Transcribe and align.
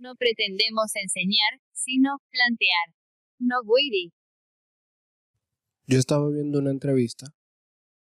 No 0.00 0.14
pretendemos 0.16 0.96
enseñar, 0.96 1.60
sino 1.72 2.20
plantear. 2.30 2.96
No 3.38 3.56
guiri. 3.62 4.14
Yo 5.86 5.98
estaba 5.98 6.30
viendo 6.30 6.58
una 6.58 6.70
entrevista 6.70 7.26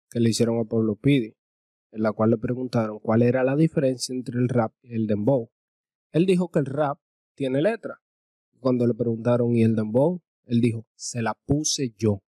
que 0.09 0.21
le 0.21 0.29
hicieron 0.29 0.59
a 0.59 0.63
Pablo 0.63 0.95
Pidi, 0.95 1.35
en 1.91 2.03
la 2.03 2.13
cual 2.13 2.29
le 2.29 2.37
preguntaron 2.37 2.99
cuál 2.99 3.21
era 3.21 3.43
la 3.43 3.57
diferencia 3.57 4.15
entre 4.15 4.39
el 4.39 4.47
rap 4.47 4.73
y 4.81 4.95
el 4.95 5.07
dembow. 5.07 5.51
Él 6.13 6.25
dijo 6.25 6.49
que 6.49 6.59
el 6.59 6.67
rap 6.67 7.01
tiene 7.35 7.61
letra. 7.61 8.01
Cuando 8.61 8.87
le 8.87 8.93
preguntaron 8.93 9.53
¿y 9.57 9.63
el 9.63 9.75
dembow? 9.75 10.21
Él 10.45 10.61
dijo, 10.61 10.87
se 10.95 11.21
la 11.21 11.33
puse 11.33 11.93
yo. 11.97 12.23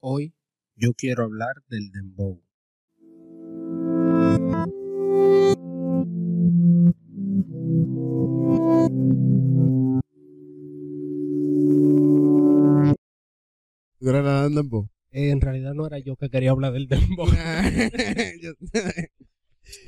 Hoy 0.00 0.34
yo 0.74 0.94
quiero 0.94 1.22
hablar 1.22 1.62
del 1.68 1.92
dembow. 1.92 2.43
¿Tú 14.04 14.12
la 14.12 14.48
de 14.48 14.54
dembow? 14.54 14.88
Eh, 15.12 15.30
en 15.30 15.40
realidad 15.40 15.72
no 15.74 15.86
era 15.86 15.98
yo 15.98 16.16
que 16.16 16.28
quería 16.28 16.50
hablar 16.50 16.72
del 16.72 16.88
dembow. 16.88 17.26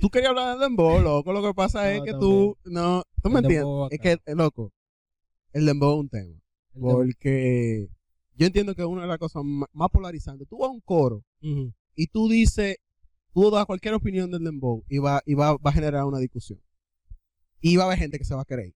Tú 0.01 0.09
querías 0.09 0.31
hablar 0.31 0.53
del 0.53 0.61
dembow, 0.69 1.01
loco. 1.03 1.33
Lo 1.33 1.43
que 1.43 1.53
pasa 1.53 1.93
es 1.93 2.01
que 2.03 2.13
también. 2.13 2.21
tú, 2.21 2.57
no, 2.65 3.03
tú 3.23 3.31
me 3.31 3.41
entiendes. 3.41 3.67
Es 3.91 3.99
que, 4.01 4.17
loco, 4.35 4.73
el 5.53 5.67
dembow 5.67 5.95
es 5.97 6.01
un 6.01 6.09
tema. 6.09 6.35
El 6.75 6.75
dembow. 6.75 6.93
Porque 6.97 7.89
yo 8.37 8.47
entiendo 8.47 8.75
que 8.75 8.83
es 8.83 8.89
una 8.89 9.03
de 9.03 9.09
las 9.09 9.19
cosas 9.19 9.43
más 9.45 9.91
polarizantes. 9.93 10.49
Tú 10.49 10.59
vas 10.59 10.69
a 10.69 10.73
un 10.73 10.81
coro 10.81 11.23
y 11.95 12.07
tú 12.09 12.29
dices, 12.29 12.77
tú 13.35 13.51
das 13.51 13.67
cualquier 13.67 13.95
opinión 13.95 14.31
del 14.31 14.45
dembow 14.45 14.83
y 14.89 14.99
va, 14.99 15.23
y 15.27 15.35
va, 15.35 15.53
va 15.57 15.71
a 15.71 15.73
generar 15.73 16.05
una 16.05 16.19
discusión. 16.19 16.61
Y 17.61 17.77
va 17.77 17.85
a 17.85 17.87
haber 17.87 17.99
gente 17.99 18.19
que 18.19 18.25
se 18.25 18.35
va 18.35 18.43
a 18.43 18.47
querer 18.47 18.73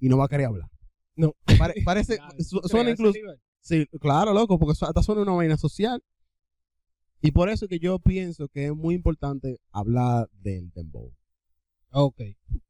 y 0.00 0.08
no 0.08 0.16
va 0.18 0.24
a 0.24 0.28
querer 0.28 0.46
hablar. 0.46 0.68
No. 1.14 1.34
Pare- 1.58 1.74
parece, 1.84 2.16
Ya, 2.18 2.44
su- 2.44 2.60
¿tú 2.60 2.68
suena 2.68 2.90
incluso? 2.90 3.18
Sí, 3.60 3.86
claro, 4.00 4.32
loco, 4.32 4.58
porque 4.58 4.72
hasta 4.80 5.02
suena 5.02 5.22
una 5.22 5.32
vaina 5.32 5.56
social. 5.56 6.02
Y 7.22 7.32
por 7.32 7.50
eso 7.50 7.68
que 7.68 7.78
yo 7.78 7.98
pienso 7.98 8.48
que 8.48 8.66
es 8.66 8.74
muy 8.74 8.94
importante 8.94 9.58
hablar 9.72 10.28
del 10.32 10.70
dembow. 10.70 11.12
Ok. 11.92 12.22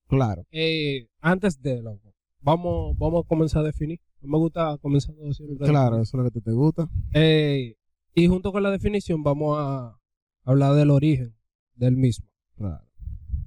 Claro. 0.09 0.45
Eh, 0.51 1.07
antes 1.21 1.63
de 1.63 1.81
loco, 1.83 2.15
vamos, 2.41 2.99
vamos 2.99 3.25
a 3.25 3.29
comenzar 3.29 3.63
a 3.63 3.67
definir. 3.67 4.01
No 4.21 4.33
me 4.33 4.39
gusta 4.39 4.77
comenzar 4.79 5.15
todo 5.15 5.33
siempre. 5.33 5.69
Claro, 5.69 6.01
eso 6.01 6.17
es 6.17 6.25
lo 6.25 6.25
que 6.25 6.31
te, 6.33 6.41
te 6.41 6.53
gusta. 6.53 6.89
Eh, 7.15 7.77
y 8.15 8.27
junto 8.27 8.51
con 8.51 8.63
la 8.63 8.71
definición 8.71 9.23
vamos 9.23 9.57
a 9.59 9.97
hablar 10.45 10.75
del 10.75 10.91
origen 10.91 11.37
del 11.77 11.97
mismo. 11.97 12.27
Claro. 12.57 12.85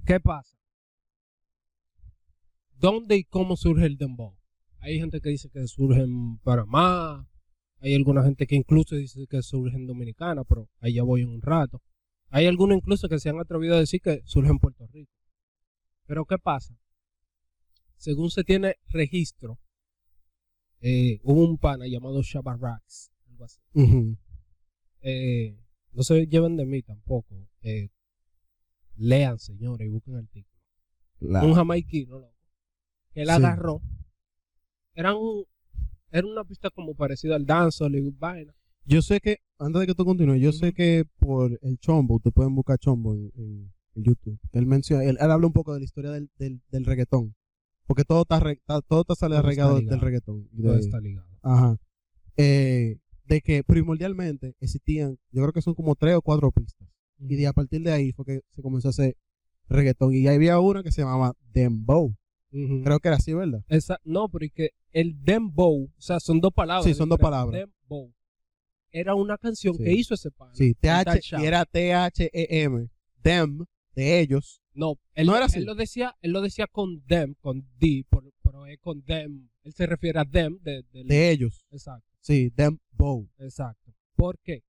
¿Qué 0.06 0.20
pasa? 0.20 0.56
¿Dónde 2.78 3.16
y 3.16 3.24
cómo 3.24 3.56
surge 3.56 3.86
el 3.86 3.96
dembow? 3.96 4.36
Hay 4.80 4.98
gente 4.98 5.20
que 5.20 5.30
dice 5.30 5.48
que 5.48 5.66
surge 5.66 6.02
en 6.02 6.38
Panamá, 6.38 7.26
hay 7.84 7.94
alguna 7.94 8.22
gente 8.22 8.46
que 8.46 8.54
incluso 8.54 8.96
dice 8.96 9.26
que 9.28 9.42
surge 9.42 9.76
en 9.76 9.86
Dominicana, 9.86 10.42
pero 10.44 10.70
ahí 10.80 10.94
ya 10.94 11.02
voy 11.02 11.20
en 11.20 11.28
un 11.28 11.42
rato. 11.42 11.82
Hay 12.30 12.46
algunos 12.46 12.78
incluso 12.78 13.08
que 13.10 13.18
se 13.18 13.28
han 13.28 13.38
atrevido 13.38 13.74
a 13.74 13.78
decir 13.80 14.00
que 14.00 14.22
surge 14.24 14.50
en 14.50 14.58
Puerto 14.58 14.86
Rico. 14.86 15.12
Pero 16.06 16.24
¿qué 16.24 16.38
pasa? 16.38 16.74
Según 17.96 18.30
se 18.30 18.42
tiene 18.42 18.76
registro, 18.88 19.58
eh, 20.80 21.20
hubo 21.22 21.44
un 21.44 21.58
pana 21.58 21.86
llamado 21.86 22.22
Shabba 22.22 22.56
Rax, 22.56 23.12
algo 23.28 23.44
así. 23.44 23.60
Eh, 25.02 25.58
no 25.92 26.02
se 26.02 26.26
lleven 26.26 26.56
de 26.56 26.64
mí 26.64 26.82
tampoco. 26.82 27.34
Eh, 27.60 27.90
lean, 28.96 29.38
señores, 29.38 29.86
y 29.86 29.90
busquen 29.90 30.16
artículos. 30.16 30.62
Claro. 31.18 31.46
Un 31.48 31.54
jamaiquino, 31.54 32.18
loco. 32.18 32.34
Que 33.12 33.20
él 33.20 33.26
Sí. 33.28 33.32
agarró. 33.34 33.82
Eran 34.94 35.16
un- 35.16 35.44
era 36.18 36.26
una 36.26 36.44
pista 36.44 36.70
como 36.70 36.94
parecida 36.94 37.36
al 37.36 37.44
dancehall 37.44 37.94
y 37.96 38.10
vaina. 38.10 38.54
Yo 38.86 39.02
sé 39.02 39.20
que, 39.20 39.38
antes 39.58 39.80
de 39.80 39.86
que 39.86 39.94
tú 39.94 40.04
continúes, 40.04 40.40
yo 40.40 40.52
sé 40.52 40.72
que 40.72 41.04
por 41.18 41.58
el 41.62 41.78
chombo, 41.78 42.16
ustedes 42.16 42.34
pueden 42.34 42.54
buscar 42.54 42.78
chombo 42.78 43.14
en, 43.14 43.32
en- 43.36 43.72
en 43.96 44.02
YouTube. 44.02 44.38
Él 44.52 44.66
menciona, 44.66 45.04
él, 45.04 45.16
él 45.20 45.30
habla 45.30 45.46
un 45.46 45.52
poco 45.52 45.72
de 45.72 45.80
la 45.80 45.84
historia 45.84 46.10
del, 46.10 46.28
del, 46.38 46.60
del 46.70 46.84
reggaetón. 46.84 47.34
Porque 47.86 48.04
todo 48.04 48.22
está, 48.22 48.40
re- 48.40 48.52
está- 48.52 48.80
todo 48.82 49.02
está 49.02 49.14
sale 49.14 49.36
arraigado 49.36 49.76
del 49.90 50.00
reggaetón. 50.00 50.48
Todo 50.56 50.74
está 50.78 51.00
ligado. 51.00 51.26
Ajá. 51.42 51.76
Eh, 52.36 52.98
de 53.26 53.40
que 53.40 53.64
primordialmente 53.64 54.54
existían, 54.60 55.18
yo 55.30 55.42
creo 55.42 55.52
que 55.52 55.62
son 55.62 55.74
como 55.74 55.94
tres 55.94 56.14
o 56.16 56.22
cuatro 56.22 56.50
pistas. 56.52 56.88
Y 57.18 57.36
de 57.36 57.46
a 57.46 57.52
partir 57.52 57.82
de 57.82 57.92
ahí 57.92 58.12
fue 58.12 58.24
que 58.24 58.40
se 58.50 58.60
comenzó 58.62 58.88
a 58.88 58.90
hacer 58.90 59.16
reggaetón. 59.68 60.12
Y 60.14 60.26
ahí 60.26 60.36
había 60.36 60.58
una 60.60 60.82
que 60.82 60.92
se 60.92 61.00
llamaba 61.02 61.34
Dembow. 61.52 62.14
Creo 62.84 63.00
que 63.00 63.08
era 63.08 63.16
así, 63.16 63.32
¿verdad? 63.32 63.64
Esa- 63.68 63.98
no, 64.04 64.28
pero 64.28 64.44
es 64.44 64.52
que 64.52 64.70
el 64.94 65.22
dembow, 65.22 65.90
o 65.94 66.00
sea, 66.00 66.18
son 66.20 66.40
dos 66.40 66.52
palabras. 66.54 66.86
Sí, 66.86 66.94
son 66.94 67.10
dos 67.10 67.18
palabras. 67.18 67.60
Dembow. 67.60 68.14
Era 68.90 69.14
una 69.14 69.36
canción 69.36 69.74
Sí. 69.76 69.84
que 69.84 69.92
hizo 69.92 70.14
ese 70.14 70.30
pana. 70.30 70.54
Sí, 70.54 70.72
TH, 70.74 71.36
y 71.40 71.44
era 71.44 71.64
T-H-E-M. 71.66 72.88
Them, 73.22 73.66
de 73.94 74.20
ellos. 74.20 74.62
No, 74.72 74.94
él, 75.14 75.26
No 75.26 75.36
era 75.36 75.46
así. 75.46 75.58
él 75.58 75.64
lo 75.66 75.74
decía, 75.74 76.14
él 76.22 76.32
lo 76.32 76.40
decía 76.40 76.66
con 76.66 77.02
them, 77.06 77.34
con 77.40 77.66
D, 77.78 78.04
por- 78.08 78.32
pero 78.42 78.66
es 78.66 78.78
con 78.80 79.02
them. 79.02 79.50
Él 79.62 79.72
se 79.72 79.86
refiere 79.86 80.18
a 80.20 80.24
them 80.24 80.58
de, 80.62 80.82
De 80.92 81.30
ellos. 81.30 81.64
Exacto, 81.70 82.06
Sí, 82.20 82.50
Dembow. 82.54 83.28
exacto. 83.38 83.92
¿Por 84.16 84.38
qué? 84.40 84.62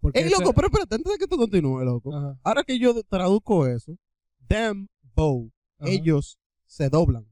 Porque 0.00 0.20
Ey, 0.20 0.30
loco, 0.30 0.42
era- 0.44 0.52
pero 0.52 0.66
espérate, 0.68 0.94
antes 0.96 1.12
de 1.12 1.18
que 1.18 1.26
tú 1.26 1.36
continúes, 1.36 1.84
loco. 1.84 2.14
Ajá, 2.14 2.38
Ahora 2.42 2.64
que 2.64 2.78
yo 2.78 3.02
traduzco 3.04 3.66
eso, 3.66 3.96
Dembow, 4.48 5.50
ajá. 5.78 5.90
ellos 5.90 6.38
se 6.66 6.88
doblan. 6.88 7.26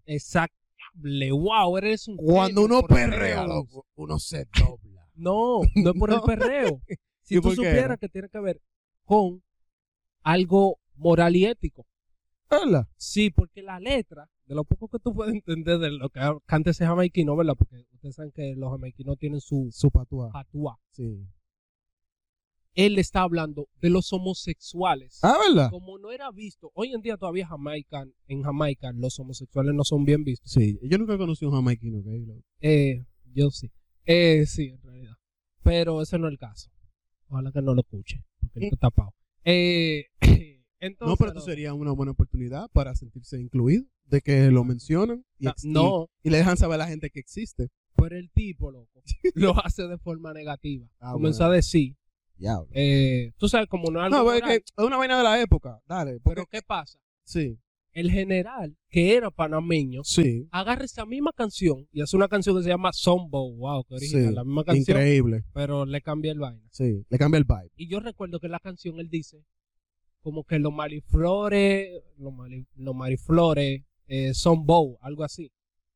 Wow, 1.01 1.77
eres 1.79 2.09
un 2.09 2.17
Cuando 2.17 2.65
uno 2.65 2.83
perrea, 2.83 3.47
loco, 3.47 3.87
uno 3.97 4.19
se 4.19 4.47
dobla. 4.59 5.09
No, 5.15 5.61
no 5.75 5.91
es 5.91 5.99
por 5.99 6.13
el 6.13 6.21
perreo. 6.27 6.81
Si 7.23 7.37
¿Y 7.37 7.41
tú 7.41 7.51
supieras 7.53 7.99
que 7.99 8.09
tiene 8.09 8.29
que 8.29 8.41
ver 8.41 8.61
con 9.05 9.43
algo 10.23 10.79
moral 10.97 11.37
y 11.37 11.47
ético. 11.47 11.87
¿Verdad? 12.51 12.87
Sí, 12.97 13.31
porque 13.31 13.63
la 13.63 13.79
letra, 13.79 14.29
de 14.47 14.55
lo 14.55 14.65
poco 14.65 14.89
que 14.89 14.99
tú 14.99 15.13
puedes 15.15 15.35
entender 15.35 15.79
de 15.79 15.91
lo 15.91 16.09
que 16.09 16.21
canta 16.47 16.71
ese 16.71 16.87
jamaiquino, 16.87 17.37
¿verdad? 17.37 17.55
Porque 17.59 17.85
ustedes 17.93 18.15
saben 18.15 18.33
que 18.33 18.55
los 18.57 18.71
jamaiquinos 18.71 19.19
tienen 19.19 19.41
su 19.41 19.69
Su 19.71 19.91
patuá. 19.91 20.31
patuá. 20.33 20.79
Sí. 20.93 21.27
Él 22.79 22.97
está 22.99 23.23
hablando 23.23 23.69
de 23.81 23.91
los 23.91 24.13
homosexuales. 24.13 25.19
Ah, 25.23 25.37
¿verdad? 25.49 25.69
Como 25.71 25.99
no 25.99 26.13
era 26.13 26.31
visto, 26.31 26.71
hoy 26.75 26.93
en 26.93 27.01
día 27.03 27.17
todavía 27.17 27.47
Jamaica, 27.49 28.07
en 28.29 28.43
Jamaica 28.43 28.93
los 28.93 29.19
homosexuales 29.19 29.75
no 29.75 29.83
son 29.83 30.05
bien 30.05 30.23
vistos. 30.23 30.53
Sí, 30.53 30.79
yo 30.83 30.97
nunca 30.97 31.19
conocí 31.19 31.45
un 31.45 31.53
jamaiquino. 31.53 32.01
Eh, 32.61 33.05
yo 33.35 33.51
sí. 33.51 33.71
Eh, 34.07 34.45
sí, 34.47 34.67
en 34.69 34.81
realidad. 34.83 35.15
Pero 35.65 36.01
ese 36.03 36.19
no 36.21 36.29
es 36.29 36.33
el 36.33 36.39
caso. 36.39 36.71
Ojalá 37.29 37.51
que 37.53 37.61
no 37.63 37.75
lo 37.75 37.81
escuche, 37.81 38.25
porque 38.41 38.59
él 38.61 38.63
Mm. 38.63 38.67
está 38.67 38.77
tapado. 38.77 39.13
Eh, 39.45 40.05
entonces, 40.21 40.59
No, 41.01 41.17
pero 41.17 41.31
esto 41.31 41.41
sería 41.41 41.75
una 41.75 41.91
buena 41.93 42.13
oportunidad 42.13 42.69
para 42.73 42.95
sentirse 42.95 43.41
incluido, 43.41 43.85
de 44.05 44.21
que 44.21 44.51
lo 44.53 44.63
mencionan 44.65 45.25
y, 45.39 45.49
Ah, 45.49 45.51
ex- 45.51 45.65
No, 45.65 46.09
y, 46.23 46.29
y 46.29 46.31
le 46.31 46.39
dejan 46.39 46.57
saber 46.57 46.77
a 46.77 46.79
la 46.79 46.87
gente 46.87 47.11
que 47.11 47.19
existe. 47.21 47.69
pero 47.97 48.17
el 48.17 48.31
tipo, 48.31 48.71
loco, 48.71 49.03
lo 49.35 49.59
hace 49.67 49.89
de 49.89 49.99
forma 49.99 50.33
negativa. 50.33 50.87
Ah, 51.01 51.13
Comenzó 51.15 51.39
bueno. 51.41 51.53
a 51.53 51.57
decir, 51.57 51.97
Diablo. 52.39 52.69
eh, 52.73 53.33
tú 53.39 53.49
sabes, 53.49 53.69
como 53.69 53.91
no 53.91 53.99
es 54.01 54.07
algo 54.07 54.17
No, 54.19 54.25
pero 54.33 54.47
es 54.47 54.53
que 54.53 54.65
es 54.65 54.85
una 54.85 54.97
vaina 54.97 55.19
de 55.19 55.25
la 55.25 55.41
época. 55.41 55.81
Dale, 55.87 56.21
porque, 56.21 56.43
pero 56.43 56.47
¿qué 56.51 56.63
pasa? 56.63 56.99
sí, 57.25 57.59
El 57.93 58.11
general, 58.11 58.77
que 58.89 59.17
era 59.17 59.31
panameño, 59.31 60.03
sí, 60.05 60.47
agarra 60.53 60.85
esa 60.85 61.05
misma 61.05 61.33
canción 61.33 61.89
y 61.91 62.01
hace 62.01 62.17
una 62.17 62.29
canción 62.29 62.57
que 62.57 62.63
se 62.63 62.69
llama 62.69 62.93
Sombo, 62.93 63.53
wow, 63.57 63.85
que 63.85 63.95
original, 63.97 64.29
Sí, 64.29 64.35
la 64.35 64.45
misma 64.45 64.65
canción, 64.65 64.97
increíble. 64.99 65.43
pero 65.53 65.85
le 65.85 66.01
cambia 66.01 66.31
el 66.33 66.39
vaina. 66.39 66.63
Sí, 66.71 67.05
le 67.09 67.19
cambia 67.19 67.39
el 67.39 67.45
vibe. 67.45 67.71
Y 67.77 67.89
yo 67.89 67.99
recuerdo 68.01 68.39
que 68.41 68.49
la 68.49 68.61
canción 68.61 68.99
él 69.01 69.09
dice 69.11 69.45
como 70.21 70.45
que 70.45 70.59
los 70.59 70.73
mariflores, 70.73 71.89
los, 72.19 72.33
mari- 72.33 72.67
los 72.77 72.95
mariflores 72.95 73.83
eh, 74.07 74.35
son 74.35 74.65
bow, 74.67 74.99
algo 75.01 75.25
así. 75.25 75.51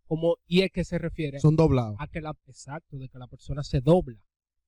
Como, 0.06 0.37
y 0.47 0.62
es 0.62 0.71
que 0.71 0.85
se 0.85 0.99
refiere 0.99 1.39
Son 1.41 1.56
doblados. 1.56 1.97
a 1.99 2.06
que 2.06 2.21
la, 2.21 2.35
exacto, 2.47 2.99
de 2.99 3.09
que 3.09 3.19
la 3.19 3.27
persona 3.27 3.62
se 3.62 3.81
dobla, 3.81 4.19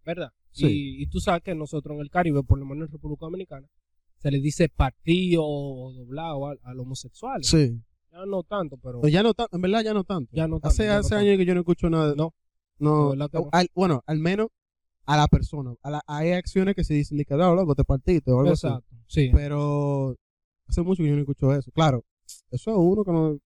¿verdad? 0.04 0.30
Sí. 0.52 0.66
Y, 0.66 1.02
y 1.02 1.06
tú 1.06 1.20
sabes 1.20 1.42
que 1.42 1.54
nosotros 1.54 1.94
en 1.96 2.00
el 2.02 2.10
Caribe, 2.10 2.42
por 2.42 2.58
lo 2.58 2.64
menos 2.64 2.86
en 2.88 2.92
República 2.92 3.26
Dominicana, 3.26 3.66
se 4.18 4.30
le 4.30 4.40
dice 4.40 4.68
partido 4.68 5.42
o 5.44 5.92
doblado 5.92 6.46
a, 6.48 6.54
a 6.62 6.74
los 6.74 6.84
homosexuales. 6.86 7.46
Sí. 7.48 7.80
Ya 8.12 8.24
no 8.26 8.42
tanto, 8.44 8.76
pero 8.76 9.00
No, 9.02 9.08
ya 9.08 9.22
no 9.22 9.32
en 9.50 9.60
verdad 9.60 9.82
ya 9.82 9.92
no 9.92 10.04
tanto. 10.04 10.30
ya 10.34 10.46
no 10.46 10.56
tanto. 10.60 10.68
hace 10.68 10.84
ya 10.84 10.94
no 10.94 11.00
hace 11.00 11.08
tanto. 11.10 11.26
años 11.26 11.36
que 11.38 11.44
yo 11.46 11.54
no 11.54 11.60
escucho 11.60 11.90
nada. 11.90 12.10
de- 12.10 12.16
No. 12.16 12.32
No, 12.78 13.14
no. 13.14 13.28
al- 13.52 13.68
bueno, 13.74 14.02
al 14.06 14.18
menos 14.18 14.48
a 15.06 15.16
la 15.16 15.26
persona. 15.28 15.74
A 15.82 15.90
la- 15.90 16.02
hay 16.06 16.32
acciones 16.32 16.74
que 16.74 16.84
se 16.84 16.94
dicen 16.94 17.18
de 17.18 17.24
que, 17.24 17.34
"Ah, 17.34 17.52
loco, 17.54 17.74
te 17.74 17.84
partiste 17.84 18.30
o 18.32 18.38
algo 18.40 18.52
así. 18.52 18.66
Exacto, 18.66 18.96
sí. 19.06 19.30
Pero 19.32 20.16
hace 20.66 20.82
mucho 20.82 21.02
que 21.02 21.08
yo 21.08 21.14
no 21.14 21.20
escucho 21.20 21.52
eso. 21.52 21.70
Claro, 21.72 22.04
eso 22.50 22.70
es 22.70 22.76
uno 22.76 23.04
que 23.04 23.12
no. 23.12 23.38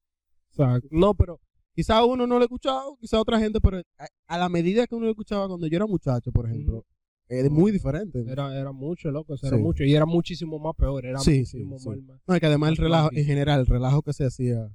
Exacto. 0.51 0.89
No, 0.91 1.15
pero 1.15 1.41
Quizá 1.79 2.05
uno 2.05 2.27
no 2.27 2.35
lo 2.35 2.41
ha 2.41 2.45
escuchado, 2.47 2.97
quizá 3.01 3.21
otra 3.21 3.39
gente, 3.39 3.61
pero 3.61 3.79
a, 3.99 4.07
a 4.27 4.37
la 4.37 4.49
medida 4.49 4.85
que 4.89 4.97
uno 4.97 5.05
lo 5.05 5.13
escuchaba 5.13 5.47
cuando 5.47 5.65
yo 5.69 5.77
era 5.77 5.87
muchacho, 5.87 6.33
por 6.33 6.47
ejemplo, 6.47 6.79
Ujú. 6.79 6.85
es 7.29 7.49
muy 7.53 7.71
diferente. 7.71 8.25
era, 8.27 8.53
era 8.59 8.73
mucho, 8.73 9.13
loco, 9.13 9.35
eso 9.35 9.47
era 9.47 9.59
Sí. 9.59 9.63
mucho. 9.63 9.85
Y 9.85 9.95
era 9.95 10.05
muchísimo 10.05 10.59
más 10.59 10.75
peor, 10.75 11.07
era 11.07 11.21
Sí, 11.21 11.31
muchísimo 11.39 11.79
sí, 11.79 11.85
sí. 11.85 12.01
más- 12.03 12.21
No, 12.27 12.37
y 12.37 12.41
que 12.41 12.47
además 12.47 12.71
el 12.71 12.77
relajo, 12.79 13.11
en 13.13 13.25
general, 13.25 13.61
el 13.61 13.67
relajo 13.67 14.03
que 14.03 14.13
se 14.13 14.25
hacía 14.25 14.69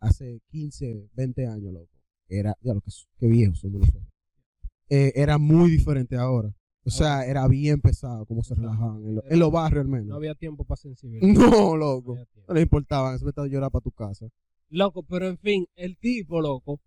hace 0.00 0.40
15, 0.48 1.08
20 1.14 1.46
años, 1.46 1.72
loco, 1.72 1.92
era, 2.28 2.56
ya 2.60 2.74
lo 2.74 2.80
que, 2.80 2.90
qué 3.20 3.28
viejos 3.28 3.60
somos 3.60 3.78
nosotros. 3.80 4.02
Eh, 4.88 5.12
era 5.14 5.38
muy 5.38 5.70
diferente 5.70 6.16
ahora. 6.16 6.52
O 6.84 6.90
sea, 6.90 7.24
era 7.24 7.46
bien 7.46 7.80
pesado 7.80 8.26
como 8.26 8.42
se 8.42 8.56
relajaban 8.56 9.04
en, 9.04 9.14
lo- 9.14 9.22
en 9.30 9.38
los 9.38 9.52
barrios 9.52 9.82
al 9.84 9.90
No 9.90 9.96
menos. 9.96 10.16
había 10.16 10.34
tiempo 10.34 10.64
para 10.64 10.76
sensibilidad. 10.76 11.24
No, 11.28 11.50
No 11.50 11.76
loco. 11.76 12.14
tiempo. 12.14 12.32
No 12.48 12.54
le 12.54 12.62
importaba, 12.62 13.14
eso 13.14 13.24
me 13.24 13.28
estaba 13.28 13.46
llorar 13.46 13.70
para 13.70 13.82
tu 13.82 13.92
casa. 13.92 14.26
Loco, 14.70 15.02
pero 15.02 15.28
en 15.28 15.38
fin, 15.38 15.66
el 15.76 15.96
tipo, 15.98 16.40
loco, 16.40 16.80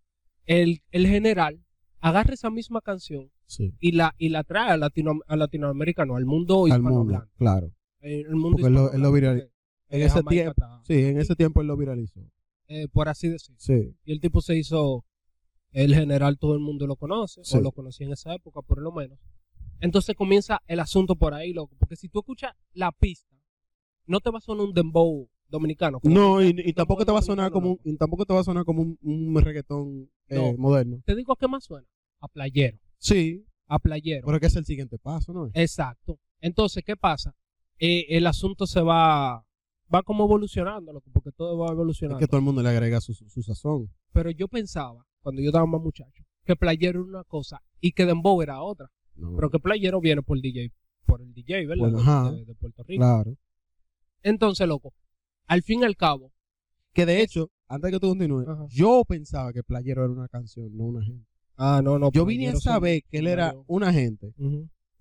el, 0.46 0.82
el 0.92 1.08
general, 1.08 1.64
agarra 2.00 2.34
esa 2.34 2.50
misma 2.50 2.82
canción 2.82 3.32
Sí. 3.46 3.74
y 3.80 3.92
la, 3.94 4.14
y 4.18 4.30
la 4.30 4.44
trae 4.44 4.72
al 4.72 4.80
latino, 4.80 5.14
al 5.28 5.40
latinoamericano, 5.40 6.16
al 6.16 6.26
mundo 6.26 6.66
Al 6.72 6.82
mundo, 6.82 7.28
claro. 7.38 7.72
Eh, 8.00 8.22
El 8.28 8.36
mundo 8.36 8.66
él 8.66 8.74
lo- 8.74 8.92
él 8.92 9.02
hispanohablante, 9.02 9.42
porque, 9.42 9.52
En 9.90 10.02
ese 10.04 10.24
tiempo, 10.24 10.52
está, 10.52 10.82
sí, 10.86 10.94
en 10.94 11.20
ese 11.20 11.36
tiempo 11.36 11.62
él 11.62 11.68
lo 11.68 11.76
viralizó. 11.78 12.22
eh, 12.68 12.88
por 12.88 13.10
así 13.10 13.28
decirlo. 13.28 13.58
Sí. 13.60 13.94
Y 14.06 14.14
el 14.14 14.22
tipo 14.22 14.40
se 14.42 14.58
hizo 14.58 15.04
el 15.74 15.94
general, 15.94 16.38
todo 16.38 16.54
el 16.54 16.62
mundo 16.62 16.88
lo 16.88 16.96
conoce, 16.96 17.44
Sí. 17.44 17.58
o 17.58 17.62
lo 17.62 17.72
conocía 17.74 18.08
en 18.08 18.14
esa 18.14 18.34
época, 18.34 18.62
por 18.62 18.82
lo 18.82 18.92
menos. 18.94 19.20
Entonces 19.82 20.16
comienza 20.16 20.62
el 20.68 20.80
asunto 20.80 21.16
por 21.18 21.34
ahí, 21.34 21.52
loco. 21.54 21.76
Porque 21.78 21.96
si 21.98 22.08
tú 22.08 22.20
escuchas 22.20 22.54
la 22.74 22.92
pista, 22.94 23.36
no 24.06 24.20
te 24.22 24.30
va 24.32 24.38
a 24.38 24.42
sonar 24.42 24.66
un 24.68 24.74
dembow 24.74 25.28
dominicano. 25.52 26.00
No, 26.04 26.42
y, 26.42 26.56
y 26.66 26.74
tampoco 26.74 27.06
te 27.06 27.12
va 27.12 27.20
a 27.20 27.22
sonar 27.22 27.52
como 27.52 27.72
un, 27.74 27.80
y 27.84 27.96
tampoco 27.98 28.26
te 28.26 28.34
va 28.34 28.40
a 28.40 28.44
sonar 28.44 28.66
como 28.66 28.82
un, 28.82 28.98
un 29.02 29.42
reggaetón 29.42 30.10
eh, 30.30 30.36
No. 30.38 30.58
moderno. 30.58 31.02
Te 31.06 31.16
digo, 31.16 31.36
¿qué 31.36 31.48
más 31.48 31.66
suena? 31.66 31.88
A 32.20 32.28
playero. 32.28 32.78
Sí, 32.98 33.46
A 33.68 33.78
playero. 33.80 34.26
pero 34.26 34.40
que 34.40 34.48
es 34.48 34.56
el 34.56 34.66
siguiente 34.66 34.98
paso, 34.98 35.34
¿no? 35.34 35.50
Exacto. 35.54 36.18
Entonces, 36.40 36.84
¿qué 36.84 36.96
pasa? 36.98 37.36
Eh, 37.78 38.06
el 38.18 38.26
asunto 38.28 38.66
se 38.66 38.82
va, 38.82 39.46
va 39.94 40.04
como 40.04 40.24
evolucionando, 40.26 40.94
loco, 40.94 41.10
porque 41.14 41.32
todo 41.32 41.58
va 41.58 41.68
Es 41.68 41.72
evolucionando. 41.74 42.20
que 42.20 42.28
todo 42.28 42.38
el 42.38 42.44
mundo 42.44 42.62
le 42.64 42.70
agrega 42.70 43.02
su, 43.02 43.14
su, 43.14 43.28
su 43.30 43.42
sazón. 43.44 43.92
Pero 44.14 44.32
yo 44.32 44.48
pensaba, 44.48 45.06
cuando 45.22 45.42
yo 45.42 45.50
estaba 45.50 45.66
más 45.66 45.82
muchacho, 45.82 46.24
que 46.46 46.56
playero 46.56 47.00
era 47.02 47.10
una 47.10 47.24
cosa 47.24 47.62
y 47.80 47.92
que 47.92 48.06
dembow 48.06 48.42
era 48.42 48.62
otra. 48.62 48.88
No, 49.16 49.36
Pero 49.36 49.50
que 49.50 49.60
playero 49.60 50.00
viene 50.02 50.22
por 50.22 50.38
el 50.38 50.42
DJ, 50.42 50.72
por 51.06 51.22
el 51.22 51.34
DJ, 51.34 51.66
¿verdad? 51.68 51.84
Bueno, 51.92 52.00
ajá. 52.00 52.32
de, 52.32 52.46
de 52.46 52.56
Puerto 52.56 52.84
Rico. 52.84 53.00
claro. 53.02 53.36
Entonces, 54.24 54.68
loco, 54.68 54.94
al 55.52 55.64
fin 55.64 55.82
y 55.82 55.84
al 55.84 55.96
cabo, 55.98 56.32
Que 56.94 57.06
de 57.06 57.22
hecho, 57.22 57.50
antes 57.68 57.90
de 57.90 57.96
que 57.98 58.00
tú 58.00 58.08
continúes, 58.10 58.48
Ajá. 58.48 58.66
yo 58.70 59.04
pensaba 59.08 59.52
que 59.54 59.64
Playero 59.64 60.04
era 60.04 60.14
una 60.14 60.28
canción, 60.28 60.76
no 60.76 60.86
una 60.86 61.04
gente. 61.04 61.26
ah, 61.58 61.82
no, 61.84 62.00
no. 62.00 62.12
Yo 62.12 62.26
vine 62.26 62.48
a 62.50 62.56
saber 62.56 63.04
que 63.10 63.18
él 63.20 63.28
era 63.28 63.54
una 63.68 63.92
gente 63.92 64.34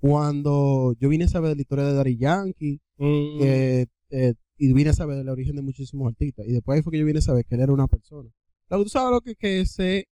cuando 0.01 0.95
yo 0.99 1.09
vine 1.09 1.25
a 1.25 1.29
saber 1.29 1.51
de 1.51 1.57
la 1.57 1.63
historia 1.63 1.85
de 1.85 1.95
Daddy 1.95 2.17
Yankee 2.17 2.81
Mm, 3.03 3.39
que, 3.39 3.87
eh, 4.11 4.35
y 4.59 4.73
vine 4.75 4.91
a 4.91 4.93
saber 4.93 5.17
del 5.17 5.29
origen 5.31 5.57
de 5.57 5.63
muchísimos 5.63 6.07
artistas. 6.09 6.47
Y 6.47 6.53
después 6.53 6.77
ahí 6.77 6.83
fue 6.83 6.93
que 6.93 6.99
yo 6.99 7.07
vine 7.07 7.21
a 7.21 7.23
saber 7.23 7.47
que 7.47 7.55
él 7.55 7.63
era 7.63 7.73
una 7.73 7.87
persona. 7.87 8.29
Tú 8.69 8.89
sabes 8.91 9.11
lo 9.13 9.21
que, 9.23 9.35
que 9.37 9.61
es 9.63 9.79
eh, 9.79 10.07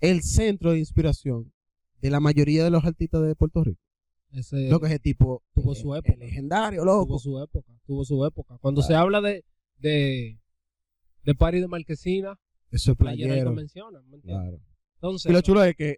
el 0.00 0.22
centro 0.22 0.70
de 0.72 0.78
inspiración 0.78 1.52
de 2.00 2.08
la 2.10 2.18
mayoría 2.18 2.64
de 2.64 2.70
los 2.70 2.84
artistas 2.84 3.20
de 3.22 3.34
Puerto 3.36 3.62
Rico. 3.62 3.80
Ese 4.32 4.68
Lo 4.68 4.80
que 4.80 4.86
es 4.86 4.92
el 4.92 5.00
tipo 5.00 5.42
tuvo 5.54 5.72
eh, 5.72 5.76
su 5.76 5.94
el 5.94 6.00
época. 6.00 6.16
legendario, 6.18 6.84
loco. 6.84 7.06
tuvo 7.06 7.18
su 7.18 7.40
época, 7.42 7.72
tuvo 7.86 8.04
su 8.04 8.24
época. 8.26 8.58
Cuando 8.60 8.80
Claro. 8.80 8.88
se 8.88 8.94
habla 8.94 9.20
de, 9.20 9.44
de, 9.78 10.38
de 11.24 11.34
Party 11.34 11.60
de 11.60 11.68
Marquesina, 11.68 12.38
Eso 12.70 12.92
es 12.92 12.96
playero 12.98 13.44
lo 13.44 13.52
mencionan, 13.52 14.08
¿me 14.08 14.16
entiendes? 14.16 14.42
Claro. 14.50 14.60
Entonces, 14.94 15.30
Y 15.30 15.32
lo 15.32 15.40
chulo 15.40 15.62
es 15.64 15.74
que 15.76 15.96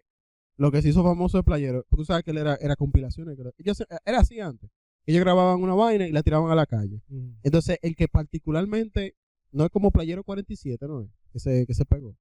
lo 0.57 0.71
que 0.71 0.81
se 0.81 0.89
hizo 0.89 1.03
famoso 1.03 1.37
de 1.37 1.43
Playero, 1.43 1.85
tú 1.89 2.05
sabes 2.05 2.23
que 2.23 2.31
él 2.31 2.37
era, 2.37 2.55
era 2.55 2.75
compilaciones. 2.75 3.37
ellos, 3.57 3.83
era 4.05 4.19
así 4.19 4.39
antes. 4.39 4.69
Ellos 5.05 5.21
grababan 5.21 5.61
una 5.61 5.75
vaina 5.75 6.07
y 6.07 6.11
la 6.11 6.23
tiraban 6.23 6.49
a 6.49 6.55
la 6.55 6.65
calle. 6.65 7.01
Entonces, 7.43 7.77
el 7.81 7.95
que 7.95 8.07
particularmente, 8.07 9.15
no 9.51 9.65
es 9.65 9.69
como 9.69 9.91
Playero 9.91 10.23
47, 10.23 10.87
¿no? 10.87 11.01
es? 11.01 11.09
Que 11.31 11.39
se, 11.39 11.65
que 11.67 11.73
se 11.73 11.85
pegó. 11.85 12.15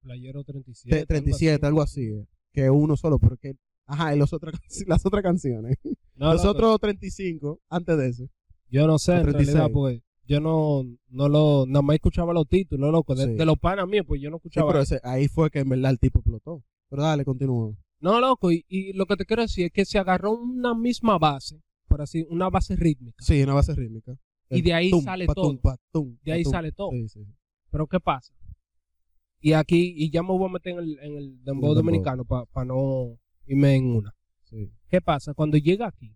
Playero 0.00 0.44
37. 0.44 1.00
Te- 1.00 1.06
37, 1.06 1.66
algo 1.66 1.82
así. 1.82 2.02
eh, 2.06 2.26
Que 2.52 2.70
uno 2.70 2.96
solo, 2.96 3.18
porque, 3.18 3.54
ajá, 3.86 4.14
y 4.14 4.18
los 4.18 4.32
otros, 4.32 4.54
las 4.86 5.04
otras 5.06 5.22
canciones. 5.22 5.76
No, 6.16 6.32
los 6.32 6.44
loco, 6.44 6.50
otros 6.58 6.80
35, 6.80 7.60
antes 7.68 7.98
de 7.98 8.08
ese. 8.08 8.28
Yo 8.70 8.86
no 8.86 8.98
sé, 8.98 9.14
en 9.16 9.22
36. 9.22 9.54
realidad, 9.54 9.72
porque 9.72 10.02
yo 10.26 10.40
no, 10.40 10.82
no 11.08 11.28
lo, 11.28 11.64
nada 11.66 11.82
más 11.82 11.94
escuchaba 11.94 12.32
los 12.32 12.48
títulos, 12.48 12.90
loco, 12.90 13.14
de, 13.14 13.24
Sí. 13.26 13.34
de 13.34 13.44
los 13.44 13.58
panas 13.58 13.86
míos, 13.86 14.04
pues 14.08 14.20
yo 14.20 14.30
no 14.30 14.36
Sí, 14.36 14.40
escuchaba. 14.48 14.68
pero 14.72 14.82
eso. 14.82 14.94
ese- 14.96 15.06
ahí 15.06 15.28
fue 15.28 15.50
que 15.50 15.60
en 15.60 15.68
verdad 15.68 15.90
el 15.90 15.98
tipo 15.98 16.18
explotó. 16.20 16.62
Pero 16.88 17.02
dale, 17.02 17.24
continúa. 17.24 17.74
No, 18.00 18.20
loco, 18.20 18.50
y, 18.52 18.64
y 18.68 18.92
lo 18.92 19.06
que 19.06 19.16
te 19.16 19.24
quiero 19.24 19.42
decir 19.42 19.66
es 19.66 19.72
que 19.72 19.84
se 19.84 19.98
agarró 19.98 20.32
una 20.32 20.74
misma 20.74 21.18
base, 21.18 21.60
por 21.88 22.02
así, 22.02 22.26
una 22.28 22.48
base 22.50 22.76
rítmica. 22.76 23.16
Sí, 23.22 23.42
una 23.42 23.54
base 23.54 23.74
rítmica. 23.74 24.16
Y 24.50 24.62
de 24.62 24.72
ahí 24.74 24.90
sale 25.02 25.26
patum, 25.26 25.58
todo. 25.58 25.60
patum, 25.92 26.16
De 26.22 26.32
ahí 26.32 26.42
patum. 26.42 26.52
sale 26.52 26.72
todo. 26.72 26.90
Sí, 26.90 27.08
sí. 27.08 27.20
Pero 27.70 27.86
¿qué 27.86 27.98
pasa? 27.98 28.32
Y 29.40 29.52
aquí, 29.52 29.92
y 29.96 30.10
ya 30.10 30.22
me 30.22 30.28
voy 30.28 30.48
a 30.48 30.52
meter 30.52 30.72
en 30.74 30.78
el, 30.78 30.98
en 31.00 31.16
el 31.16 31.44
dembow 31.44 31.70
dembow. 31.70 31.74
dominicano 31.74 32.24
para 32.24 32.64
no 32.64 33.18
irme 33.46 33.74
en 33.76 33.86
una. 33.96 34.14
sí. 34.44 34.70
¿Qué 34.88 35.00
pasa? 35.00 35.34
Cuando 35.34 35.56
llega 35.56 35.86
aquí, 35.88 36.14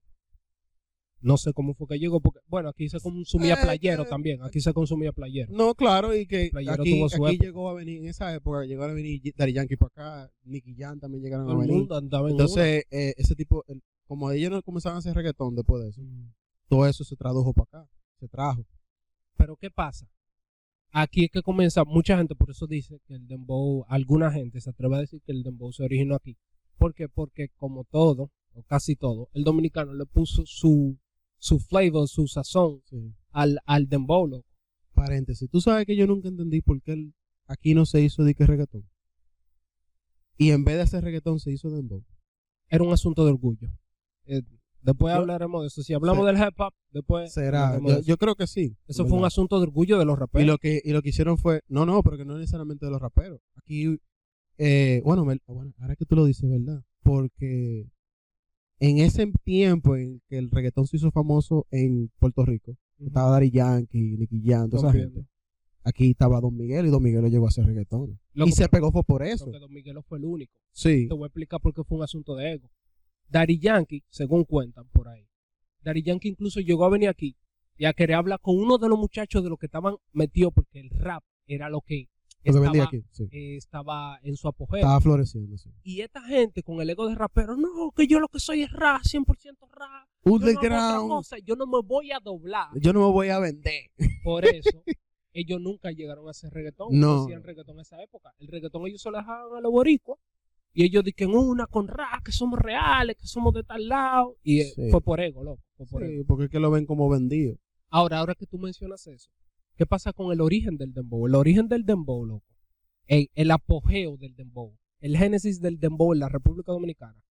no 1.21 1.37
sé 1.37 1.53
cómo 1.53 1.75
fue 1.75 1.89
que 1.89 1.99
llegó, 1.99 2.21
porque, 2.21 2.39
bueno, 2.47 2.69
aquí 2.69 2.89
se 2.89 3.01
consumía 3.01 3.55
Eh, 3.55 3.59
playero 3.63 4.05
eh, 4.05 4.07
también, 4.09 4.41
aquí 4.43 4.61
se 4.61 4.73
consumía 4.73 5.11
playero. 5.13 5.53
No, 5.53 5.75
claro, 5.75 6.15
y 6.15 6.27
que 6.27 6.49
Playero 6.53 6.81
aquí, 6.83 6.95
tuvo 6.97 7.09
su 7.09 7.27
aquí 7.27 7.35
época. 7.35 7.47
llegó 7.47 7.69
a 7.71 7.75
venir, 7.75 7.99
en 7.99 8.09
esa 8.09 8.33
época, 8.33 8.65
llegó 8.65 8.85
a 8.85 8.93
venir 8.93 9.21
Daddy 9.37 9.53
Yankee 9.53 9.77
para 9.77 9.89
acá, 10.27 10.33
Nicky 10.45 10.77
Jam 10.77 11.01
también 11.01 11.25
llegaron 11.25 11.51
a 11.51 11.55
venir. 11.57 11.75
mundo 11.75 11.97
andaba 11.97 12.29
en 12.29 12.35
una. 12.37 12.45
Entonces, 12.45 12.85
eh, 12.91 13.15
ese 13.17 13.35
tipo, 13.35 13.65
el- 13.67 13.83
como 14.07 14.31
ellos 14.31 14.51
no 14.53 14.63
comenzaban 14.63 14.95
a 14.97 14.99
hacer 15.01 15.15
reggaetón 15.15 15.57
después 15.57 15.83
de 15.83 15.89
eso, 15.91 16.01
Mm. 16.03 16.31
todo 16.69 16.87
eso 16.87 17.03
se 17.03 17.17
tradujo 17.17 17.53
para 17.53 17.83
acá, 17.83 17.91
se 18.21 18.29
trajo. 18.29 18.65
Pero 19.37 19.57
¿qué 19.57 19.71
pasa? 19.73 20.07
Aquí 20.93 21.25
es 21.25 21.31
que 21.33 21.43
comienza, 21.43 21.85
mucha 21.85 22.17
gente 22.17 22.35
por 22.37 22.51
eso 22.51 22.67
dice 22.69 23.01
que 23.07 23.15
el 23.15 23.27
dembow, 23.27 23.85
alguna 23.89 24.31
gente 24.33 24.61
se 24.61 24.71
atreve 24.71 24.97
a 24.97 25.01
decir 25.01 25.21
que 25.27 25.33
el 25.33 25.43
dembow 25.43 25.73
se 25.73 25.83
originó 25.83 26.15
aquí. 26.15 26.37
¿Por 26.79 26.95
qué? 26.95 27.09
Porque 27.09 27.49
como 27.57 27.85
todo, 27.85 28.31
o 28.55 28.63
casi 28.63 28.97
todo, 28.97 29.29
el 29.35 29.45
dominicano 29.45 29.93
le 29.95 30.07
puso 30.07 30.45
su, 30.47 30.97
su 31.39 31.59
flavor, 31.59 32.09
su 32.09 32.27
sazón 32.29 32.81
Sí. 32.87 33.13
al, 33.31 33.59
al 33.67 33.89
dembow, 33.89 34.27
loco. 34.27 34.47
Paréntesis, 34.95 35.49
tú 35.51 35.61
sabes 35.61 35.87
que 35.87 35.97
yo 35.97 36.07
nunca 36.07 36.29
entendí 36.29 36.61
por 36.63 36.81
qué 36.83 36.93
el- 36.93 37.15
aquí 37.47 37.75
no 37.75 37.85
se 37.87 38.01
hizo 38.01 38.25
dique 38.25 38.47
reggaetón. 38.47 38.89
Y 40.37 40.51
en 40.51 40.65
vez 40.65 40.77
de 40.77 40.83
hacer 40.83 41.05
reggaetón 41.05 41.41
se 41.41 41.51
hizo 41.53 41.71
dembow. 41.71 42.05
Era 42.69 42.85
un 42.85 42.93
asunto 42.93 43.25
de 43.25 43.33
orgullo. 43.33 43.69
Eh, 44.27 44.43
después 44.83 45.13
Yo- 45.15 45.21
hablaremos 45.21 45.63
de 45.63 45.69
eso. 45.69 45.83
Si 45.83 45.95
hablamos 45.95 46.27
del 46.27 46.37
hip 46.37 46.59
hop, 46.61 46.73
después 46.93 47.33
Será, 47.33 47.79
yo, 47.81 48.01
de 48.03 48.17
creo 48.17 48.35
que 48.37 48.47
sí. 48.47 48.77
Eso 48.87 49.07
fue 49.07 49.19
un 49.19 49.25
asunto 49.25 49.57
de 49.59 49.65
orgullo 49.65 49.99
de 49.99 50.05
los 50.05 50.17
Y 50.17 50.21
raperos. 50.21 50.47
lo 50.47 50.59
que 50.59 50.81
y 50.85 50.93
lo 50.93 51.03
que 51.03 51.09
hicieron 51.11 51.39
fue, 51.39 51.63
no, 51.69 51.87
no, 51.87 52.03
porque 52.03 52.25
no 52.25 52.37
necesariamente 52.39 52.87
de 52.87 52.93
los 52.93 53.01
raperos. 53.01 53.41
Aquí, 53.57 53.99
eh, 54.59 55.01
bueno, 55.05 55.25
me- 55.25 55.39
bueno, 55.47 55.73
ahora 55.81 55.97
que 55.97 56.05
tú 56.05 56.15
lo 56.17 56.25
dices, 56.25 56.49
¿verdad? 56.51 56.83
Porque 57.03 57.87
en 58.81 58.99
ese 58.99 59.31
tiempo 59.45 59.97
en 59.97 60.21
que 60.29 60.39
el 60.39 60.51
reggaetón 60.51 60.87
se 60.87 60.97
hizo 60.99 61.11
famoso 61.11 61.67
en 61.71 62.11
Puerto 62.19 62.45
Rico, 62.45 62.77
estaba 62.99 63.31
Daddy 63.31 63.51
Yankee, 63.51 64.17
Nicky 64.19 64.43
Jam, 64.45 64.69
toda 64.71 64.91
esa 64.91 64.99
gente. 64.99 65.27
Aquí 65.85 66.11
estaba 66.11 66.41
Don 66.41 66.55
Miguel 66.57 66.87
y 66.87 66.91
Don 66.91 67.03
Miguel 67.03 67.23
lo 67.23 67.29
llevó 67.29 67.47
a 67.47 67.49
hacer 67.49 67.65
reggaetón. 67.65 68.21
Y 68.35 68.53
se 68.53 68.69
pegó 68.69 68.93
fue 68.93 69.05
por 69.05 69.23
eso. 69.23 69.47
Porque 69.47 69.59
Don 69.59 69.73
Miguelo 69.73 70.03
fue 70.03 70.19
el 70.19 70.25
único. 70.27 70.53
Sí. 70.73 71.09
Te 71.09 71.15
voy 71.15 71.25
a 71.25 71.27
explicar 71.29 71.61
por 71.61 71.73
qué 71.73 71.83
fue 71.83 71.97
un 71.99 72.05
asunto 72.05 72.35
de 72.37 72.53
ego. 72.53 72.71
Daddy 73.29 73.59
Yankee, 73.59 74.05
según 74.11 74.45
cuentan 74.45 74.87
por 74.93 75.09
ahí, 75.09 75.27
Daddy 75.83 76.03
Yankee 76.03 76.29
incluso 76.29 76.61
llegó 76.61 76.85
a 76.85 76.91
venir 76.91 77.09
aquí 77.09 77.37
y 77.77 77.85
a 77.87 77.93
querer 77.95 78.17
hablar 78.17 78.41
con 78.41 78.57
uno 78.59 78.77
de 78.79 78.89
los 78.89 78.99
muchachos 78.99 79.43
de 79.43 79.49
los 79.51 79.59
que 79.59 79.67
estaban 79.67 79.97
metidos 80.13 80.53
porque 80.55 80.81
el 80.81 80.91
rap 80.91 81.23
era 81.47 81.71
lo 81.71 81.81
que 81.81 82.09
que 82.55 82.61
vendía 82.61 82.83
estaba, 82.85 82.99
aquí. 82.99 83.09
Sí. 83.13 83.29
eh, 83.31 83.57
estaba 83.57 84.19
en 84.23 84.37
su 84.37 84.49
apogeo. 84.49 84.79
Estaba 84.79 85.01
floreciendo, 85.01 85.57
sí. 85.59 85.71
Y 85.83 86.01
esta 86.01 86.23
gente 86.23 86.63
con 86.63 86.81
el 86.81 86.91
ego 86.91 87.09
de 87.09 87.15
rapero, 87.15 87.57
no, 87.57 87.91
que 87.95 88.07
yo 88.07 88.21
lo 88.21 88.29
que 88.29 88.41
soy 88.41 88.63
es 88.63 88.73
rap, 88.73 89.03
100% 89.03 89.27
rap. 89.71 90.09
Yo 90.25 90.31
no, 90.31 90.35
Underground. 90.37 91.25
yo 91.45 91.57
no 91.57 91.67
me 91.67 91.81
voy 91.83 92.13
a 92.13 92.21
doblar. 92.21 92.69
Yo 92.81 92.93
no 92.93 93.01
me 93.07 93.13
voy 93.13 93.29
a 93.29 93.39
vender. 93.39 93.91
Por 94.23 94.45
eso, 94.55 94.83
ellos 95.33 95.61
nunca 95.61 95.91
llegaron 95.91 96.27
a 96.29 96.31
hacer 96.33 96.53
reggaetón. 96.53 96.89
No. 96.99 97.25
Hacían 97.25 97.43
reggaetón 97.43 97.77
en 97.77 97.81
esa 97.83 98.03
época. 98.03 98.33
El 98.39 98.49
reggaetón 98.49 98.87
ellos 98.87 99.01
se 99.03 99.11
lo 99.11 99.19
dejaban 99.19 99.57
a 99.57 99.61
los 99.61 99.73
boricuas. 99.73 100.19
Y 100.75 100.85
ellos 100.85 101.03
dicen 101.03 101.31
una 101.35 101.67
con 101.67 101.89
rap, 101.89 102.23
que 102.25 102.31
somos 102.31 102.59
reales, 102.61 103.17
que 103.17 103.27
somos 103.27 103.53
de 103.55 103.65
tal 103.65 103.89
lado. 103.89 104.37
Y 104.43 104.61
eh, 104.61 104.73
Sí. 104.77 104.91
fue 104.91 105.01
por 105.01 105.19
ego, 105.21 105.43
loco. 105.43 105.63
Fue 105.77 105.87
por 105.87 106.03
ego. 106.05 106.13
Sí, 106.23 106.25
porque 106.29 106.45
es 106.45 106.51
que 106.51 106.61
lo 106.61 106.71
ven 106.71 106.85
como 106.87 107.09
vendido. 107.09 107.57
Ahora, 107.91 108.19
ahora 108.19 108.35
que 108.35 108.47
tú 108.47 108.59
mencionas 108.59 109.07
eso, 109.07 109.31
¿qué 109.79 109.87
pasa 109.87 110.13
con 110.13 110.31
el 110.33 110.41
origen 110.43 110.77
del 110.77 110.93
dembow? 110.93 111.27
El 111.27 111.35
origen 111.37 111.69
del 111.69 111.85
dembow, 111.87 112.27
loco. 112.27 112.45
El, 113.07 113.31
el 113.35 113.51
apogeo 113.51 114.17
del 114.19 114.35
dembow. 114.35 114.77
El 115.01 115.17
génesis 115.17 115.61
del 115.63 115.79
dembow 115.79 116.13
en 116.13 116.19
la 116.19 116.29
República 116.29 116.73
Dominicana. 116.73 117.23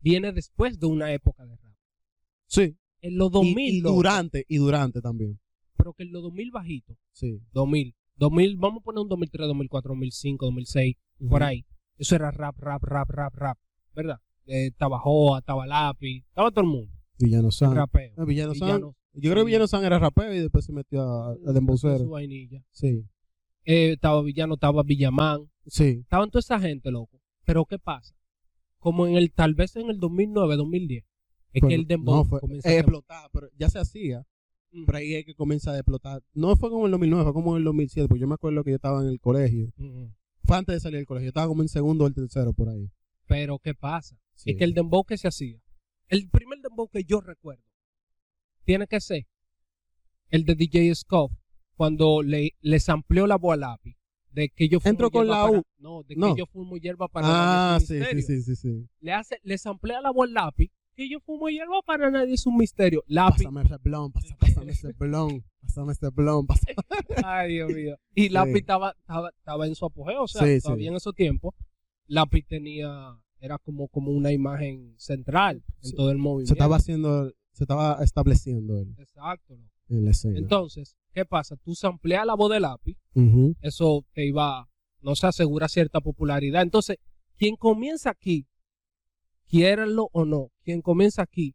Viene 0.00 0.32
después 0.32 0.78
de 0.78 0.86
una 0.86 1.12
época 1.12 1.46
de 1.46 1.56
rap. 1.56 1.74
Sí. 2.46 2.76
En 3.00 3.16
los 3.16 3.28
Y- 3.30 3.32
2000, 3.32 3.74
y, 3.76 3.80
durante, 3.80 4.44
y 4.48 4.56
durante 4.58 5.00
también. 5.00 5.40
pero 5.76 5.92
que 5.94 6.02
en 6.04 6.12
los 6.12 6.22
2000 6.22 6.50
bajito. 6.50 6.96
Sí. 7.12 7.40
2000. 7.52 7.94
2000, 8.16 8.56
vamos 8.56 8.80
a 8.80 8.84
poner 8.84 9.00
un 9.02 9.08
2003, 9.08 9.46
2004, 9.48 9.88
2005, 9.90 10.46
2006, 10.46 10.96
por 11.28 11.42
Ujú. 11.42 11.44
ahí. 11.44 11.64
Eso 11.98 12.14
era 12.16 12.30
rap, 12.30 12.56
rap, 12.58 12.82
rap, 12.82 13.08
rap, 13.10 13.34
rap. 13.34 13.58
¿Verdad? 13.94 14.18
Eh, 14.46 14.66
estaba 14.66 14.98
Joa, 14.98 15.38
estaba 15.38 15.66
Lápiz, 15.66 16.24
estaba 16.28 16.50
todo 16.50 16.60
el 16.64 16.70
mundo. 16.70 16.92
Villano 17.18 17.50
San. 17.50 17.74
Rapeo. 17.74 18.12
Ah, 18.16 18.24
Villano 18.24 18.54
San. 18.54 18.82
Yo 19.14 19.30
creo 19.30 19.44
que 19.44 19.46
Villano 19.46 19.66
San 19.66 19.84
era 19.84 19.98
rapeo 19.98 20.32
y 20.34 20.38
después 20.40 20.64
se 20.64 20.72
metió 20.72 21.02
a, 21.02 21.32
a 21.32 21.36
Su 21.98 22.08
vainilla. 22.08 22.62
Sí. 22.72 23.04
eh, 23.64 23.92
estaba 23.92 24.22
Villano, 24.22 24.54
estaba 24.54 24.82
Villamán, 24.82 25.50
Sí. 25.66 26.00
estaban 26.02 26.30
toda 26.30 26.40
esa 26.40 26.58
gente, 26.60 26.90
loco. 26.90 27.20
Pero 27.44 27.64
¿qué 27.64 27.78
pasa? 27.78 28.14
Como 28.78 29.06
en 29.06 29.16
el, 29.16 29.32
tal 29.32 29.54
vez 29.54 29.76
en 29.76 29.88
el 29.88 29.98
2009, 29.98 30.56
2010, 30.56 31.04
es 31.52 31.60
Pues 31.60 31.70
que 31.70 31.74
el 31.74 31.82
no, 31.82 31.86
dembow 31.88 32.16
no, 32.16 32.24
fue- 32.24 32.40
comienza 32.40 32.70
eh, 32.70 32.76
a 32.76 32.80
explotar, 32.80 33.30
pero 33.32 33.48
ya 33.58 33.70
se 33.70 33.78
hacía. 33.78 34.24
Mm. 34.72 34.84
Pero 34.86 34.98
ahí 34.98 35.14
es 35.14 35.24
que 35.24 35.34
comienza 35.34 35.70
a 35.72 35.76
explotar. 35.78 36.22
No 36.34 36.56
fue 36.56 36.68
como 36.68 36.82
en 36.82 36.86
el 36.86 36.90
2009, 36.92 37.24
fue 37.24 37.32
como 37.32 37.52
en 37.54 37.58
el 37.58 37.64
2007, 37.64 38.08
porque 38.08 38.20
yo 38.20 38.26
me 38.28 38.34
acuerdo 38.34 38.64
que 38.64 38.70
yo 38.70 38.76
estaba 38.76 39.02
en 39.02 39.08
el 39.08 39.20
colegio. 39.20 39.70
Mm. 39.76 40.06
Fue 40.44 40.56
antes 40.56 40.74
de 40.74 40.80
salir 40.80 40.96
del 40.98 41.06
colegio, 41.06 41.26
yo 41.26 41.30
estaba 41.30 41.46
como 41.46 41.62
en 41.62 41.68
segundo 41.68 42.04
o 42.04 42.06
el 42.08 42.14
tercero 42.14 42.52
por 42.52 42.68
ahí. 42.68 42.90
Pero 43.26 43.58
¿qué 43.58 43.72
pasa? 43.74 44.18
Sí. 44.34 44.50
Es 44.50 44.56
que 44.58 44.64
el 44.64 44.74
dembow 44.74 45.04
que 45.04 45.16
se 45.16 45.28
hacía, 45.28 45.58
el 46.08 46.28
primer 46.28 46.58
dembow 46.60 46.88
que 46.88 47.04
yo 47.04 47.20
recuerdo, 47.22 47.62
tiene 48.64 48.86
que 48.86 49.00
ser 49.00 49.26
el 50.30 50.44
de 50.44 50.54
DJ 50.54 50.94
Scoff, 50.94 51.32
cuando 51.76 52.22
le, 52.22 52.52
les 52.60 52.88
amplió 52.88 53.26
la 53.26 53.36
voz 53.36 53.54
a 53.54 53.56
lápiz, 53.56 53.96
de 54.30 54.48
que 54.48 54.68
yo 54.68 54.80
fumo 54.80 54.90
Entró 54.90 55.10
con 55.10 55.26
la 55.28 55.44
para- 55.46 55.58
U. 55.58 55.62
No, 55.78 56.02
de 56.02 56.16
No. 56.16 56.34
que 56.34 56.40
yo 56.40 56.46
fumo 56.46 56.76
hierba 56.76 57.08
para 57.08 57.26
Ah, 57.74 57.78
sí, 57.80 57.98
sí, 58.12 58.22
sí, 58.22 58.42
sí, 58.42 58.56
sí. 58.56 58.88
Le 59.00 59.12
hace, 59.12 59.38
les 59.42 59.64
amplía 59.66 60.00
la 60.00 60.10
voz 60.10 60.28
lápiz, 60.30 60.70
que 60.96 61.08
yo 61.08 61.20
fumo 61.20 61.48
hierba 61.48 61.82
para 61.84 62.10
nadie 62.10 62.34
es 62.34 62.46
un 62.46 62.56
misterio. 62.56 63.02
Lápiz, 63.06 63.44
Pásame 63.44 63.62
ese 63.62 63.76
blon, 63.78 64.12
pasa- 64.12 64.36
pásame 64.38 64.72
ese 64.72 64.92
blon, 64.92 65.44
pásame 65.60 65.92
ese 65.92 66.08
blon, 66.10 66.46
pásame. 66.46 66.74
ay 67.24 67.52
Dios 67.54 67.72
mío. 67.72 67.96
Y 68.14 68.28
lápiz 68.30 68.52
Sí. 68.52 68.58
estaba, 68.58 68.94
estaba, 68.98 69.30
estaba 69.30 69.66
en 69.66 69.74
su 69.74 69.84
apogeo, 69.86 70.22
o 70.22 70.28
sea, 70.28 70.42
Sí, 70.46 70.60
todavía 70.60 70.84
sí. 70.84 70.88
en 70.88 70.94
esos 70.96 71.14
tiempos, 71.14 71.54
lápiz 72.06 72.44
tenía, 72.46 73.16
era 73.40 73.58
como, 73.58 73.88
como 73.88 74.10
una 74.12 74.32
imagen 74.32 74.94
central 74.98 75.62
en 75.82 75.90
Sí. 75.90 75.94
todo 75.96 76.10
el 76.10 76.18
movimiento. 76.18 76.48
Se 76.48 76.54
estaba 76.54 76.76
haciendo, 76.76 77.32
se 77.54 77.64
estaba 77.64 78.02
estableciendo 78.04 78.78
él 78.78 78.94
Exacto. 78.98 79.54
loco. 79.54 79.70
en 79.88 80.04
la 80.04 80.10
escena. 80.10 80.38
Entonces, 80.38 80.96
¿qué 81.12 81.24
pasa? 81.24 81.56
Tú 81.56 81.74
sampleas 81.74 82.26
la 82.26 82.34
voz 82.34 82.50
de 82.50 82.60
lápiz, 82.60 82.96
eso 83.62 84.04
te 84.12 84.26
iba, 84.26 84.68
no 85.00 85.14
se 85.14 85.26
asegura 85.26 85.68
cierta 85.68 86.00
popularidad. 86.00 86.62
Entonces, 86.62 86.98
quien 87.38 87.56
comienza 87.56 88.10
aquí, 88.10 88.46
quiéranlo 89.48 90.08
o 90.12 90.24
no, 90.24 90.50
quien 90.64 90.80
comienza 90.82 91.22
aquí 91.22 91.54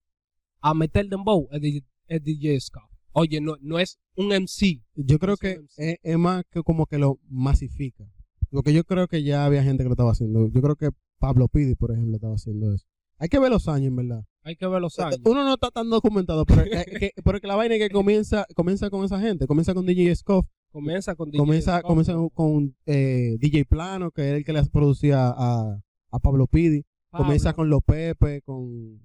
a 0.61 0.73
meter 0.73 1.07
dembow 1.07 1.47
es, 1.51 1.61
DJ 1.61 1.83
es 2.07 2.23
DJ 2.23 2.59
Ska. 2.59 2.81
Oye, 3.11 3.41
no, 3.41 3.55
no 3.61 3.79
es 3.79 3.97
un 4.15 4.31
MC. 4.31 4.81
Yo 4.95 5.17
creo 5.19 5.35
que 5.37 5.51
es- 5.53 5.77
es, 5.77 5.97
es 6.03 6.17
más 6.17 6.43
que 6.51 6.61
como 6.63 6.85
que 6.85 6.97
lo 6.97 7.19
masifica. 7.27 8.05
Porque 8.51 8.73
yo 8.73 8.83
creo 8.83 9.07
que 9.07 9.23
ya 9.23 9.45
había 9.45 9.63
gente 9.63 9.83
que 9.83 9.89
lo 9.89 9.93
estaba 9.93 10.11
haciendo. 10.11 10.47
Yo 10.47 10.61
creo 10.61 10.75
que 10.75 10.89
Pablo 11.17 11.47
Pidi, 11.47 11.75
por 11.75 11.91
ejemplo, 11.91 12.15
estaba 12.15 12.35
haciendo 12.35 12.73
eso. 12.73 12.85
Hay 13.19 13.29
que 13.29 13.37
ver 13.39 13.51
los 13.51 13.67
años, 13.67 13.87
en 13.89 13.95
verdad. 13.97 14.23
Hay 14.43 14.55
que 14.55 14.65
ver 14.67 14.81
los 14.81 14.97
años. 14.99 15.19
Uno 15.25 15.43
no 15.43 15.53
está 15.53 15.69
tan 15.69 15.89
documentado, 15.89 16.45
pero, 16.45 16.63
eh, 16.63 16.85
que, 16.99 17.11
pero 17.23 17.39
que 17.39 17.47
la 17.47 17.55
vaina 17.55 17.75
es 17.75 17.81
que 17.81 17.89
comienza, 17.89 18.45
comienza 18.55 18.89
con 18.89 19.03
esa 19.05 19.19
gente. 19.19 19.45
Comienza 19.45 19.73
con 19.73 19.85
DJ 19.85 20.15
Scoff, 20.15 20.45
Comienza 20.71 21.15
con 21.15 21.29
DJ 21.31 21.39
comienza, 21.39 21.81
comienza 21.81 22.13
con 22.33 22.75
eh, 22.85 23.37
DJ 23.39 23.65
Plano, 23.65 24.11
que 24.11 24.21
era 24.23 24.37
el 24.37 24.45
que 24.45 24.53
le 24.53 24.63
producía 24.65 25.27
a, 25.29 25.79
a 26.11 26.19
Pablo 26.19 26.47
Pidi. 26.47 26.85
Pablo. 27.09 27.25
Comienza 27.25 27.53
con 27.53 27.69
Los 27.69 27.81
Pepe, 27.83 28.41
con, 28.43 29.01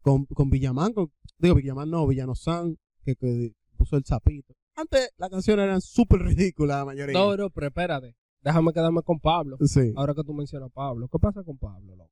con, 0.00 0.24
con 0.26 0.50
Villamán, 0.50 0.92
con- 0.92 1.12
digo 1.38 1.54
Villamán 1.56 1.90
no, 1.90 2.06
Villano 2.06 2.34
San, 2.34 2.76
que, 3.04 3.14
que 3.16 3.52
puso 3.76 3.96
el 3.96 4.04
zapito. 4.04 4.54
Antes 4.74 5.10
las 5.18 5.28
canciones 5.30 5.64
eran 5.64 5.80
súper 5.82 6.20
ridículas, 6.22 6.78
la 6.78 6.84
mayoría. 6.86 7.12
No, 7.12 7.36
no, 7.36 7.50
pero 7.50 7.66
espérate. 7.68 8.16
Déjame 8.40 8.72
quedarme 8.72 9.02
con 9.02 9.20
Pablo. 9.20 9.56
Sí. 9.60 9.92
Ahora 9.94 10.14
que 10.14 10.24
tú 10.24 10.32
mencionas 10.34 10.68
a 10.70 10.72
Pablo. 10.72 11.06
¿Qué 11.08 11.18
pasa 11.18 11.44
con 11.44 11.58
Pablo, 11.58 11.94
loco? 11.94 12.10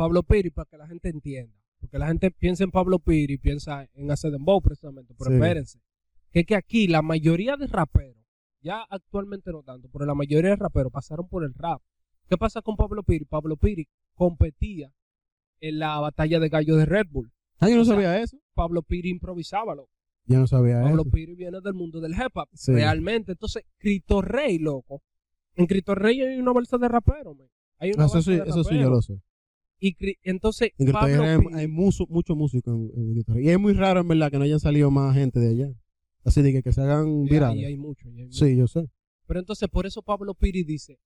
Pablo 0.00 0.22
Piri, 0.22 0.50
para 0.50 0.66
que 0.68 0.76
la 0.78 0.86
gente 0.88 1.08
entienda. 1.10 1.54
Porque 1.78 1.98
la 1.98 2.08
gente 2.08 2.30
piensa 2.30 2.64
en 2.64 2.70
Pablo 2.70 2.98
Piri 2.98 3.34
y 3.34 3.38
piensa 3.38 3.86
en 3.94 4.10
hacer 4.10 4.30
dembow 4.30 4.60
precisamente. 4.62 5.14
Pero 5.16 5.30
Sí. 5.30 5.36
espérense. 5.36 5.78
Que 6.32 6.40
es 6.40 6.46
que 6.46 6.54
aquí 6.54 6.86
la 6.88 7.02
mayoría 7.02 7.56
de 7.56 7.66
raperos, 7.66 8.24
ya 8.62 8.82
actualmente 8.88 9.50
no 9.52 9.62
tanto, 9.62 9.88
pero 9.92 10.04
la 10.06 10.14
mayoría 10.14 10.50
de 10.50 10.56
raperos 10.56 10.92
pasaron 10.92 11.28
por 11.28 11.44
el 11.44 11.52
rap. 11.54 11.82
¿Qué 12.28 12.36
pasa 12.38 12.62
con 12.62 12.76
Pablo 12.76 13.02
Piri? 13.02 13.24
Pablo 13.24 13.56
Piri 13.56 13.88
competía 14.14 14.92
en 15.60 15.78
la 15.78 15.98
batalla 15.98 16.38
de 16.40 16.48
gallos 16.48 16.78
de 16.78 16.86
Red 16.86 17.06
Bull. 17.10 17.32
Ah, 17.58 17.68
yo 17.68 17.76
no 17.76 17.82
o 17.82 17.84
sea, 17.84 17.94
sabía 17.94 18.20
eso. 18.22 18.38
Pablo 18.54 18.82
Piri 18.82 19.10
improvisaba, 19.10 19.74
loco. 19.74 19.90
Yo 20.26 20.38
no 20.38 20.46
sabía 20.46 20.80
Pablo 20.82 21.02
eso. 21.02 21.10
Piri 21.10 21.34
viene 21.34 21.60
del 21.60 21.74
mundo 21.74 22.00
del 22.00 22.12
hip 22.12 22.34
hop, 22.36 22.48
Sí. 22.54 22.72
realmente. 22.72 23.32
Entonces, 23.32 23.64
Cristo 23.78 24.22
Rey, 24.22 24.58
loco. 24.58 25.02
En 25.56 25.66
Cristo 25.66 25.94
Rey 25.94 26.20
hay 26.22 26.38
una 26.38 26.52
bolsa 26.52 26.78
de 26.78 26.88
rapero, 26.88 27.34
man. 27.34 27.48
Hay 27.78 27.92
una 27.92 28.04
Eso 28.06 28.14
bolsa 28.14 28.30
sí, 28.30 28.36
de 28.38 28.48
eso 28.48 28.64
sí 28.64 28.78
yo 28.78 28.88
lo 28.90 29.02
sé. 29.02 29.20
Y 29.80 29.96
entonces, 30.24 30.70
En 30.78 30.92
Pablo 30.92 31.22
hay, 31.22 31.38
hay 31.54 31.66
mucho, 31.68 32.04
mucho 32.08 32.36
músico 32.36 32.70
en, 32.70 33.24
en. 33.26 33.42
Y 33.42 33.48
es 33.48 33.58
muy 33.58 33.72
raro, 33.72 34.00
en 34.00 34.08
verdad, 34.08 34.30
que 34.30 34.36
no 34.38 34.44
hayan 34.44 34.60
salido 34.60 34.90
más 34.90 35.14
gente 35.16 35.40
de 35.40 35.48
allá. 35.48 35.74
Así 36.22 36.42
de 36.42 36.52
que, 36.52 36.62
que 36.62 36.72
se 36.72 36.82
hagan 36.82 37.24
y 37.24 37.30
virales. 37.30 37.64
hay 37.64 37.76
mucho, 37.78 38.08
y 38.10 38.18
hay 38.20 38.26
mucho. 38.26 38.44
Sí, 38.44 38.56
yo 38.56 38.68
sé. 38.68 38.84
Pero 39.26 39.40
entonces, 39.40 39.68
por 39.70 39.86
eso 39.86 40.02
Pablo 40.02 40.34
Piri 40.34 40.64
dice, 40.64 40.98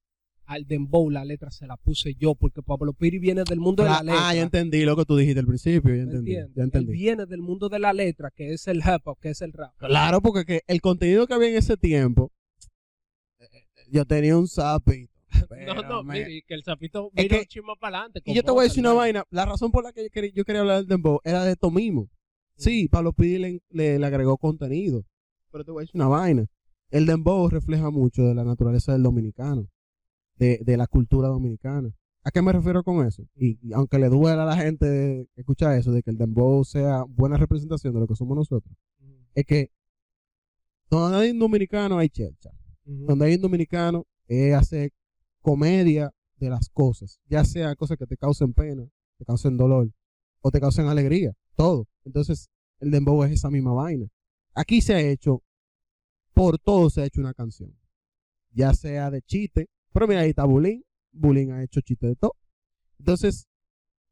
al 0.46 0.66
dembow 0.66 1.08
la 1.08 1.24
letra 1.24 1.52
se 1.52 1.66
la 1.68 1.76
puse 1.76 2.14
yo, 2.16 2.34
porque 2.34 2.62
Pablo 2.62 2.92
Piri 2.94 3.20
viene 3.20 3.44
del 3.48 3.60
mundo 3.60 3.84
de 3.84 3.90
la 3.90 4.02
letra. 4.02 4.28
ah, 4.28 4.34
ya 4.34 4.42
entendí 4.42 4.84
lo 4.84 4.96
que 4.96 5.04
tú 5.04 5.16
dijiste 5.16 5.38
al 5.38 5.46
principio. 5.46 5.90
Ya 5.94 5.96
¿me 5.98 6.02
entendí. 6.02 6.32
Ya 6.32 6.40
Él 6.40 6.52
entendí. 6.56 6.92
viene 6.92 7.26
del 7.26 7.42
mundo 7.42 7.68
de 7.68 7.78
la 7.78 7.92
letra, 7.92 8.32
que 8.34 8.52
es 8.52 8.66
el 8.66 8.78
hip 8.78 9.06
hop, 9.06 9.18
que 9.20 9.30
es 9.30 9.40
el 9.40 9.52
rap. 9.52 9.72
Claro, 9.78 10.20
porque 10.20 10.44
que 10.44 10.62
el 10.66 10.80
contenido 10.80 11.28
que 11.28 11.34
había 11.34 11.50
en 11.50 11.56
ese 11.56 11.76
tiempo, 11.76 12.32
eh, 13.38 13.46
yo 13.88 14.04
tenía 14.04 14.36
un 14.36 14.48
zapito. 14.48 15.13
no, 15.40 15.46
pero 15.48 15.82
no, 15.82 16.02
mire, 16.04 16.42
que 16.46 16.54
el 16.54 16.62
sapito 16.64 17.10
Es 17.14 17.24
vino 17.24 17.34
que- 17.36 17.40
un 17.40 17.46
chisme 17.46 17.72
para 17.80 17.98
adelante. 17.98 18.22
Y 18.24 18.34
yo 18.34 18.42
te 18.42 18.50
voy 18.50 18.60
a 18.60 18.68
decir 18.68 18.80
una 18.80 18.92
vaina. 18.92 19.24
La 19.30 19.44
razón 19.44 19.70
por 19.70 19.84
la 19.84 19.92
que 19.92 20.02
yo 20.04 20.10
quería, 20.10 20.30
yo 20.34 20.44
quería 20.44 20.60
hablar 20.62 20.78
del 20.78 20.86
dembow 20.88 21.20
era 21.24 21.44
de 21.44 21.52
esto 21.52 21.70
mismo. 21.70 22.08
Sí, 22.56 22.88
Pablo 22.88 23.12
Pidi 23.12 23.38
le, 23.38 23.60
le- 23.70 23.98
le 23.98 24.06
agregó 24.06 24.36
contenido. 24.38 25.04
Pero 25.50 25.64
te 25.64 25.70
voy 25.70 25.80
a 25.80 25.84
decir 25.84 25.96
una 25.96 26.08
vaina. 26.08 26.46
El 26.90 27.06
dembow 27.06 27.48
refleja 27.48 27.90
mucho 27.90 28.22
de 28.22 28.34
la 28.34 28.44
naturaleza 28.44 28.92
del 28.92 29.02
dominicano. 29.02 29.66
De, 30.36 30.58
de 30.64 30.76
la 30.76 30.86
cultura 30.88 31.28
dominicana. 31.28 31.90
¿A 32.24 32.30
qué 32.30 32.42
me 32.42 32.52
refiero 32.52 32.82
con 32.82 33.06
eso? 33.06 33.22
Y, 33.36 33.58
y 33.62 33.72
aunque 33.72 33.98
le 33.98 34.08
duela 34.08 34.42
a 34.42 34.46
la 34.46 34.56
gente 34.56 35.28
escuchar 35.36 35.76
eso, 35.78 35.92
de 35.92 36.02
que 36.02 36.10
el 36.10 36.16
dembow 36.18 36.64
sea 36.64 37.04
buena 37.06 37.36
representación 37.36 37.92
de 37.94 38.00
lo 38.00 38.06
que 38.06 38.14
somos 38.16 38.36
nosotros, 38.36 38.74
es 39.34 39.44
que 39.44 39.70
donde 40.90 41.18
hay 41.18 41.30
un 41.30 41.38
dominicano 41.38 41.98
hay 41.98 42.08
chelcha. 42.08 42.50
Donde 42.84 43.26
hay 43.26 43.34
un 43.36 43.40
dominicano 43.42 44.06
es 44.26 44.54
hacer 44.54 44.92
comedia 45.44 46.10
de 46.38 46.48
las 46.48 46.70
cosas, 46.70 47.20
ya 47.26 47.44
sea 47.44 47.76
cosas 47.76 47.98
que 47.98 48.06
te 48.06 48.16
causen 48.16 48.54
pena, 48.54 48.88
te 49.18 49.24
causen 49.26 49.58
dolor 49.58 49.92
o 50.40 50.50
te 50.50 50.58
causen 50.58 50.86
alegría, 50.86 51.32
todo. 51.54 51.86
Entonces, 52.04 52.48
el 52.80 52.90
dembow 52.90 53.22
es 53.24 53.32
esa 53.32 53.50
misma 53.50 53.74
vaina. 53.74 54.06
Aquí 54.54 54.80
se 54.80 54.94
ha 54.94 55.00
hecho, 55.00 55.42
por 56.32 56.58
todo 56.58 56.88
se 56.88 57.02
ha 57.02 57.04
hecho 57.04 57.20
una 57.20 57.34
canción, 57.34 57.78
ya 58.52 58.72
sea 58.72 59.10
de 59.10 59.20
chiste, 59.20 59.68
pero 59.92 60.08
mira, 60.08 60.20
ahí 60.22 60.30
está 60.30 60.44
Bulín, 60.46 60.82
Bulín 61.12 61.52
ha 61.52 61.62
hecho 61.62 61.82
chiste 61.82 62.06
de 62.06 62.16
todo. 62.16 62.34
Entonces, 62.98 63.46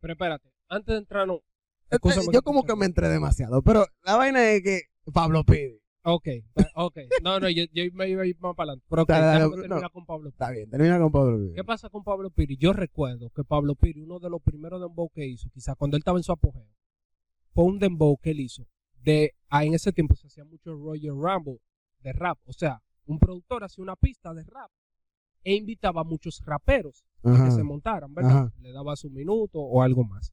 Pero 0.00 0.12
espérate, 0.12 0.50
antes 0.68 0.92
de 0.92 0.98
entrar, 0.98 1.26
no. 1.26 1.40
yo 2.30 2.42
como 2.42 2.64
que 2.64 2.76
me 2.76 2.84
entré 2.86 3.08
demasiado, 3.08 3.62
pero 3.62 3.86
la 4.04 4.16
vaina 4.16 4.50
es 4.50 4.62
que 4.62 4.80
Pablo 5.12 5.44
pide. 5.44 5.81
Ok, 6.04 6.28
ok. 6.74 6.98
No, 7.22 7.38
no, 7.38 7.48
yo, 7.48 7.64
yo 7.72 7.84
me 7.92 8.08
iba 8.08 8.22
a 8.22 8.26
ir 8.26 8.36
más 8.40 8.54
para 8.56 8.72
adelante. 8.72 8.86
Pero 8.88 9.02
ok, 9.02 9.08
Dale, 9.08 9.24
dale, 9.24 9.34
déjame 9.44 9.56
no. 9.56 9.62
terminar 9.68 9.90
con 9.92 10.04
Pablo 10.06 10.22
Piri. 10.24 10.32
Está 10.32 10.50
bien, 10.50 10.70
termina 10.70 10.98
con 10.98 11.12
Pablo 11.12 11.38
Pidi. 11.38 11.54
¿Qué 11.54 11.64
pasa 11.64 11.88
con 11.90 12.02
Pablo 12.02 12.30
Piri? 12.30 12.56
Yo 12.56 12.72
recuerdo 12.72 13.30
que 13.30 13.44
Pablo 13.44 13.74
Piri, 13.76 14.00
uno 14.00 14.18
de 14.18 14.28
los 14.30 14.42
primeros 14.42 14.80
dembow 14.80 15.10
que 15.10 15.26
hizo, 15.26 15.48
quizás 15.50 15.76
cuando 15.76 15.96
él 15.96 16.00
estaba 16.00 16.18
en 16.18 16.24
su 16.24 16.32
apogeo, 16.32 16.66
fue 17.54 17.64
un 17.64 17.78
dembow 17.78 18.16
que 18.18 18.30
él 18.30 18.40
hizo. 18.40 18.66
De, 19.00 19.34
ah, 19.48 19.64
en 19.64 19.74
ese 19.74 19.92
tiempo 19.92 20.14
se 20.16 20.26
hacía 20.26 20.44
mucho 20.44 20.74
Roger 20.74 21.12
Rambo 21.14 21.58
de 22.00 22.12
rap. 22.12 22.38
O 22.46 22.52
sea, 22.52 22.82
un 23.06 23.18
productor 23.18 23.62
hacía 23.64 23.82
una 23.82 23.96
pista 23.96 24.32
de 24.34 24.42
rap 24.44 24.70
e 25.44 25.54
invitaba 25.54 26.00
a 26.00 26.04
muchos 26.04 26.40
raperos 26.44 27.04
a 27.24 27.30
Ajá. 27.32 27.44
que 27.44 27.50
se 27.52 27.62
montaran, 27.62 28.12
¿verdad? 28.14 28.30
Ajá. 28.46 28.52
Le 28.60 28.72
daba 28.72 28.96
su 28.96 29.08
minuto 29.10 29.60
o 29.60 29.82
algo 29.82 30.04
más. 30.04 30.32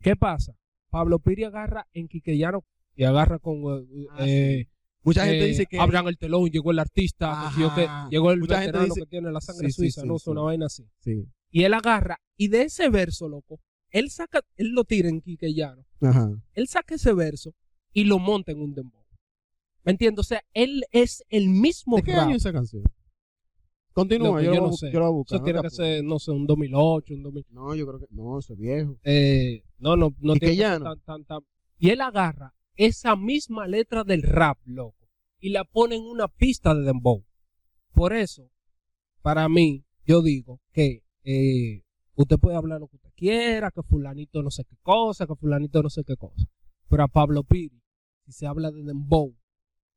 ¿Qué 0.00 0.16
pasa? 0.16 0.54
Pablo 0.90 1.18
Piri 1.18 1.44
agarra 1.44 1.86
en 1.92 2.08
Quiqueyano 2.08 2.64
y 2.94 3.04
agarra 3.04 3.38
con... 3.38 3.56
eh, 3.56 4.06
Ah, 4.10 4.16
eh, 4.26 4.68
Mucha 5.06 5.24
gente 5.24 5.44
eh, 5.44 5.48
dice 5.48 5.66
que 5.66 5.78
abran 5.78 6.06
el 6.08 6.18
telón, 6.18 6.50
llegó 6.50 6.70
el 6.72 6.78
artista, 6.80 7.50
que 7.56 7.88
llegó 8.10 8.30
el 8.32 8.40
Mucha 8.40 8.56
gente 8.56 8.66
veterano 8.72 8.84
dice- 8.94 9.00
que 9.00 9.06
tiene 9.06 9.30
la 9.32 9.40
sangre 9.40 9.68
Sí, 9.68 9.72
suiza, 9.74 10.02
sí, 10.02 10.06
no, 10.08 10.16
es 10.16 10.22
sí. 10.22 10.30
una 10.30 10.42
vaina 10.42 10.66
así. 10.66 10.84
sí. 10.98 11.24
Y 11.50 11.62
él 11.62 11.72
agarra, 11.74 12.18
y 12.36 12.48
de 12.48 12.62
ese 12.62 12.88
verso, 12.90 13.28
loco, 13.28 13.60
él 13.90 14.10
saca, 14.10 14.40
él 14.56 14.72
lo 14.72 14.84
tira 14.84 15.08
en 15.08 15.20
Quiqueyano, 15.22 15.84
Ajá. 16.02 16.30
él 16.52 16.68
saca 16.68 16.96
ese 16.96 17.14
verso 17.14 17.54
y 17.94 18.04
lo 18.04 18.18
monta 18.18 18.52
en 18.52 18.60
un 18.60 18.74
dembow. 18.74 19.04
¿Me 19.84 19.92
entiendes? 19.92 20.20
O 20.26 20.28
sea, 20.28 20.42
él 20.52 20.84
es 20.90 21.22
el 21.30 21.48
mismo 21.48 21.96
¿De 21.96 22.02
qué 22.02 22.12
rap. 22.12 22.26
año 22.26 22.36
esa 22.36 22.52
canción? 22.52 22.82
Continúa, 23.92 24.42
yo, 24.42 24.52
no 24.56 24.72
sé. 24.72 24.90
yo 24.92 24.98
lo 25.00 25.12
buscar. 25.12 25.36
Eso 25.36 25.44
tiene 25.44 25.56
no 25.58 25.62
que 25.62 25.68
te 25.70 25.74
ser, 25.76 26.04
no 26.04 26.18
sé, 26.18 26.30
un 26.30 26.46
2008, 26.46 27.14
un 27.14 27.22
2000. 27.22 27.44
apures. 27.44 27.54
No, 27.54 27.74
yo 27.74 27.86
creo 27.86 27.98
que. 28.00 28.06
No, 28.10 28.38
eso 28.38 28.52
es 28.52 28.58
viejo. 28.58 28.98
Eh, 29.04 29.62
no, 29.78 29.96
no, 29.96 30.14
no 30.18 30.34
tiene 30.34 30.40
que 30.40 30.46
ser 30.46 30.50
Quiqueyano. 30.50 30.84
tan, 30.84 31.00
tan, 31.00 31.24
tan. 31.24 31.40
Y 31.78 31.90
él 31.90 32.00
agarra 32.02 32.52
esa 32.74 33.16
misma 33.16 33.66
letra 33.66 34.04
del 34.04 34.22
rap, 34.22 34.58
loco, 34.66 34.95
y 35.40 35.50
la 35.50 35.64
pone 35.64 35.96
en 35.96 36.02
una 36.02 36.28
pista 36.28 36.74
de 36.74 36.82
dembow. 36.82 37.24
Por 37.92 38.12
eso, 38.12 38.50
para 39.22 39.48
mí, 39.48 39.84
yo 40.04 40.22
digo 40.22 40.60
que 40.72 41.02
eh, 41.24 41.82
usted 42.14 42.36
puede 42.38 42.56
hablar 42.56 42.80
lo 42.80 42.88
que 42.88 42.96
usted 42.96 43.10
quiera, 43.14 43.70
que 43.70 43.82
fulanito 43.82 44.42
no 44.42 44.50
sé 44.50 44.64
qué 44.64 44.76
cosa, 44.82 45.26
que 45.26 45.34
fulanito 45.34 45.82
no 45.82 45.90
sé 45.90 46.04
qué 46.04 46.16
cosa. 46.16 46.46
Pero 46.88 47.02
a 47.02 47.08
Pablo 47.08 47.42
Piri, 47.42 47.82
si 48.24 48.32
se 48.32 48.46
habla 48.46 48.70
de 48.70 48.82
dembow, 48.82 49.34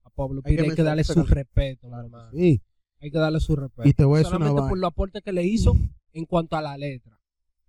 a 0.04 0.10
Pablo 0.10 0.42
Hay 0.46 0.52
Piri 0.56 0.64
que 0.64 0.70
hay 0.72 0.76
que 0.76 0.84
darle 0.84 1.04
su 1.04 1.24
respeto, 1.24 1.88
hermano. 1.88 2.32
Sí. 2.32 2.62
Hay 3.02 3.12
que 3.12 3.18
darle 3.18 3.40
su 3.40 3.56
respeto. 3.56 3.88
Y 3.88 3.94
te 3.94 4.04
voy 4.04 4.16
a 4.16 4.20
decir 4.20 4.36
una 4.36 4.48
Solamente 4.48 4.62
por 4.62 4.72
vaina. 4.72 4.82
los 4.82 4.88
aportes 4.92 5.24
que 5.24 5.32
le 5.32 5.44
hizo 5.44 5.74
en 6.14 6.26
cuanto 6.26 6.58
a 6.58 6.62
la 6.62 6.78
letra. 6.78 7.20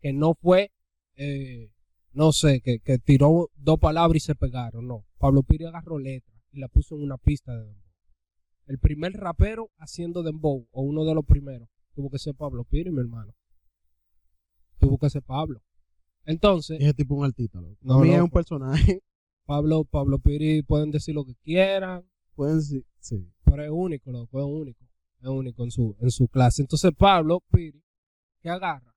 Que 0.01 0.13
no 0.13 0.35
fue, 0.35 0.73
eh, 1.17 1.71
no 2.13 2.33
sé, 2.33 2.61
que, 2.63 2.81
que 2.81 2.99
tiró 2.99 3.51
dos 3.55 3.79
palabras 3.79 4.17
y 4.17 4.27
se 4.27 4.35
pegaron. 4.35 4.87
No. 4.87 5.05
Pablo 5.19 5.43
Piri 5.43 5.67
agarró 5.67 5.99
letra 5.99 6.30
y 6.53 6.61
la 6.61 6.69
puso 6.69 6.97
en 6.97 7.03
una 7.03 7.17
pista 7.19 7.53
de 7.53 7.65
dembow. 7.65 7.91
El 8.67 8.79
primer 8.79 9.13
rapero 9.15 9.71
haciendo 9.79 10.23
dembow, 10.23 10.69
o 10.71 10.83
uno 10.83 11.05
de 11.05 11.15
los 11.15 11.25
primeros, 11.25 11.69
tuvo 11.95 12.11
que 12.11 12.19
ser 12.19 12.35
Pablo 12.35 12.65
Piri, 12.65 12.91
mi 12.91 13.01
hermano. 13.01 13.35
Tuvo 14.79 14.99
que 14.99 15.11
ser 15.11 15.23
Pablo. 15.23 15.61
Entonces, 16.25 16.79
Ese 16.81 16.95
tipo 16.95 17.15
es 17.15 17.19
un 17.19 17.25
artista, 17.25 17.61
loco. 17.61 17.77
No, 17.81 18.05
es 18.05 18.21
un 18.21 18.31
personaje. 18.31 19.03
Pablo, 19.45 19.85
Pablo 19.85 20.19
Piri 20.19 20.63
pueden 20.63 20.91
decir 20.91 21.15
lo 21.15 21.25
que 21.25 21.35
quieran, 21.43 22.09
Pueden 22.37 22.59
decir, 22.59 22.87
sí. 23.01 23.29
pero 23.45 23.65
es 23.65 23.71
único, 23.71 24.13
loco, 24.13 24.39
es 24.39 24.47
único. 24.47 24.85
Es 25.21 25.29
único 25.29 25.65
en 25.65 25.71
su, 25.71 25.97
en 26.01 26.11
su 26.11 26.29
clase. 26.29 26.63
Entonces 26.63 26.93
Pablo 26.97 27.43
Piri, 27.51 27.83
que 28.41 28.49
agarra, 28.49 28.95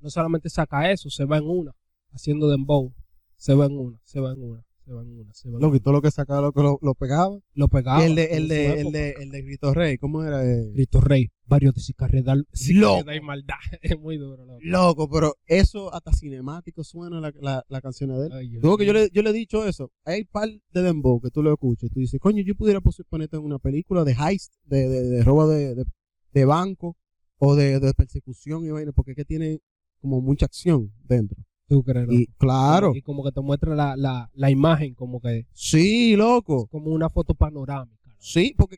no 0.00 0.10
solamente 0.10 0.50
saca 0.50 0.90
eso, 0.90 1.08
se 1.08 1.24
va 1.24 1.38
en 1.38 1.48
una, 1.48 1.72
haciendo 2.10 2.48
dembow, 2.48 2.92
se 3.36 3.54
va 3.54 3.66
en 3.66 3.78
una, 3.78 4.00
se 4.02 4.20
va 4.20 4.32
en 4.32 4.42
una, 4.42 4.64
se 4.84 4.92
va 4.92 5.02
en 5.02 5.08
una, 5.18 5.32
se 5.32 5.48
va 5.48 5.56
en 5.56 5.60
Lo 5.62 5.68
una. 5.68 5.76
que 5.78 5.80
todo 5.82 5.94
lo 5.94 6.02
que 6.02 6.10
sacaba, 6.10 6.40
lo 6.42 6.52
que 6.52 6.62
lo, 6.62 6.78
lo 6.82 6.94
pegaba. 6.94 7.38
Lo 7.54 7.68
pegaba. 7.68 8.02
y 8.02 8.06
el 8.06 8.14
de, 8.14 8.24
el 8.24 8.48
de, 8.48 8.80
el 8.80 8.92
de, 8.92 9.10
el 9.18 9.30
de 9.30 9.42
Grito 9.42 9.72
Rey, 9.72 9.96
¿cómo 9.98 10.22
era? 10.22 10.44
Eh, 10.44 10.70
Cristo 10.74 11.00
Rey, 11.00 11.30
varios 11.46 11.74
de 11.74 11.80
cicarreda, 11.80 12.34
Loco. 12.74 13.12
y 13.12 13.20
maldad. 13.20 13.54
Es 13.82 13.98
muy 13.98 14.18
duro, 14.18 14.44
loco. 14.44 14.58
Loco, 14.62 15.08
pero 15.10 15.34
eso 15.46 15.92
hasta 15.94 16.12
cinemático 16.12 16.84
suena 16.84 17.20
la, 17.20 17.32
la, 17.40 17.64
la 17.68 17.80
canción 17.80 18.10
de 18.10 18.26
él. 18.26 18.32
Ay, 18.32 18.48
Luego 18.60 18.76
que 18.78 18.86
yo 18.86 18.92
le, 18.92 19.08
yo 19.10 19.22
le 19.22 19.30
he 19.30 19.32
dicho 19.32 19.66
eso, 19.66 19.90
hay 20.04 20.24
par 20.24 20.48
de 20.48 20.82
dembow 20.82 21.20
que 21.20 21.30
tú 21.30 21.42
lo 21.42 21.52
escuchas 21.52 21.90
y 21.90 21.92
tú 21.94 22.00
dices, 22.00 22.20
coño, 22.20 22.42
yo 22.42 22.54
pudiera 22.54 22.80
ponerte 23.08 23.36
en 23.36 23.42
una 23.44 23.58
película 23.58 24.04
de 24.04 24.12
heist, 24.12 24.54
de, 24.64 24.88
de, 24.88 25.02
de 25.02 25.24
robo 25.24 25.48
de, 25.48 25.74
de, 25.74 25.84
de 26.32 26.44
banco 26.44 26.96
o 27.38 27.54
de, 27.56 27.80
de 27.80 27.94
persecución 27.94 28.64
y 28.64 28.70
vaina, 28.70 28.92
porque 28.92 29.12
es 29.12 29.16
que 29.16 29.24
tiene 29.24 29.60
como 30.00 30.20
mucha 30.20 30.44
acción 30.46 30.92
dentro. 31.04 31.42
¿Tú 31.66 31.82
crees, 31.82 32.06
Y 32.10 32.26
claro, 32.38 32.92
Y 32.94 33.00
como 33.02 33.24
que 33.24 33.32
te 33.32 33.40
muestra 33.40 33.74
la, 33.74 33.96
la, 33.96 34.30
la 34.34 34.50
imagen, 34.50 34.94
como 34.94 35.20
que, 35.20 35.46
sí, 35.52 36.14
loco, 36.16 36.66
como 36.66 36.90
una 36.90 37.08
foto 37.10 37.34
panorámica. 37.34 38.06
loco. 38.08 38.16
sí, 38.20 38.54
porque 38.56 38.76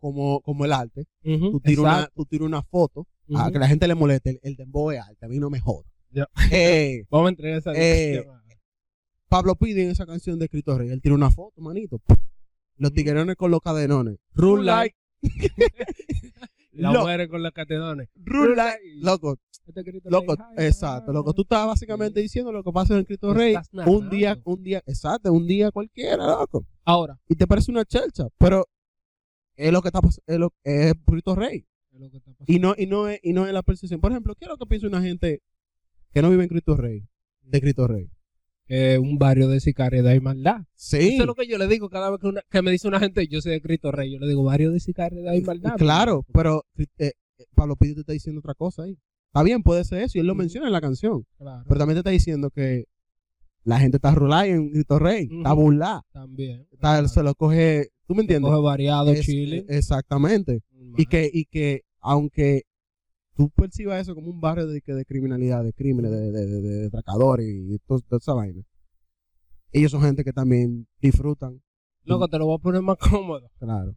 como, 0.00 0.40
como 0.40 0.64
el 0.64 0.72
arte, 0.72 1.06
Ujú, 1.24 1.52
tú 1.52 1.60
tiras 1.60 1.78
una, 1.80 2.08
tú 2.14 2.24
tiras 2.26 2.46
una 2.46 2.62
foto 2.62 3.06
a 3.34 3.50
que 3.50 3.58
la 3.58 3.66
gente 3.68 3.88
le 3.88 3.94
moleste, 3.94 4.30
el, 4.30 4.40
el 4.42 4.56
dembow 4.56 4.90
es 4.90 5.00
arte, 5.00 5.24
a 5.26 5.28
mí 5.28 5.38
no 5.38 5.50
me 5.50 5.60
joda. 5.60 5.84
Eh, 6.52 7.04
Vamos 7.10 7.26
a 7.26 7.30
entregar 7.30 7.58
esa 7.58 7.72
Eh. 7.74 8.24
Pablo 9.28 9.56
pide 9.56 9.82
en 9.82 9.90
esa 9.90 10.06
canción 10.06 10.38
de 10.38 10.44
Escritor 10.46 10.78
Rey, 10.78 10.88
él 10.90 11.00
tira 11.02 11.14
una 11.14 11.30
foto, 11.30 11.60
manito. 11.60 12.00
Los 12.76 12.92
tiguerones 12.92 13.36
con 13.36 13.50
los 13.50 13.60
cadenones. 13.60 14.18
Rule 14.34 14.64
like, 14.64 14.96
La 16.82 16.92
lo- 16.92 17.02
muere 17.02 17.28
con 17.28 17.42
los 17.42 17.52
catedones. 17.52 18.08
rule 18.16 18.56
like. 18.56 18.78
Loco, 18.96 19.36
Este 19.66 19.82
loco, 20.10 20.36
de, 20.36 20.44
"Ay, 20.56 20.66
exacto, 20.66 21.12
loco. 21.12 21.32
Tú 21.34 21.40
ay". 21.42 21.44
estás 21.44 21.66
básicamente 21.66 22.20
diciendo 22.20 22.52
lo 22.52 22.62
que 22.62 22.70
pasa 22.72 22.94
en 22.94 23.00
Escritor 23.00 23.32
Lo 23.34 23.38
Rey. 23.38 23.56
Un 23.86 24.08
día, 24.10 24.38
un 24.44 24.62
día, 24.62 24.82
exacto, 24.86 25.32
un 25.32 25.46
día 25.46 25.70
cualquiera, 25.72 26.24
loco. 26.26 26.64
Ahora, 26.84 27.18
Y 27.28 27.34
te 27.34 27.46
parece 27.46 27.70
una 27.72 27.84
chelcha, 27.84 28.28
pero 28.38 28.66
es 29.56 29.72
lo 29.72 29.82
que 29.82 29.88
está 29.88 30.00
pasando, 30.00 30.22
es, 30.26 30.38
lo, 30.38 30.52
es 30.62 30.92
Escritor 30.94 31.38
Rey. 31.38 31.66
es 31.92 32.00
lo 32.00 32.10
que 32.10 32.18
está 32.18 32.30
pasando. 32.32 32.52
Y 32.52 32.58
no, 32.60 32.74
y 32.76 32.86
no 32.86 33.08
es, 33.08 33.18
y 33.22 33.32
no 33.32 33.46
es 33.46 33.52
la 33.52 33.62
percepción. 33.62 34.00
Por 34.00 34.12
ejemplo, 34.12 34.34
¿qué 34.34 34.44
es 34.44 34.48
lo 34.50 34.56
que 34.58 34.66
piensa 34.66 34.86
una 34.86 35.00
gente 35.02 35.42
que 36.12 36.22
no 36.22 36.30
vive 36.30 36.42
en 36.44 36.48
Cristo 36.48 36.76
Rey? 36.76 37.02
De 37.42 37.60
Cristo 37.60 37.86
Rey. 37.88 38.08
Eh, 38.68 38.98
un 38.98 39.16
barrio 39.18 39.46
de 39.48 39.60
sicariedad 39.60 40.12
y 40.12 40.20
maldad. 40.20 40.62
Sí. 40.74 40.96
Eso 41.14 41.22
es 41.22 41.26
lo 41.26 41.34
que 41.36 41.46
yo 41.46 41.56
le 41.56 41.68
digo 41.68 41.88
cada 41.88 42.10
vez 42.10 42.18
que, 42.20 42.26
una- 42.26 42.42
que 42.50 42.62
me 42.62 42.70
dice 42.72 42.88
una 42.88 42.98
gente, 42.98 43.26
yo 43.28 43.40
soy 43.40 43.52
de 43.52 43.60
Cristo 43.60 43.92
Rey, 43.92 44.12
yo 44.12 44.18
le 44.18 44.26
digo 44.26 44.42
barrio 44.42 44.72
de 44.72 44.80
sicariedad 44.80 45.34
y 45.34 45.40
maldad. 45.42 45.76
Claro, 45.76 46.24
pero 46.32 46.64
eh, 46.76 46.86
eh, 46.98 47.12
Pablo 47.54 47.76
Pidi 47.76 47.94
te 47.94 48.00
está 48.00 48.12
diciendo 48.12 48.40
otra 48.40 48.54
cosa 48.54 48.82
ahí. 48.82 48.98
Está 49.28 49.42
bien, 49.44 49.62
puede 49.62 49.84
ser 49.84 50.02
eso, 50.02 50.18
y 50.18 50.20
él 50.20 50.26
lo 50.26 50.32
Ujú. 50.32 50.38
menciona 50.40 50.66
en 50.66 50.72
la 50.72 50.80
canción. 50.80 51.24
Claro, 51.38 51.62
Pero 51.68 51.78
también 51.78 51.94
te 51.96 52.00
está 52.00 52.10
diciendo 52.10 52.50
que 52.50 52.86
la 53.64 53.78
gente 53.78 53.98
está 53.98 54.12
rulada 54.12 54.46
en 54.46 54.70
Cristo 54.70 54.98
Rey, 54.98 55.28
está 55.30 55.52
burlada, 55.52 56.02
también. 56.12 56.62
está- 56.72 56.78
Claro. 56.78 57.08
se 57.08 57.22
lo 57.22 57.34
coge, 57.34 57.88
¿tú 58.08 58.14
me 58.16 58.22
entiendes? 58.22 58.50
Coge 58.50 58.62
variado 58.62 59.12
Es- 59.12 59.20
chile. 59.26 59.64
Exactamente. 59.68 60.62
Y 60.96 61.06
que, 61.06 61.30
y 61.32 61.44
que 61.44 61.82
aunque 62.00 62.62
tú 63.36 63.50
percibas 63.50 64.00
eso 64.00 64.14
como 64.14 64.30
un 64.30 64.40
barrio 64.40 64.66
de, 64.66 64.80
que 64.80 64.92
de 64.94 65.04
criminalidad, 65.04 65.62
de 65.62 65.72
crímenes, 65.72 66.10
de, 66.10 66.30
de, 66.32 66.46
de, 66.62 66.86
atracadores 66.86 67.46
y 67.46 67.78
toda 67.86 68.00
esa 68.18 68.34
vaina, 68.34 68.62
ellos 69.72 69.90
son 69.90 70.02
gente 70.02 70.24
que 70.24 70.32
también 70.32 70.86
disfrutan. 71.00 71.60
Loco, 72.04 72.28
te 72.28 72.38
lo 72.38 72.46
voy 72.46 72.56
a 72.56 72.62
poner 72.62 72.82
más 72.82 72.96
cómodo. 72.98 73.50
Claro. 73.58 73.94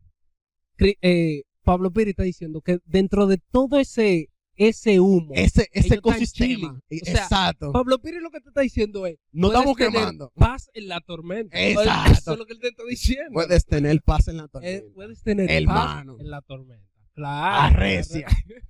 Cri- 0.78 0.98
eh, 1.02 1.44
Pablo 1.64 1.92
Piri 1.92 2.12
está 2.12 2.24
diciendo 2.24 2.62
que 2.62 2.80
dentro 2.86 3.28
de 3.28 3.38
todo 3.52 3.78
ese, 3.78 4.30
ese 4.56 5.00
humo, 5.00 5.32
Ese, 5.36 5.68
ese 5.72 5.96
ecosistema. 5.96 6.72
O 6.90 6.96
sea, 7.06 7.24
Exacto. 7.24 7.72
Pablo 7.72 8.00
Piri 8.00 8.20
lo 8.20 8.32
que 8.32 8.42
te 8.42 8.50
está 8.50 8.62
diciendo 8.62 9.06
es, 9.06 9.18
No 9.32 9.48
estamos 9.48 9.78
quemando. 9.78 10.32
paz 10.36 10.70
en 10.74 10.88
la 10.88 11.00
tormenta. 11.02 11.56
Exacto. 11.62 12.12
Eso 12.12 12.34
es 12.34 12.40
lo 12.40 12.46
que 12.46 12.54
él 12.54 12.60
te 12.60 12.70
está 12.70 12.84
diciendo. 12.90 13.32
Puedes 13.34 13.66
tener 13.66 14.02
paz 14.02 14.28
en 14.28 14.38
la 14.38 14.44
Eh, 14.46 14.50
tormenta. 14.52 14.94
puedes 14.96 15.22
tener 15.22 15.52
Hermano. 15.52 16.14
paz 16.16 16.22
en 16.26 16.30
la 16.32 16.42
tormenta. 16.42 16.89
Claro. 17.20 17.76
Arrecia. 17.76 18.28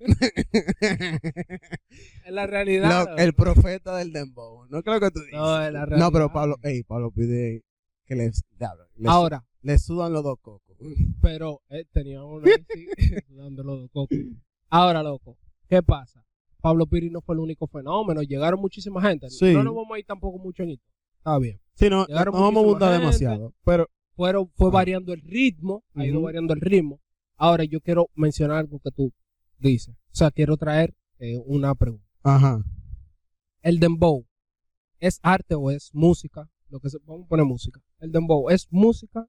Es 2.24 2.32
la 2.32 2.46
realidad. 2.46 3.06
Lo- 3.10 3.16
el 3.16 3.32
profeta 3.34 3.96
del 3.96 4.12
dembow. 4.12 4.66
No 4.68 4.82
creo 4.82 5.00
que 5.00 5.10
tú 5.10 5.20
dices. 5.20 5.34
No, 5.34 5.62
es 5.62 5.72
la 5.72 5.80
No, 5.80 5.86
realidad. 5.86 6.08
pero 6.12 6.32
Pablo, 6.32 6.56
ey, 6.62 6.82
Pablo 6.82 7.10
pide 7.10 7.62
que 8.06 8.14
les, 8.16 8.42
diablo, 8.58 8.84
le, 8.96 9.08
Ahora, 9.08 9.44
le 9.62 9.78
sudan 9.78 10.12
los 10.12 10.24
dos 10.24 10.38
cocos. 10.40 10.76
pero 11.22 11.60
eh, 11.70 11.84
tenía 11.92 12.24
uno 12.24 12.44
ahí, 12.46 12.64
sí, 12.68 12.86
dándolo 13.28 13.82
de 13.82 13.88
coco. 13.88 14.14
Ahora, 14.68 15.02
loco, 15.02 15.36
¿qué 15.68 15.82
pasa? 15.82 16.24
Pablo 16.60 16.86
Piri 16.86 17.08
no 17.10 17.20
fue 17.20 17.34
el 17.36 17.40
único 17.40 17.66
fenómeno. 17.68 18.22
Llegaron 18.22 18.60
muchísima 18.60 19.00
gente. 19.00 19.30
Sí. 19.30 19.52
No 19.54 19.62
nos 19.64 19.74
vamos 19.74 19.92
a 19.94 19.98
ir 19.98 20.04
tampoco 20.06 20.38
mucho 20.38 20.62
en 20.64 20.70
esto. 20.70 20.84
Está 21.18 21.38
bien. 21.38 21.60
Sí, 21.74 21.88
no, 21.88 22.04
no, 22.08 22.24
no 22.24 22.32
vamos 22.32 22.56
a 22.56 22.66
abundar 22.66 22.92
demasiado. 23.00 23.54
Pero, 23.64 23.86
fue 24.16 24.68
Ah. 24.68 24.70
variando 24.70 25.14
el 25.14 25.22
ritmo. 25.22 25.82
Ha 25.94 26.04
ido 26.04 26.20
variando 26.20 26.52
el 26.52 26.60
ritmo. 26.60 27.00
Ahora, 27.40 27.64
yo 27.64 27.80
quiero 27.80 28.10
mencionar 28.14 28.58
algo 28.58 28.80
que 28.80 28.90
tú 28.90 29.14
dices. 29.58 29.94
O 29.94 30.14
sea, 30.14 30.30
quiero 30.30 30.58
traer 30.58 30.94
eh, 31.18 31.38
una 31.46 31.74
pregunta. 31.74 32.04
ajá. 32.22 32.62
el 33.62 33.80
dembow 33.80 34.26
es 34.98 35.20
arte 35.22 35.54
o 35.54 35.70
es 35.70 35.88
música, 35.94 36.50
lo 36.68 36.80
que 36.80 36.90
se 36.90 36.98
vamos 37.06 37.24
a 37.24 37.28
poner 37.28 37.46
música. 37.46 37.80
El 37.98 38.12
dembow 38.12 38.50
es 38.50 38.68
música, 38.70 39.26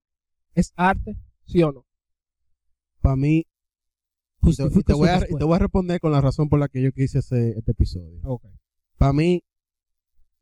es 0.54 0.74
arte, 0.76 1.16
sí 1.46 1.64
o 1.64 1.72
no. 1.72 1.86
Para 3.00 3.16
mí, 3.16 3.48
y 4.42 4.56
te, 4.58 4.84
te 4.84 4.94
voy 4.94 5.08
a, 5.08 5.22
te 5.22 5.46
voy 5.46 5.56
a 5.56 5.60
responder 5.60 6.02
con 6.02 6.12
la 6.12 6.20
razón 6.20 6.50
por 6.50 6.60
la 6.60 6.68
que 6.68 6.82
yo 6.82 6.92
quise 6.92 7.20
hacer 7.20 7.58
este 7.58 7.72
episodio. 7.72 8.20
Ok. 8.26 8.44
Para 8.98 9.14
mí, 9.14 9.42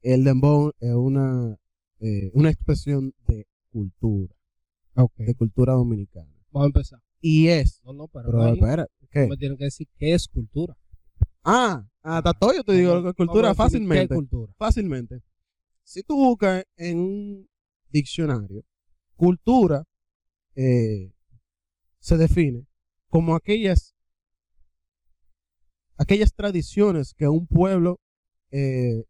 el 0.01 0.23
dembow 0.23 0.71
es 0.79 0.95
una, 0.95 1.55
eh, 1.99 2.31
una 2.33 2.49
expresión 2.49 3.13
de 3.27 3.45
cultura, 3.69 4.33
ok. 4.95 5.17
de 5.17 5.35
cultura 5.35 5.73
dominicana. 5.73 6.33
Vamos 6.51 6.65
a 6.65 6.67
empezar. 6.69 7.08
Y 7.21 7.47
es, 7.47 7.81
No, 7.83 7.93
no, 7.93 8.07
pero, 8.07 8.31
pero 8.31 8.53
espera, 8.53 8.87
¿qué? 9.11 9.27
me 9.27 9.37
tienen 9.37 9.57
que 9.57 9.65
decir 9.65 9.87
qué 9.97 10.13
es 10.13 10.27
cultura. 10.27 10.75
Ah, 11.43 11.85
hasta 12.01 12.33
todo 12.33 12.53
yo 12.53 12.63
te 12.63 12.73
digo 12.73 12.91
cultura 13.13 13.49
definir 13.49 13.51
¿Qué 13.51 13.55
fácilmente. 13.55 14.15
cultura? 14.15 14.53
Fácilmente. 14.57 15.21
Si 15.83 16.03
tú 16.03 16.15
buscas 16.15 16.63
en 16.77 16.99
un 16.99 17.49
diccionario, 17.89 18.63
cultura 19.15 19.83
eh, 20.55 21.11
se 21.99 22.17
define 22.17 22.65
como 23.09 23.35
aquellas 23.35 23.95
aquellas 25.97 26.33
tradiciones 26.33 27.13
que 27.13 27.27
un 27.27 27.47
pueblo 27.47 27.99
eh, 28.51 29.03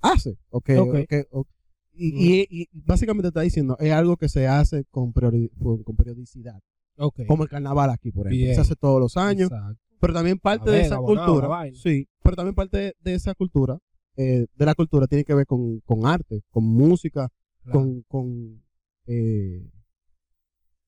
hace. 0.00 0.36
o 0.50 0.60
que- 0.60 0.78
Ok. 0.78 0.88
o 0.94 1.06
que- 1.06 1.26
o- 1.30 1.46
y, 1.94 2.40
y- 2.40 2.46
y 2.50 2.68
básicamente 2.72 3.28
está 3.28 3.42
diciendo, 3.42 3.76
es 3.78 3.92
algo 3.92 4.16
que 4.16 4.28
se 4.28 4.46
hace 4.46 4.84
con, 4.90 5.12
priori- 5.12 5.50
con- 5.62 5.82
con 5.82 5.94
periodicidad. 5.96 6.60
Como 7.26 7.42
el 7.44 7.48
carnaval 7.48 7.90
aquí, 7.90 8.10
por 8.12 8.26
ejemplo. 8.26 8.44
Bien. 8.44 8.54
Se 8.54 8.60
hace 8.60 8.76
todos 8.76 9.00
los 9.00 9.16
años. 9.16 9.50
Exacto. 9.50 9.80
Pero 10.00 10.12
también 10.14 10.38
parte 10.38 10.70
de 10.70 10.80
esa 10.80 10.96
cultura, 10.98 11.70
sí, 11.74 12.08
pero 12.22 12.34
también 12.36 12.54
parte 12.56 12.76
de, 12.76 12.94
de 13.00 13.14
esa 13.14 13.34
cultura, 13.34 13.78
eh, 14.16 14.46
de 14.54 14.66
la 14.66 14.74
cultura, 14.74 15.06
tiene 15.06 15.24
que 15.24 15.34
ver 15.34 15.46
con, 15.46 15.78
con 15.80 16.06
arte, 16.06 16.42
con 16.50 16.64
música, 16.64 17.28
Claro. 17.62 17.78
con, 17.78 18.02
con, 18.08 18.62
eh, 19.06 19.70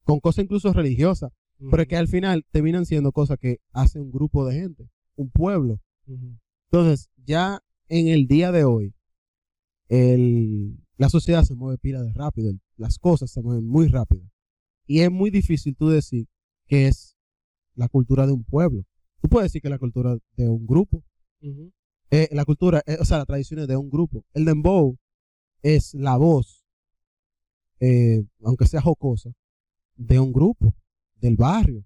con 0.02 0.18
cosas 0.18 0.44
incluso 0.44 0.72
religiosas, 0.72 1.30
Ujú, 1.60 1.70
pero 1.70 1.82
es 1.84 1.88
que 1.88 1.96
al 1.96 2.08
final 2.08 2.44
terminan 2.50 2.84
siendo 2.86 3.12
cosas 3.12 3.38
que 3.38 3.58
hace 3.72 4.00
un 4.00 4.10
grupo 4.10 4.44
de 4.44 4.54
gente, 4.60 4.88
un 5.14 5.30
pueblo. 5.30 5.78
Entonces, 6.70 7.08
ya 7.24 7.60
en 7.88 8.08
el 8.08 8.26
día 8.26 8.50
de 8.50 8.64
hoy, 8.64 8.92
el, 9.88 10.76
la 10.96 11.08
sociedad 11.08 11.44
se 11.44 11.54
mueve 11.54 11.78
pila 11.78 12.02
de 12.02 12.12
rápido, 12.12 12.50
el- 12.50 12.60
las 12.76 12.98
cosas 12.98 13.30
se 13.30 13.40
mueven 13.42 13.64
muy 13.66 13.86
rápido. 13.86 14.24
Y 14.86 15.00
es 15.00 15.10
muy 15.10 15.30
difícil 15.30 15.76
tú 15.76 15.88
decir 15.88 16.26
que 16.66 16.88
es 16.88 17.16
la 17.74 17.88
cultura 17.88 18.26
de 18.26 18.32
un 18.32 18.44
pueblo. 18.44 18.84
Tú 19.20 19.28
puedes 19.28 19.50
decir 19.50 19.62
que 19.62 19.68
es 19.68 19.72
la 19.72 19.78
cultura 19.78 20.16
de 20.36 20.48
un 20.48 20.66
grupo. 20.66 21.02
Eh, 22.10 22.28
la 22.32 22.44
cultura, 22.44 22.82
eh, 22.86 22.98
o 23.00 23.04
sea, 23.04 23.18
las 23.18 23.26
tradiciones 23.26 23.66
de 23.66 23.76
un 23.76 23.90
grupo. 23.90 24.24
El 24.34 24.44
dembow 24.44 24.96
es 25.62 25.94
la 25.94 26.16
voz, 26.16 26.64
eh, 27.80 28.22
aunque 28.42 28.66
sea 28.66 28.80
jocosa, 28.80 29.30
de 29.96 30.20
un 30.20 30.32
grupo, 30.32 30.74
del 31.16 31.36
barrio. 31.36 31.84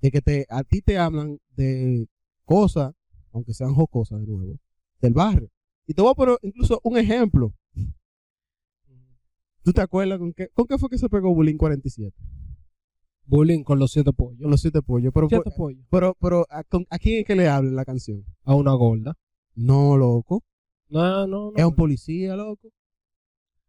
de 0.00 0.10
que 0.12 0.20
te, 0.20 0.46
a 0.48 0.62
ti 0.62 0.80
te 0.80 0.96
hablan 0.96 1.38
de 1.56 2.06
cosas, 2.44 2.94
aunque 3.32 3.52
sean 3.52 3.74
jocosas 3.74 4.20
de 4.20 4.26
nuevo, 4.26 4.58
del 5.00 5.12
barrio. 5.12 5.50
Y 5.86 5.94
te 5.94 6.02
voy 6.02 6.12
a 6.12 6.14
poner 6.14 6.38
incluso 6.42 6.80
un 6.84 6.98
ejemplo. 6.98 7.52
¿Tú 9.68 9.74
te 9.74 9.82
acuerdas 9.82 10.18
con 10.18 10.32
qué, 10.32 10.48
con 10.54 10.66
qué 10.66 10.78
fue 10.78 10.88
que 10.88 10.96
se 10.96 11.10
pegó 11.10 11.34
Bullying 11.34 11.58
47? 11.58 12.16
Bullying 13.26 13.62
con 13.64 13.78
los 13.78 13.92
siete 13.92 14.14
pollos. 14.14 14.40
Con 14.40 14.50
los 14.50 14.62
siete 14.62 14.80
pollos. 14.80 15.12
Pero, 15.12 15.28
siete 15.28 15.50
pollos. 15.54 15.84
pero, 15.90 16.16
pero 16.18 16.46
¿a, 16.48 16.64
con- 16.64 16.86
¿a 16.88 16.98
quién 16.98 17.18
es 17.20 17.26
que 17.26 17.36
le 17.36 17.48
habla 17.48 17.70
la 17.72 17.84
canción? 17.84 18.24
A 18.44 18.54
una 18.54 18.72
gorda. 18.72 19.14
No, 19.54 19.98
loco. 19.98 20.42
No, 20.88 21.26
no, 21.26 21.50
no. 21.50 21.52
Es 21.54 21.62
un 21.66 21.74
policía, 21.74 22.34
loco. 22.34 22.70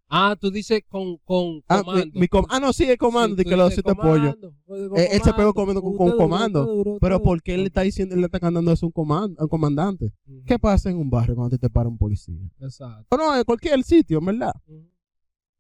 Ah, 0.07 0.37
tú 0.39 0.49
dices 0.51 0.83
con, 0.87 1.17
con 1.25 1.63
Ah, 1.67 1.79
mi- 1.79 1.83
comando. 1.83 2.19
mi 2.21 2.27
com- 2.29 2.45
ah, 2.47 2.61
no, 2.61 2.71
sí, 2.71 2.85
es 2.85 2.97
comando, 2.97 3.35
Sí, 3.35 3.43
de 3.43 3.49
que 3.49 3.57
los 3.57 3.73
siete 3.73 3.93
pollos. 3.93 4.35
comando, 4.37 4.95
Eh, 4.95 5.09
él 5.11 5.21
se 5.21 5.33
pegó 5.33 5.53
comando, 5.53 5.81
comiendo 5.81 5.81
con- 5.81 5.97
con 5.97 6.17
comando. 6.17 6.65
duro, 6.65 6.97
Pero 7.01 7.21
¿por 7.21 7.41
qué 7.43 7.55
él 7.55 7.63
le 7.63 7.67
está 7.67 7.81
diciendo, 7.81 8.15
él 8.15 8.21
le 8.21 8.27
está 8.27 8.39
cantando 8.39 8.71
eso 8.71 8.85
a 8.85 8.87
un, 8.87 8.93
coman- 8.93 9.35
a 9.37 9.43
un 9.43 9.49
comandante? 9.49 10.13
¿Qué 10.45 10.57
pasa 10.57 10.89
en 10.89 10.95
un 10.97 11.09
barrio 11.09 11.35
cuando 11.35 11.57
te, 11.57 11.57
te 11.57 11.69
para 11.69 11.89
un 11.89 11.97
policía? 11.97 12.39
Exacto. 12.61 13.05
O 13.13 13.17
no, 13.17 13.35
en 13.35 13.43
cualquier 13.43 13.83
sitio, 13.83 14.19
en 14.19 14.25
verdad. 14.27 14.53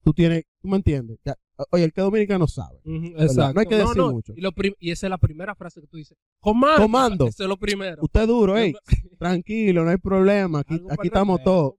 Tú 0.03 0.13
tienes, 0.13 0.43
tú 0.61 0.67
me 0.67 0.77
entiendes. 0.77 1.19
Ya, 1.25 1.35
oye, 1.71 1.83
el 1.83 1.93
que 1.93 2.01
dominicano 2.01 2.47
sabe. 2.47 2.79
Exacto. 2.85 3.53
No 3.53 3.59
hay 3.59 3.65
que 3.67 3.75
decir 3.75 4.01
mucho. 4.01 4.33
Y, 4.35 4.41
lo 4.41 4.51
y 4.79 4.91
esa 4.91 5.07
es 5.07 5.09
la 5.09 5.17
primera 5.17 5.55
frase 5.55 5.81
que 5.81 5.87
tú 5.87 5.97
dices. 5.97 6.17
Comando. 6.39 6.81
Comando. 6.81 7.27
Eso 7.27 7.43
es 7.43 7.49
lo 7.49 7.57
primero. 7.57 8.01
Usted 8.03 8.21
es 8.21 8.27
duro, 8.27 8.57
ey, 8.57 8.73
tranquilo, 9.19 9.83
no 9.83 9.89
hay 9.91 9.97
problema. 9.97 10.59
Aquí, 10.59 10.81
aquí 10.89 11.07
estamos 11.07 11.43
todos. 11.43 11.73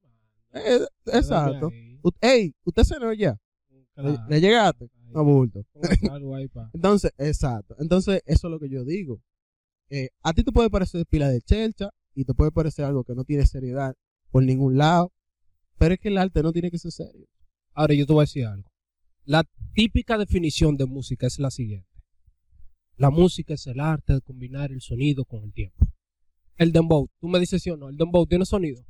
Eh, 0.53 0.81
exacto. 1.07 1.71
U- 2.03 2.11
Ey, 2.21 2.55
¿usted 2.65 2.83
se 2.83 2.99
nos 2.99 3.17
ya? 3.17 3.37
¿Le, 3.69 3.85
claro. 3.95 4.27
le 4.29 4.41
llegaste? 4.41 4.85
Ahí. 4.85 5.13
No, 5.13 5.25
bulto. 5.25 5.65
Entonces, 6.73 7.13
exacto. 7.19 7.77
Entonces, 7.79 8.23
eso 8.27 8.49
es 8.49 8.51
lo 8.51 8.59
que 8.59 8.69
yo 8.69 8.85
digo. 8.85 9.21
Eh, 9.91 10.09
a 10.23 10.33
ti 10.33 10.45
te 10.45 10.53
puede 10.53 10.71
parecer 10.71 11.05
pila 11.07 11.29
de 11.29 11.41
chelcha 11.41 11.91
y 12.15 12.25
te 12.25 12.35
puede 12.35 12.53
parecer 12.53 12.85
algo 12.85 13.05
que 13.05 13.15
no 13.15 13.25
tiene 13.25 13.47
seriedad 13.47 13.95
por 14.31 14.43
ningún 14.45 14.79
lado, 14.79 15.13
pero 15.79 15.95
es 15.95 16.01
que 16.01 16.09
el 16.09 16.19
arte 16.19 16.43
no 16.43 16.53
tiene 16.53 16.71
que 16.71 16.79
ser 16.79 16.93
serio. 16.93 17.27
Ahora 17.75 17.95
yo 17.95 18.07
te 18.07 18.13
voy 18.13 18.23
a 18.23 18.25
decir 18.25 18.47
algo. 18.47 18.69
La 19.25 19.45
típica 19.75 20.19
definición 20.19 20.77
de 20.77 20.87
música 20.87 21.27
es 21.27 21.39
la 21.39 21.51
siguiente. 21.51 21.89
La 22.97 23.11
música 23.11 23.55
es 23.55 23.67
el 23.67 23.81
arte 23.81 24.15
de 24.15 24.21
combinar 24.21 24.73
el 24.73 24.81
sonido 24.81 25.25
con 25.25 25.45
el 25.45 25.53
tiempo. 25.53 25.87
El 26.57 26.73
dembow, 26.73 27.09
tú 27.19 27.29
me 27.29 27.39
dices 27.39 27.63
sí 27.63 27.71
o 27.71 27.77
no, 27.77 27.89
el 27.89 27.97
dembow 27.97 28.27
tiene 28.27 28.45
sonido, 28.45 28.85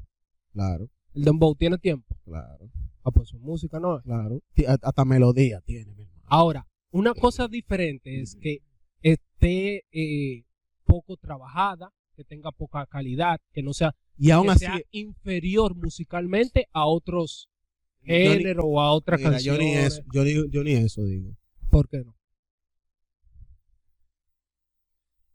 Claro, 0.52 0.90
el 1.14 1.22
dembow 1.22 1.54
tiene 1.54 1.78
tiempo. 1.78 2.16
claro, 2.24 2.70
Ah, 3.04 3.10
pues 3.12 3.28
su 3.28 3.38
música 3.38 3.78
no 3.78 3.98
es. 3.98 4.02
claro. 4.02 4.40
Hasta 4.82 5.04
melodía 5.04 5.60
tiene, 5.60 5.94
mi 5.94 6.02
hermano. 6.02 6.22
Ahora, 6.26 6.66
una 6.90 7.14
cosa 7.14 7.46
diferente 7.48 8.20
es 8.20 8.34
que 8.34 8.58
esté 9.02 9.84
eh, 9.92 10.44
poco 10.84 11.16
trabajada, 11.16 11.92
que 12.16 12.24
tenga 12.24 12.50
poca 12.50 12.84
calidad, 12.86 13.40
que 13.52 13.62
no 13.62 13.72
sea, 13.72 13.94
Y 14.18 14.32
aún 14.32 14.46
que 14.46 14.52
así, 14.52 14.58
sea 14.66 14.80
inferior 14.90 15.76
musicalmente 15.76 16.66
a 16.72 16.86
otros 16.86 17.48
géneros 18.02 18.64
o 18.66 18.80
a 18.80 18.92
otras 18.92 19.20
mira, 19.20 19.38
yo 19.38 19.58
ni 19.58 19.74
eso, 19.74 20.02
yo 20.12 20.24
ni, 20.24 20.34
yo 20.50 20.64
ni 20.64 20.72
eso 20.72 21.04
digo. 21.04 21.36
¿Por 21.70 21.88
qué 21.88 21.98
no? 21.98 22.16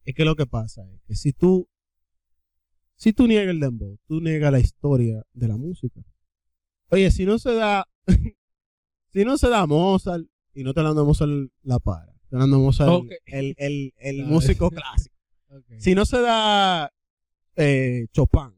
Es 0.05 0.13
que 0.13 0.25
lo 0.25 0.35
que 0.35 0.45
pasa 0.45 0.83
es 0.93 1.01
que 1.07 1.15
si 1.15 1.33
tú, 1.33 1.67
si 2.95 3.11
tú 3.11 3.27
niegas 3.27 3.49
el 3.49 3.59
dembow, 3.59 3.97
tú 4.07 4.21
niegas 4.21 4.51
la 4.51 4.59
historia 4.59 5.23
de 5.33 5.47
la 5.47 5.57
música. 5.57 6.01
Oye, 6.89 7.09
si 7.11 7.25
no 7.25 7.39
se 7.39 7.53
da, 7.53 7.87
si 9.13 9.25
no 9.25 9.37
se 9.37 9.49
da 9.49 9.65
Mozart, 9.65 10.25
y 10.53 10.63
no 10.63 10.73
te 10.73 10.79
hablando 10.79 11.01
de 11.01 11.07
Mozart 11.07 11.31
la 11.63 11.79
para, 11.79 12.13
te 12.29 12.35
hablando 12.35 12.57
de 12.57 12.63
Mozart 12.63 13.03
el, 13.25 13.55
el, 13.57 13.93
el 13.97 14.25
músico 14.25 14.69
clásico. 14.71 15.15
Si 15.79 15.95
no 15.95 16.05
se 16.05 16.19
da 16.21 16.91
eh, 17.55 18.07
Chopin, 18.11 18.53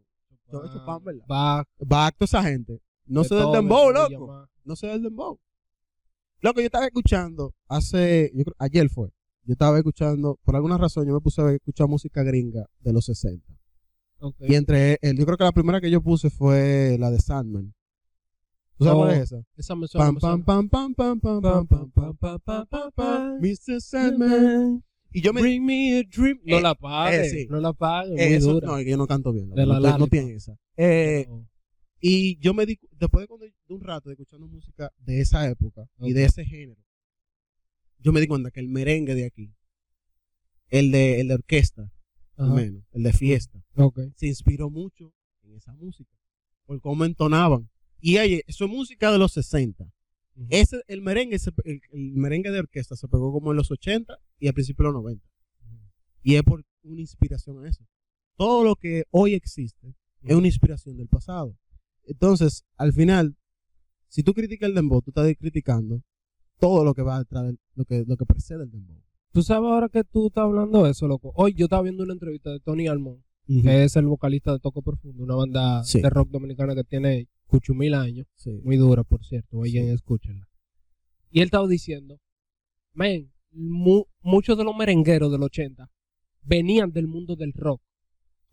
Chopin, 0.51 0.71
Chopin, 0.71 1.03
¿verdad? 1.03 1.25
Bach, 1.27 1.67
Bach, 1.79 2.13
toda 2.17 2.25
esa 2.25 2.43
gente, 2.43 2.81
no 3.07 3.23
se 3.23 3.35
da 3.35 3.41
el 3.41 3.47
Beethoven, 3.47 3.67
dembow, 3.69 3.91
loco. 3.91 4.27
Más. 4.27 4.49
no 4.63 4.75
se 4.75 4.87
da 4.87 4.93
el 4.93 5.01
dembow. 5.03 5.39
Loco, 6.41 6.59
yo 6.59 6.65
estaba 6.65 6.85
escuchando 6.85 7.53
hace, 7.67 8.31
yo 8.35 8.43
creo, 8.43 8.55
ayer 8.59 8.89
fue, 8.89 9.09
yo 9.43 9.53
estaba 9.53 9.77
escuchando, 9.77 10.39
por 10.43 10.55
alguna 10.55 10.77
razón 10.77 11.07
yo 11.07 11.13
me 11.13 11.19
puse 11.21 11.41
a 11.41 11.51
escuchar 11.51 11.87
música 11.87 12.21
gringa 12.23 12.67
de 12.79 12.93
los 12.93 13.05
60. 13.05 13.43
Ok. 14.19 14.35
Y 14.41 14.55
entre, 14.55 14.97
el, 15.01 15.17
yo 15.17 15.25
creo 15.25 15.37
que 15.37 15.43
la 15.43 15.51
primera 15.51 15.81
que 15.81 15.89
yo 15.91 16.01
puse 16.01 16.29
fue 16.29 16.97
la 16.99 17.09
de 17.11 17.19
Sandman. 17.19 17.73
¿Tú 18.77 18.83
sabes 18.85 18.95
Oh, 18.95 19.01
cuál 19.03 19.11
es 19.15 19.19
esa? 19.31 19.43
Esa 19.55 19.75
me 19.75 19.87
suena, 19.87 20.05
Pam, 20.19 20.43
pam, 20.43 20.43
pam, 20.43 20.69
pam, 20.69 20.93
pam, 20.93 21.19
pam, 21.19 21.41
pam, 21.41 21.67
pam, 21.67 21.91
pam, 21.91 22.15
pam, 22.17 22.39
pam, 22.39 22.67
pam, 22.67 22.91
pam, 22.93 23.39
Mr. 23.41 23.81
Sandman. 23.81 24.83
Y 25.11 25.21
yo 25.21 25.33
me... 25.33 25.41
Bring 25.41 25.65
me 25.65 25.99
a 25.99 26.03
dream. 26.03 26.39
No 26.45 26.57
Eh, 26.57 26.61
la 26.61 26.75
pague, 26.75 27.25
eh, 27.25 27.29
sí. 27.29 27.47
no 27.49 27.59
la 27.59 27.73
pague, 27.73 28.11
muy 28.11 28.19
eh, 28.21 28.35
eso, 28.35 28.53
dura. 28.53 28.67
no, 28.67 28.81
yo 28.81 28.97
no 28.97 29.07
canto 29.07 29.33
bien. 29.33 29.49
No, 29.49 30.07
tiene 30.07 30.33
esa. 30.35 30.55
Eh. 30.75 31.27
Y 31.99 32.37
yo 32.39 32.53
me 32.53 32.65
di, 32.65 32.79
después 32.91 33.23
de, 33.23 33.27
cuando- 33.27 33.45
de 33.45 33.53
un 33.73 33.81
rato 33.81 34.09
de 34.09 34.13
escuchando 34.13 34.47
música 34.47 34.91
de 34.99 35.19
esa 35.21 35.49
época 35.49 35.89
y 36.07 36.13
de 36.13 36.25
ese 36.25 36.45
género, 36.45 36.81
yo 37.99 38.11
me 38.13 38.21
di 38.21 38.27
cuenta 38.27 38.51
que 38.51 38.59
el 38.59 38.67
merengue 38.67 39.15
de 39.15 39.25
aquí, 39.25 39.51
el 40.69 40.91
de, 40.91 41.19
el 41.21 41.27
de 41.29 41.33
orquesta, 41.35 41.91
al 42.35 42.51
menos, 42.55 42.83
el 42.91 43.03
de 43.03 43.13
fiesta, 43.13 43.63
se 44.15 44.27
inspiró 44.27 44.69
mucho 44.69 45.13
en 45.43 45.55
esa 45.55 45.73
música, 45.73 46.15
por 46.65 46.79
cómo 46.81 47.03
entonaban. 47.05 47.69
Y 47.99 48.17
oye, 48.19 48.43
eso 48.45 48.65
es 48.65 48.71
música 48.71 49.11
de 49.11 49.17
los 49.17 49.31
60. 49.33 49.83
Ujú. 50.35 50.47
Ese, 50.51 50.83
el 50.87 51.01
merengue, 51.01 51.37
el, 51.65 51.81
el 51.91 52.11
merengue 52.13 52.51
de 52.51 52.59
orquesta 52.59 52.95
se 52.95 53.07
pegó 53.07 53.31
como 53.31 53.51
en 53.51 53.57
los 53.57 53.71
80 53.71 54.19
y 54.39 54.47
al 54.47 54.53
principio 54.53 54.85
de 54.85 54.91
los 54.93 55.01
90. 55.03 55.25
Y 56.21 56.35
es 56.35 56.43
por 56.43 56.63
una 56.83 57.01
inspiración 57.01 57.65
a 57.65 57.69
eso. 57.69 57.83
Todo 58.35 58.63
lo 58.63 58.75
que 58.75 59.05
hoy 59.09 59.33
existe 59.33 59.95
es 60.21 60.35
una 60.35 60.45
inspiración 60.47 60.95
del 60.97 61.07
pasado. 61.07 61.57
Entonces, 62.07 62.63
al 62.77 62.93
final, 62.93 63.35
si 64.07 64.23
tú 64.23 64.33
criticas 64.33 64.69
el 64.69 64.75
dembow, 64.75 65.01
tú 65.01 65.11
estás 65.11 65.31
criticando 65.37 66.01
todo 66.59 66.83
lo 66.83 66.93
que 66.93 67.01
va 67.03 67.19
detrás 67.19 67.45
de 67.47 67.57
lo 67.75 67.85
que, 67.85 68.03
lo 68.07 68.17
que 68.17 68.25
precede 68.25 68.63
el 68.63 68.71
dembow. 68.71 69.01
Tú 69.31 69.43
sabes 69.43 69.69
ahora 69.69 69.89
que 69.89 70.03
tú 70.03 70.27
estás 70.27 70.43
hablando 70.45 70.83
de 70.83 70.91
eso, 70.91 71.07
loco. 71.07 71.31
Hoy 71.35 71.53
yo 71.53 71.65
estaba 71.65 71.83
viendo 71.83 72.03
una 72.03 72.13
entrevista 72.13 72.49
de 72.51 72.59
Tony 72.59 72.87
Almond, 72.87 73.21
que 73.61 73.83
es 73.83 73.95
el 73.95 74.07
vocalista 74.07 74.51
de 74.53 74.59
Toco 74.59 74.81
Profundo, 74.81 75.23
una 75.23 75.35
banda 75.35 75.83
Sí. 75.83 76.01
de 76.01 76.09
rock 76.09 76.29
dominicana 76.29 76.73
que 76.75 76.83
tiene 76.83 77.27
cucho 77.45 77.73
mil 77.73 77.93
años. 77.93 78.25
Sí. 78.35 78.59
Muy 78.63 78.77
dura, 78.77 79.03
por 79.03 79.23
cierto. 79.23 79.59
Vayan 79.59 79.83
Sí. 79.85 79.89
y 79.91 79.93
escúchenla. 79.93 80.47
Y 81.29 81.39
él 81.41 81.45
estaba 81.45 81.67
diciendo, 81.67 82.19
men, 82.93 83.31
mu- 83.51 84.05
muchos 84.21 84.57
de 84.57 84.63
los 84.63 84.75
merengueros 84.75 85.31
del 85.31 85.43
80 85.43 85.89
venían 86.41 86.91
del 86.91 87.07
mundo 87.07 87.35
del 87.35 87.53
rock 87.53 87.81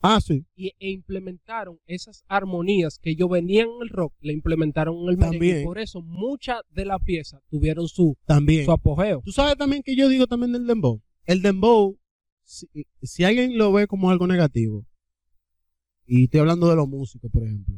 Ah, 0.06 0.20
sí. 0.20 0.44
y, 0.54 0.70
e 0.78 0.90
implementaron 0.90 1.78
esas 1.86 2.24
armonías 2.28 2.98
que 2.98 3.12
ellos 3.12 3.30
venían 3.30 3.68
en 3.68 3.82
el 3.84 3.88
rock, 3.88 4.12
le 4.20 4.34
implementaron 4.34 4.96
en 4.96 5.08
el 5.08 5.16
merengue. 5.16 5.38
También. 5.38 5.60
Y 5.62 5.64
por 5.64 5.78
eso 5.78 6.02
muchas 6.02 6.60
de 6.68 6.84
las 6.84 7.00
piezas 7.02 7.40
tuvieron 7.48 7.88
su, 7.88 8.14
También. 8.26 8.66
su 8.66 8.72
apogeo. 8.72 9.22
Tú 9.24 9.32
sabes 9.32 9.56
también 9.56 9.82
que 9.82 9.96
yo 9.96 10.10
digo 10.10 10.26
también 10.26 10.52
del 10.52 10.66
dembow. 10.66 11.00
El 11.24 11.40
dembow, 11.40 11.98
si, 12.42 12.68
si 13.00 13.24
alguien 13.24 13.56
lo 13.56 13.72
ve 13.72 13.86
como 13.86 14.10
algo 14.10 14.26
negativo, 14.26 14.84
y 16.04 16.24
estoy 16.24 16.40
hablando 16.40 16.68
de 16.68 16.76
los 16.76 16.86
músicos, 16.86 17.30
por 17.30 17.42
ejemplo, 17.42 17.74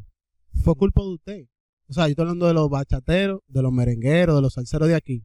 fue 0.64 0.74
culpa 0.74 1.02
de 1.02 1.08
usted. 1.10 1.46
O 1.88 1.92
sea, 1.92 2.06
yo 2.06 2.10
estoy 2.10 2.24
hablando 2.24 2.48
de 2.48 2.54
los 2.54 2.68
bachateros, 2.68 3.40
de 3.46 3.62
los 3.62 3.72
merengueros, 3.72 4.34
de 4.34 4.42
los 4.42 4.54
salseros 4.54 4.88
de 4.88 4.96
aquí. 4.96 5.24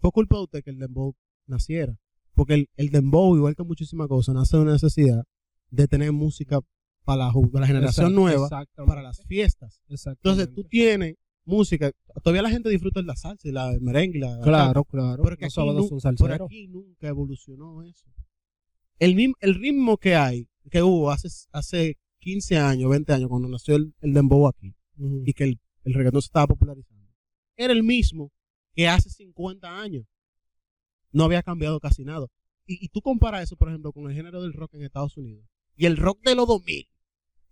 Fue 0.00 0.10
culpa 0.10 0.38
de 0.38 0.42
usted 0.42 0.64
que 0.64 0.70
el 0.70 0.80
dembow 0.80 1.14
naciera. 1.46 1.96
Porque 2.34 2.54
el, 2.54 2.68
el 2.74 2.90
dembow, 2.90 3.36
igual 3.36 3.54
que 3.54 3.62
muchísimas 3.62 4.08
cosas, 4.08 4.34
nace 4.34 4.56
de 4.56 4.62
una 4.64 4.72
necesidad 4.72 5.24
de 5.72 5.88
tener 5.88 6.12
música 6.12 6.60
para 7.04 7.24
la, 7.26 7.30
ju- 7.32 7.50
para 7.50 7.62
la 7.62 7.66
generación 7.66 8.06
nueva, 8.14 8.48
para 8.86 9.02
las 9.02 9.22
fiestas. 9.26 9.82
Entonces 10.18 10.46
tú 10.54 10.62
tienes 10.68 11.16
música, 11.44 11.90
todavía 12.22 12.42
la 12.42 12.50
gente 12.50 12.68
disfruta 12.68 13.00
de 13.00 13.06
la 13.06 13.16
salsa 13.16 13.48
y 13.48 13.52
la 13.52 13.72
merengue 13.80 14.20
la 14.20 14.38
Claro, 14.42 14.84
claro. 14.84 15.22
Pero 15.22 15.34
aquí 15.34 15.44
por 16.18 16.28
aquí 16.46 16.68
nunca 16.68 17.08
evolucionó 17.08 17.82
eso. 17.82 18.06
El, 18.98 19.34
el 19.40 19.54
ritmo 19.56 19.96
que 19.98 20.14
hay, 20.14 20.46
que 20.70 20.82
hubo 20.82 21.10
hace, 21.10 21.28
hace 21.50 21.96
15 22.20 22.58
años, 22.58 22.88
20 22.90 23.12
años, 23.12 23.28
cuando 23.28 23.48
nació 23.48 23.74
el, 23.76 23.92
el 24.00 24.12
dembow 24.12 24.46
aquí, 24.46 24.74
y 25.26 25.32
que 25.32 25.44
el, 25.44 25.60
el 25.84 25.94
reggaetón 25.94 26.22
se 26.22 26.26
estaba 26.26 26.46
popularizando, 26.46 27.08
era 27.56 27.72
el 27.72 27.82
mismo 27.82 28.30
que 28.74 28.88
hace 28.88 29.10
50 29.10 29.80
años. 29.80 30.04
No 31.10 31.24
había 31.24 31.42
cambiado 31.42 31.80
casi 31.80 32.04
nada. 32.04 32.26
Y, 32.66 32.84
y 32.84 32.88
tú 32.88 33.00
comparas 33.00 33.42
eso, 33.42 33.56
por 33.56 33.68
ejemplo, 33.68 33.92
con 33.92 34.08
el 34.08 34.14
género 34.14 34.40
del 34.42 34.52
rock 34.52 34.74
en 34.74 34.84
Estados 34.84 35.16
Unidos. 35.16 35.44
Y 35.76 35.86
el 35.86 35.96
rock 35.96 36.20
de 36.24 36.34
los 36.34 36.46
2000 36.46 36.88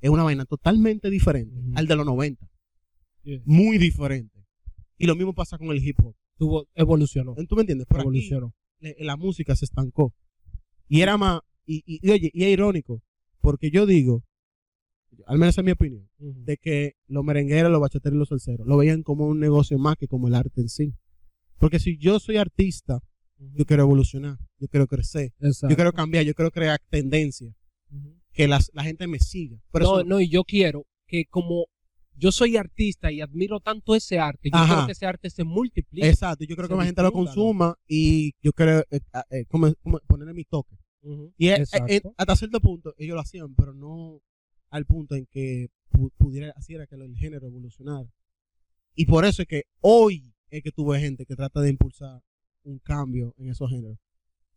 es 0.00 0.10
una 0.10 0.22
vaina 0.22 0.44
totalmente 0.44 1.10
diferente 1.10 1.54
al 1.74 1.86
de 1.86 1.96
los 1.96 2.06
90. 2.06 2.46
Yeah. 3.22 3.40
Muy 3.44 3.78
diferente. 3.78 4.44
Y 4.98 5.06
lo 5.06 5.14
mismo 5.16 5.34
pasa 5.34 5.58
con 5.58 5.68
el 5.70 5.86
hip 5.86 5.98
hop. 6.02 6.14
Tuvo, 6.36 6.68
evolucionó. 6.74 7.34
¿Tú 7.48 7.54
me 7.54 7.62
entiendes? 7.62 7.86
Por 7.86 8.00
Evolucionó. 8.00 8.54
la 8.98 9.16
música 9.16 9.54
se 9.56 9.64
estancó. 9.66 10.14
Y 10.88 11.02
era 11.02 11.16
más, 11.18 11.40
y, 11.66 11.82
y- 11.86 12.00
y 12.02 12.10
oye, 12.10 12.30
y 12.32 12.44
es 12.44 12.50
irónico, 12.50 13.02
porque 13.40 13.70
yo 13.70 13.84
digo, 13.86 14.24
al 15.26 15.38
menos 15.38 15.56
en 15.58 15.64
mi 15.66 15.70
opinión, 15.72 16.08
de 16.18 16.56
que 16.56 16.94
los 17.06 17.22
merengueros, 17.24 17.70
los 17.70 17.80
bachateros 17.80 18.16
y 18.16 18.18
los 18.18 18.28
salseros 18.28 18.66
lo 18.66 18.76
veían 18.78 19.02
como 19.02 19.26
un 19.26 19.38
negocio 19.38 19.78
más 19.78 19.96
que 19.96 20.08
como 20.08 20.28
el 20.28 20.34
arte 20.34 20.60
en 20.62 20.68
sí. 20.68 20.94
Porque 21.58 21.78
si 21.78 21.98
yo 21.98 22.18
soy 22.20 22.36
artista 22.38 23.00
yo 23.54 23.64
quiero 23.66 23.82
evolucionar, 23.84 24.38
yo 24.58 24.68
quiero 24.68 24.86
crecer, 24.86 25.32
Exacto. 25.40 25.70
yo 25.72 25.76
quiero 25.76 25.92
cambiar, 25.92 26.24
yo 26.24 26.34
quiero 26.34 26.50
crear 26.50 26.78
tendencia, 26.90 27.54
Que 28.32 28.46
las- 28.48 28.70
la 28.74 28.84
gente 28.84 29.06
me 29.06 29.18
siga. 29.18 29.56
No, 29.72 29.80
eso- 29.80 30.04
no, 30.04 30.20
y 30.20 30.28
yo 30.28 30.44
quiero 30.44 30.86
que 31.06 31.24
como 31.26 31.66
yo 32.16 32.30
soy 32.32 32.56
artista 32.56 33.10
y 33.10 33.20
admiro 33.20 33.60
tanto 33.60 33.94
ese 33.94 34.18
arte, 34.18 34.50
yo 34.52 34.58
Ajá. 34.58 34.66
quiero 34.74 34.86
que 34.86 34.92
ese 34.92 35.06
arte 35.06 35.30
se 35.30 35.42
multiplique. 35.44 36.06
Exacto, 36.08 36.44
yo 36.44 36.54
creo 36.54 36.68
que 36.68 36.74
más 36.74 36.86
gente 36.86 37.02
lo 37.02 37.12
consuma 37.12 37.76
y 37.88 38.32
yo 38.42 38.52
quiero 38.52 38.80
eh, 38.90 39.00
ah, 39.12 39.24
eh, 39.30 39.44
como- 39.46 39.74
como 39.82 39.98
ponerle 40.06 40.34
mi 40.34 40.44
toque. 40.44 40.76
Ujú. 41.02 41.32
Y 41.38 41.48
es- 41.48 41.70
hasta 42.18 42.36
cierto 42.36 42.60
punto 42.60 42.94
ellos 42.98 43.14
lo 43.14 43.20
hacían, 43.20 43.54
pero 43.54 43.72
no 43.74 44.20
al 44.70 44.84
punto 44.84 45.14
en 45.16 45.26
que 45.26 45.68
pu- 45.90 46.12
pudiera 46.18 46.54
era 46.68 46.86
que 46.86 46.94
el 46.94 47.16
género 47.16 47.46
evolucionara. 47.46 48.08
Y 48.94 49.06
por 49.06 49.24
eso 49.24 49.42
es 49.42 49.48
que 49.48 49.64
hoy 49.80 50.32
es 50.50 50.62
que 50.62 50.70
tuve 50.72 51.00
gente 51.00 51.24
que 51.24 51.34
trata 51.34 51.60
de 51.60 51.70
impulsar 51.70 52.22
un 52.64 52.78
cambio 52.80 53.34
en 53.38 53.48
esos 53.48 53.70
géneros. 53.70 53.98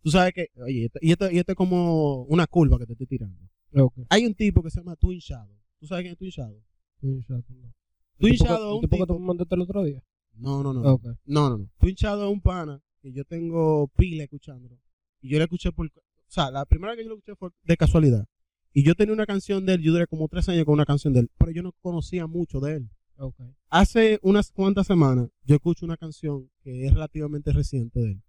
Tú 0.04 0.12
sabes 0.12 0.34
que, 0.34 0.48
oye, 0.62 0.90
y 1.02 1.12
esto, 1.12 1.32
y 1.32 1.40
esto 1.40 1.52
es 1.54 1.56
como 1.56 2.24
una 2.26 2.46
curva 2.46 2.78
que 2.78 2.86
te 2.86 2.92
estoy 2.94 3.08
tirando. 3.08 3.40
Ok. 3.76 3.94
Hay 4.10 4.26
un 4.26 4.34
tipo 4.36 4.62
que 4.62 4.70
se 4.70 4.80
llama 4.80 4.96
Twin 4.98 5.20
Shadow. 5.20 5.58
¿Tú 5.80 5.88
sabes 5.88 6.04
quién 6.04 6.12
es 6.14 6.18
Twin 6.20 6.30
Shadow? 6.32 6.62
Twin 7.00 7.20
Shadow, 7.22 7.44
no. 7.50 7.74
Twin 8.18 8.34
¿El 8.34 8.38
tipo 8.38 8.44
que- 8.46 8.50
Shadow 8.52 8.70
es 8.70 8.76
un 8.76 8.82
tipo 8.82 8.96
que 8.96 8.98
tipo- 9.02 9.08
tú 9.08 9.20
me 9.20 9.26
mandaste 9.28 9.56
el 9.56 9.62
otro 9.62 9.84
día? 9.84 10.04
No, 10.36 10.62
no, 10.64 10.74
no. 10.74 10.82
Ok. 10.94 11.04
No, 11.26 11.50
no, 11.50 11.58
no. 11.58 11.70
Twin 11.80 11.96
Shadow 11.96 12.28
es 12.30 12.34
un 12.34 12.42
pana 12.42 12.82
que 13.02 13.12
yo 13.14 13.24
tengo 13.26 13.88
pila 13.96 14.24
escuchándolo. 14.24 14.78
Y 15.22 15.30
yo 15.30 15.38
lo 15.38 15.46
escuché 15.46 15.72
por. 15.72 15.88
O 15.88 15.92
sea, 16.28 16.52
la 16.52 16.66
primera 16.66 16.92
vez 16.92 16.98
que 17.00 17.04
yo 17.06 17.10
lo 17.10 17.16
escuché 17.16 17.36
fue 17.36 17.50
de 17.64 17.78
casualidad. 17.78 18.26
Y 18.74 18.84
yo 18.84 18.96
tenía 18.96 19.14
una 19.14 19.26
canción 19.26 19.66
de 19.66 19.74
él, 19.76 19.82
yo 19.82 19.92
duré 19.94 20.08
como 20.08 20.28
tres 20.28 20.50
años 20.50 20.66
con 20.66 20.74
una 20.74 20.86
canción 20.86 21.14
de 21.14 21.22
él, 21.22 21.30
pero 21.38 21.52
yo 21.52 21.62
no 21.64 21.74
conocía 21.82 22.26
mucho 22.28 22.60
de 22.60 22.78
él. 22.78 22.90
Ok. 23.18 23.36
Hace 23.70 24.20
unas 24.24 24.52
cuantas 24.52 24.88
semanas 24.88 25.30
yo 25.44 25.56
escucho 25.56 25.86
una 25.86 25.96
canción 25.98 26.50
que 26.64 26.86
es 26.88 26.94
relativamente 26.94 27.52
reciente 27.54 28.00
de 28.00 28.12
él. 28.14 28.24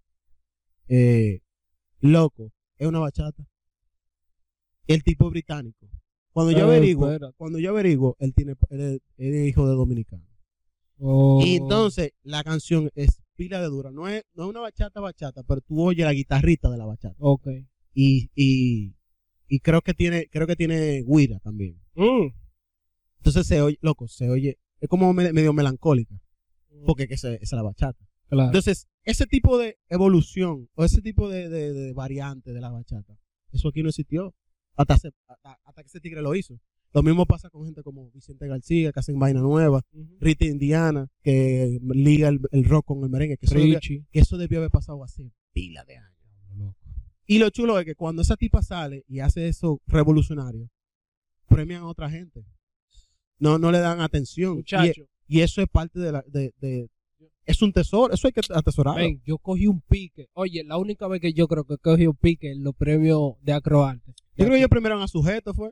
Eh, 0.87 1.39
Loco, 2.05 2.51
es 2.77 2.87
una 2.87 2.99
bachata. 2.99 3.45
El 4.87 5.03
tipo 5.03 5.29
británico. 5.29 5.87
Cuando 6.31 6.51
yo 6.51 6.59
Eh, 6.59 6.61
averiguo, 6.77 7.09
cuando 7.37 7.59
yo 7.59 7.69
averiguo, 7.71 8.15
él 8.19 8.33
tiene, 8.33 8.55
él 8.69 8.81
es, 8.81 9.01
él 9.17 9.33
es 9.35 9.47
hijo 9.49 9.67
de 9.67 9.75
dominicano. 9.75 10.23
Oh. 10.97 11.41
Y 11.43 11.55
entonces 11.55 12.11
la 12.23 12.43
canción 12.43 12.89
es 12.95 13.21
pila 13.35 13.59
de 13.61 13.67
dura. 13.67 13.91
No 13.91 14.07
es, 14.07 14.23
no 14.33 14.43
es 14.43 14.49
una 14.49 14.59
bachata 14.59 14.99
bachata, 14.99 15.43
pero 15.43 15.61
tú 15.61 15.81
oyes 15.81 16.05
la 16.05 16.13
guitarrita 16.13 16.69
de 16.69 16.77
la 16.77 16.85
bachata. 16.85 17.15
Ok. 17.19 17.47
Y, 17.93 18.29
y, 18.35 18.95
y 19.47 19.59
creo 19.61 19.81
que 19.81 19.93
tiene, 19.93 20.27
creo 20.29 20.45
que 20.47 20.55
tiene 20.55 21.03
guira 21.07 21.39
también. 21.39 21.81
Mm. 21.95 22.27
Entonces 23.17 23.47
se 23.47 23.61
oye, 23.61 23.77
loco, 23.81 24.07
se 24.07 24.29
oye, 24.29 24.59
es 24.79 24.89
como 24.89 25.11
me- 25.13 25.33
medio 25.33 25.53
melancólica, 25.53 26.19
porque 26.85 27.07
que 27.07 27.17
se- 27.17 27.35
esa 27.35 27.41
es 27.43 27.51
la 27.53 27.63
bachata. 27.63 28.05
Claro. 28.29 28.47
Entonces, 28.47 28.87
ese 29.03 29.25
tipo 29.27 29.57
de 29.57 29.77
evolución, 29.89 30.69
o 30.75 30.83
ese 30.83 31.01
tipo 31.01 31.29
de, 31.29 31.49
de, 31.49 31.73
de 31.73 31.93
variante 31.93 32.53
de 32.53 32.61
la 32.61 32.69
bachata, 32.71 33.17
eso 33.51 33.69
aquí 33.69 33.83
no 33.83 33.89
existió. 33.89 34.33
Hasta, 34.75 34.95
hasta, 34.95 35.11
hasta 35.63 35.81
que 35.83 35.87
ese 35.87 35.99
tigre 36.01 36.21
lo 36.21 36.35
hizo. 36.35 36.59
Lo 36.93 37.03
mismo 37.03 37.25
pasa 37.25 37.49
con 37.49 37.65
gente 37.65 37.83
como 37.83 38.09
Vicente 38.11 38.47
García, 38.47 38.91
que 38.91 38.99
hacen 38.99 39.19
vaina 39.19 39.41
nueva. 39.41 39.81
Rita 40.19 40.45
Indiana, 40.45 41.07
que 41.21 41.79
liga 41.93 42.29
el, 42.29 42.39
el 42.51 42.63
rock 42.65 42.85
con 42.87 43.03
el 43.03 43.09
merengue, 43.09 43.37
que 43.37 43.45
eso, 43.45 43.55
debió, 43.55 43.79
que 44.11 44.19
eso 44.19 44.37
debió 44.37 44.59
haber 44.59 44.71
pasado 44.71 45.03
hace 45.03 45.31
pila 45.53 45.83
de 45.85 45.97
años. 45.97 46.75
Y 47.27 47.39
lo 47.39 47.49
chulo 47.49 47.79
es 47.79 47.85
que 47.85 47.95
cuando 47.95 48.21
esa 48.21 48.37
tipa 48.37 48.61
sale 48.61 49.03
y 49.07 49.19
hace 49.19 49.47
eso 49.47 49.81
revolucionario, 49.87 50.69
premian 51.47 51.81
a 51.81 51.87
otra 51.87 52.09
gente. 52.09 52.45
No, 53.39 53.57
no 53.57 53.71
le 53.71 53.79
dan 53.79 53.99
atención. 53.99 54.53
Y, 54.53 54.57
Muchacho, 54.57 55.03
y 55.27 55.41
eso 55.41 55.61
es 55.61 55.67
parte 55.67 55.99
de 55.99 56.11
la, 56.11 56.23
de, 56.27 56.53
de- 56.61 56.87
es 57.45 57.61
un 57.61 57.71
tesoro, 57.73 58.13
eso 58.13 58.27
hay 58.27 58.33
que 58.33 58.41
atesorarlo. 58.53 58.99
ven, 59.01 59.21
yo 59.25 59.37
cogí 59.37 59.67
un 59.67 59.81
pique. 59.81 60.27
Oye, 60.33 60.63
la 60.63 60.77
única 60.77 61.07
vez 61.07 61.21
que 61.21 61.33
yo 61.33 61.47
creo 61.47 61.63
que 61.63 61.77
cogí 61.77 62.07
un 62.07 62.15
pique 62.15 62.51
en 62.51 62.63
los 62.63 62.75
premios 62.75 63.33
de 63.41 63.53
Acroarte. 63.53 64.13
Yo 64.35 64.45
creo 64.45 64.49
que 64.51 64.57
ellos 64.57 64.69
premiaron 64.69 65.01
a 65.01 65.07
sujeto 65.07 65.53
fue 65.53 65.71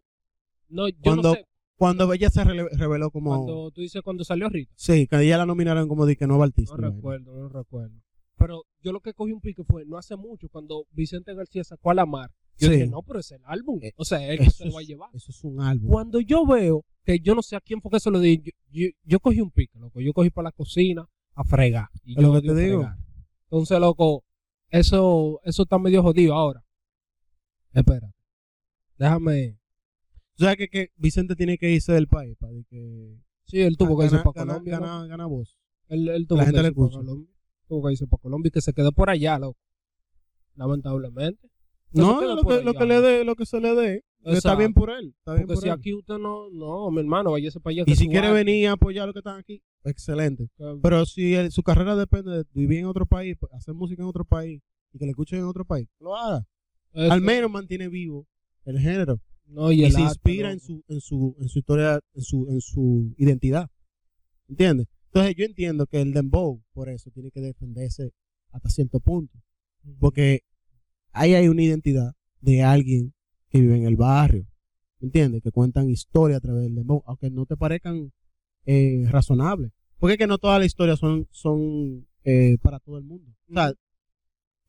No, 0.70 0.88
yo 0.88 0.96
cuando- 1.02 1.30
no 1.30 1.36
sé. 1.36 1.46
cuando 1.76 2.14
ella 2.14 2.30
se 2.30 2.44
reveló 2.44 3.12
como 3.12 3.32
Cuando 3.36 3.72
tú 3.72 3.82
dices 3.82 4.02
cuando 4.04 4.24
salió 4.24 4.50
Rita. 4.50 4.72
sí, 4.76 5.08
que 5.08 5.20
ella 5.22 5.38
la 5.38 5.46
nominaron 5.46 5.88
como 5.88 6.06
de 6.06 6.16
que 6.16 6.28
nueva 6.28 6.46
artista. 6.46 6.76
No 6.78 6.90
recuerdo, 6.92 7.34
no 7.36 7.50
recuerdo. 7.50 7.96
Pero 8.38 8.64
yo 8.82 8.92
lo 8.92 9.00
que 9.00 9.14
cogí 9.14 9.32
un 9.32 9.42
pique 9.42 9.64
fue 9.64 9.86
no 9.86 9.98
hace 9.98 10.16
mucho 10.16 10.50
cuando 10.50 10.86
Vicente 10.92 11.34
García 11.34 11.64
sacó 11.64 11.92
a 11.92 11.94
la 11.94 12.06
mar. 12.06 12.30
Yo 12.58 12.68
Sí. 12.68 12.74
dije, 12.76 12.88
no, 12.88 13.02
pero 13.02 13.20
es 13.20 13.32
el 13.32 13.42
álbum. 13.46 13.80
Eh, 13.82 13.94
O 13.96 14.06
sea, 14.06 14.26
él 14.28 14.38
que 14.40 14.50
se 14.50 14.66
lo 14.66 14.74
va 14.74 14.82
a 14.82 14.84
llevar. 14.84 15.10
eso 15.14 15.32
es 15.32 15.44
un 15.44 15.60
álbum. 15.62 15.90
Cuando 15.90 16.20
yo 16.20 16.46
veo 16.46 16.86
que 17.04 17.20
yo 17.20 17.34
no 17.36 17.42
sé 17.42 17.56
a 17.56 17.62
quién 17.62 17.82
fue 17.82 17.92
que 17.92 18.00
se 18.00 18.12
lo 18.12 18.20
di, 18.20 18.38
yo, 18.44 18.52
yo, 18.72 18.88
yo 19.04 19.20
cogí 19.20 19.42
un 19.42 19.50
pique, 19.52 19.78
loco. 19.80 20.00
Yo 20.02 20.14
cogí 20.14 20.30
para 20.30 20.46
la 20.50 20.52
cocina 20.52 21.08
a 21.36 21.44
fregar. 21.44 21.88
Y 22.04 22.18
Es 22.18 22.24
lo 22.24 22.34
que 22.34 22.42
te 22.48 22.56
digo. 22.56 22.90
Entonces, 23.46 23.80
loco, 23.80 24.24
eso, 24.70 25.40
eso 25.44 25.64
está 25.64 25.78
medio 25.80 26.02
jodido 26.04 26.34
ahora. 26.34 26.64
Espera. 27.74 28.12
Déjame. 28.98 29.58
O 30.40 30.44
sea 30.44 30.56
que, 30.56 30.68
que 30.68 30.90
Vicente 30.96 31.36
tiene 31.36 31.58
que 31.58 31.70
irse 31.72 31.94
del 31.94 32.08
país 32.08 32.36
para 32.40 32.54
que 32.70 33.18
Sí, 33.46 33.62
él 33.62 33.78
tuvo 33.78 33.98
que 34.00 34.06
irse 34.06 34.18
para 34.20 34.46
Colombia. 34.46 34.80
gana- 34.80 34.96
loco. 34.98 35.08
gana 35.10 35.26
voz. 35.28 35.60
Él, 35.90 36.08
él 36.10 36.28
tuvo 36.28 36.38
La 36.40 36.46
que 36.46 36.52
gente 36.52 36.62
le 36.64 36.68
irse 36.70 36.76
para. 36.80 36.90
Colombia. 36.92 37.34
Tuvo 37.68 37.86
que 37.88 37.92
irse 37.94 38.08
para 38.08 38.22
Colombia 38.22 38.48
y 38.48 38.52
que 38.52 38.62
se 38.62 38.74
quedó 38.74 38.92
por 38.92 39.10
allá, 39.10 39.38
loco. 39.40 39.60
Lamentablemente. 40.56 41.48
Que 41.92 42.00
No, 42.02 42.22
lo 42.22 42.42
que, 42.44 42.64
lo 42.64 42.74
que 42.74 42.86
le 42.86 43.02
dé, 43.02 43.24
lo 43.24 43.36
que 43.36 43.46
se 43.46 43.60
le 43.60 43.76
dé. 43.76 44.04
Está 44.26 44.56
bien 44.56 44.74
por 44.74 44.90
él. 44.90 45.14
Está 45.20 45.34
bien 45.34 45.48
Porque 45.48 45.56
por 45.56 45.64
si 45.64 45.70
él. 45.70 45.76
aquí 45.76 45.94
usted 45.94 46.18
no, 46.18 46.50
no, 46.50 46.90
mi 46.92 47.00
hermano, 47.00 47.32
váyase 47.32 47.60
para 47.60 47.72
allá. 47.74 47.82
y 47.82 47.86
que 47.86 47.96
si 47.96 48.08
quiere 48.08 48.32
venir 48.32 48.68
a 48.68 48.74
apoyar 48.74 49.04
a 49.04 49.06
los 49.08 49.14
que 49.14 49.20
están 49.20 49.38
aquí, 49.40 49.62
excelente. 49.84 50.50
Pero 50.82 51.06
si 51.06 51.36
su 51.52 51.62
carrera 51.64 51.96
depende 51.96 52.32
de 52.32 52.46
vivir 52.54 52.80
en 52.80 52.86
otro 52.86 53.06
país, 53.06 53.36
pues, 53.40 53.52
hacer 53.54 53.74
música 53.74 54.02
en 54.02 54.08
otro 54.08 54.26
país 54.26 54.62
y 54.94 54.98
que 55.00 55.06
le 55.06 55.12
escuchen 55.12 55.40
en 55.40 55.46
otro 55.46 55.66
país, 55.66 55.88
lo 56.00 56.16
haga. 56.16 56.46
eso- 56.94 57.12
Al 57.12 57.22
menos 57.22 57.50
mantiene 57.52 57.90
vivo 57.90 58.28
el 58.66 58.80
género 58.80 59.20
no, 59.46 59.72
y, 59.72 59.84
y, 59.84 59.92
se 59.92 59.98
arte, 59.98 60.02
inspira 60.10 60.52
en 60.52 60.60
su, 60.60 60.84
en 60.88 61.02
su, 61.02 61.36
en 61.40 61.50
su 61.50 61.60
historia, 61.60 62.00
en 62.14 62.22
su, 62.22 62.48
en 62.50 62.62
su 62.62 63.14
identidad. 63.18 63.70
¿Entiendes? 64.48 64.88
Entonces 65.08 65.36
yo 65.36 65.46
entiendo 65.46 65.86
que 65.86 66.02
el 66.02 66.14
dembow, 66.14 66.62
por 66.74 66.90
eso, 66.90 67.12
tiene 67.12 67.30
que 67.32 67.42
defenderse 67.42 68.12
hasta 68.52 68.70
cierto 68.70 69.00
punto. 69.00 69.38
Porque 70.00 70.42
ahí 71.12 71.34
hay 71.34 71.48
una 71.50 71.62
identidad 71.62 72.14
de 72.42 72.64
alguien 72.64 73.14
que 73.54 73.62
vive 73.62 73.78
en 73.78 73.86
el 73.86 73.96
barrio. 73.96 74.48
¿Me 75.00 75.06
entiendes? 75.06 75.44
Que 75.44 75.52
cuentan 75.52 75.90
historia 75.90 76.38
a 76.38 76.40
través 76.40 76.64
del 76.64 76.74
dembow, 76.74 77.04
aunque 77.06 77.30
no 77.30 77.46
te 77.46 77.56
parezcan 77.56 78.12
eh, 78.66 79.06
razonables. 79.10 79.72
Porque 80.00 80.14
es 80.14 80.18
que 80.18 80.28
no 80.28 80.40
todas 80.40 80.60
las 80.60 80.66
historias 80.66 80.98
son, 80.98 81.28
son 81.30 82.08
eh, 82.24 82.58
para 82.64 82.80
todo 82.80 82.98
el 82.98 83.04
mundo. 83.04 83.32
O 83.48 83.54
sea, 83.54 83.72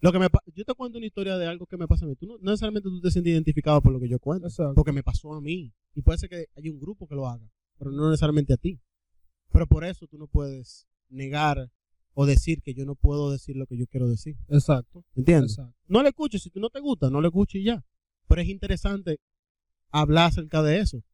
lo 0.00 0.12
que 0.12 0.18
me 0.18 0.28
yo 0.54 0.64
te 0.66 0.74
cuento 0.74 0.98
una 0.98 1.06
historia 1.06 1.38
de 1.38 1.46
algo 1.46 1.64
que 1.64 1.78
me 1.78 1.88
pasa 1.88 2.04
a 2.04 2.08
mí. 2.08 2.14
Tú 2.14 2.26
no, 2.26 2.36
no 2.36 2.50
necesariamente 2.50 2.90
tú 2.90 3.00
te 3.00 3.10
sientes 3.10 3.32
identificado 3.32 3.80
por 3.80 3.90
lo 3.90 3.98
que 4.00 4.08
yo 4.08 4.18
cuento. 4.18 4.48
Exacto. 4.48 4.74
Porque 4.74 4.92
me 4.92 5.02
pasó 5.02 5.32
a 5.32 5.40
mí. 5.40 5.72
Y 5.94 6.02
puede 6.02 6.18
ser 6.18 6.28
que 6.28 6.46
haya 6.54 6.70
un 6.70 6.78
grupo 6.78 7.08
que 7.08 7.14
lo 7.14 7.26
haga, 7.26 7.48
pero 7.78 7.90
no 7.90 8.10
necesariamente 8.10 8.52
a 8.52 8.58
ti. 8.58 8.80
Pero 9.50 9.66
por 9.66 9.84
eso 9.84 10.06
tú 10.06 10.18
no 10.18 10.26
puedes 10.26 10.86
negar 11.08 11.70
o 12.12 12.26
decir 12.26 12.60
que 12.62 12.74
yo 12.74 12.84
no 12.84 12.96
puedo 12.96 13.30
decir 13.30 13.56
lo 13.56 13.66
que 13.66 13.78
yo 13.78 13.86
quiero 13.86 14.08
decir. 14.08 14.36
Exacto. 14.48 15.04
¿Entiendes? 15.14 15.52
Exacto. 15.52 15.74
No 15.88 16.02
le 16.02 16.10
escuches, 16.10 16.42
si 16.42 16.50
tú 16.50 16.60
no 16.60 16.68
te 16.68 16.80
gusta, 16.80 17.08
no 17.08 17.22
le 17.22 17.28
escuches 17.28 17.62
y 17.62 17.64
ya. 17.64 17.82
Pero 18.34 18.42
es 18.42 18.48
interesante 18.48 19.18
hablar 19.92 20.26
acerca 20.26 20.60
de 20.64 20.80
eso. 20.80 21.04